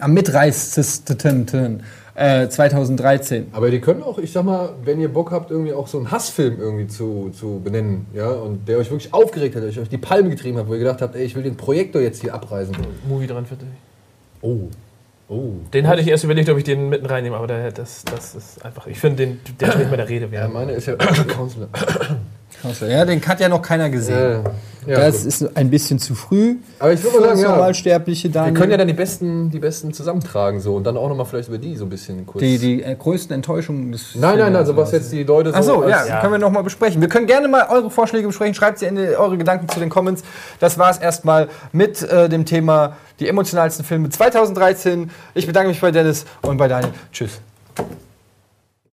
am 0.00 0.14
mitreißendsten 0.14 1.82
äh, 2.14 2.48
2013? 2.48 3.48
Aber 3.52 3.70
die 3.70 3.80
können 3.80 4.02
auch, 4.02 4.18
ich 4.18 4.32
sag 4.32 4.44
mal, 4.44 4.70
wenn 4.84 5.00
ihr 5.00 5.08
Bock 5.12 5.30
habt, 5.30 5.50
irgendwie 5.50 5.72
auch 5.72 5.86
so 5.88 5.98
einen 5.98 6.10
Hassfilm 6.10 6.58
irgendwie 6.60 6.86
zu, 6.86 7.30
zu 7.32 7.60
benennen, 7.64 8.06
ja, 8.14 8.28
und 8.30 8.68
der 8.68 8.78
euch 8.78 8.90
wirklich 8.90 9.12
aufgeregt 9.14 9.54
hat, 9.56 9.62
der 9.62 9.70
euch 9.82 9.88
die 9.88 9.98
Palme 9.98 10.30
getrieben 10.30 10.58
hat, 10.58 10.68
wo 10.68 10.72
ihr 10.74 10.78
gedacht 10.80 11.00
habt, 11.02 11.14
ey, 11.16 11.24
ich 11.24 11.34
will 11.34 11.42
den 11.42 11.56
Projektor 11.56 12.02
jetzt 12.02 12.20
hier 12.20 12.34
abreißen. 12.34 12.76
Movie 13.08 13.26
43. 13.26 13.66
Oh. 14.42 14.58
Oh. 15.28 15.52
Den 15.72 15.86
hatte 15.88 16.02
ich 16.02 16.08
erst 16.08 16.24
überlegt, 16.24 16.50
ob 16.50 16.58
ich 16.58 16.64
den 16.64 16.90
mitten 16.90 17.06
reinnehme, 17.06 17.36
aber 17.36 17.46
der, 17.46 17.72
das, 17.72 18.04
das 18.04 18.34
ist 18.34 18.62
einfach. 18.64 18.86
Ich 18.86 18.98
finde, 18.98 19.26
den- 19.26 19.40
der 19.60 19.68
ist 19.70 19.78
nicht 19.78 19.88
mehr 19.88 19.96
der 19.96 20.08
Rede 20.08 20.26
Ja, 20.26 20.32
wert. 20.32 20.52
meine 20.52 20.72
ist 20.72 20.86
ja 20.86 20.94
Counselor. 21.28 21.68
Ja, 22.88 23.04
den 23.04 23.20
hat 23.26 23.40
ja 23.40 23.48
noch 23.48 23.62
keiner 23.62 23.90
gesehen. 23.90 24.44
Ja, 24.86 24.98
das 24.98 25.18
gut. 25.18 25.26
ist 25.26 25.56
ein 25.56 25.70
bisschen 25.70 25.98
zu 25.98 26.14
früh. 26.14 26.56
Aber 26.78 26.92
ich 26.92 27.02
würde 27.04 27.20
mal 27.20 27.28
sagen, 27.28 27.40
ja, 27.40 27.48
Normalsterbliche 27.50 28.34
wir 28.34 28.52
können 28.52 28.70
ja 28.72 28.76
dann 28.76 28.88
die 28.88 28.92
besten, 28.94 29.50
die 29.50 29.60
besten 29.60 29.92
zusammentragen 29.92 30.60
so 30.60 30.74
und 30.74 30.84
dann 30.84 30.96
auch 30.96 31.08
nochmal 31.08 31.26
vielleicht 31.26 31.48
über 31.48 31.58
die 31.58 31.76
so 31.76 31.84
ein 31.84 31.88
bisschen 31.88 32.26
kurz. 32.26 32.40
die, 32.40 32.58
die 32.58 32.82
äh, 32.82 32.96
größten 32.96 33.34
Enttäuschungen 33.34 33.92
des 33.92 34.14
nein, 34.16 34.38
nein, 34.38 34.56
also 34.56 34.76
was 34.76 34.90
jetzt 34.90 35.12
die 35.12 35.22
Leute 35.22 35.50
so. 35.50 35.56
Achso, 35.56 35.88
ja, 35.88 36.06
Ja. 36.06 36.20
können 36.20 36.32
wir 36.32 36.38
nochmal 36.38 36.64
besprechen. 36.64 37.00
Wir 37.00 37.08
können 37.08 37.26
gerne 37.26 37.46
mal 37.46 37.66
eure 37.70 37.90
Vorschläge 37.90 38.26
besprechen. 38.26 38.54
Schreibt 38.54 38.80
sie 38.80 38.86
in 38.86 38.96
die, 38.96 39.16
eure 39.16 39.38
Gedanken 39.38 39.68
zu 39.68 39.78
den 39.78 39.88
Comments. 39.88 40.22
Das 40.58 40.78
war 40.78 40.90
es 40.90 40.98
erstmal 40.98 41.48
mit 41.72 42.02
äh, 42.02 42.28
dem 42.28 42.44
Thema 42.44 42.96
die 43.20 43.28
emotionalsten 43.28 43.84
Filme 43.84 44.10
2013. 44.10 45.10
Ich 45.34 45.46
bedanke 45.46 45.68
mich 45.68 45.80
bei 45.80 45.92
Dennis 45.92 46.24
und 46.42 46.56
bei 46.56 46.66
Daniel. 46.66 46.92
Tschüss. 47.12 47.40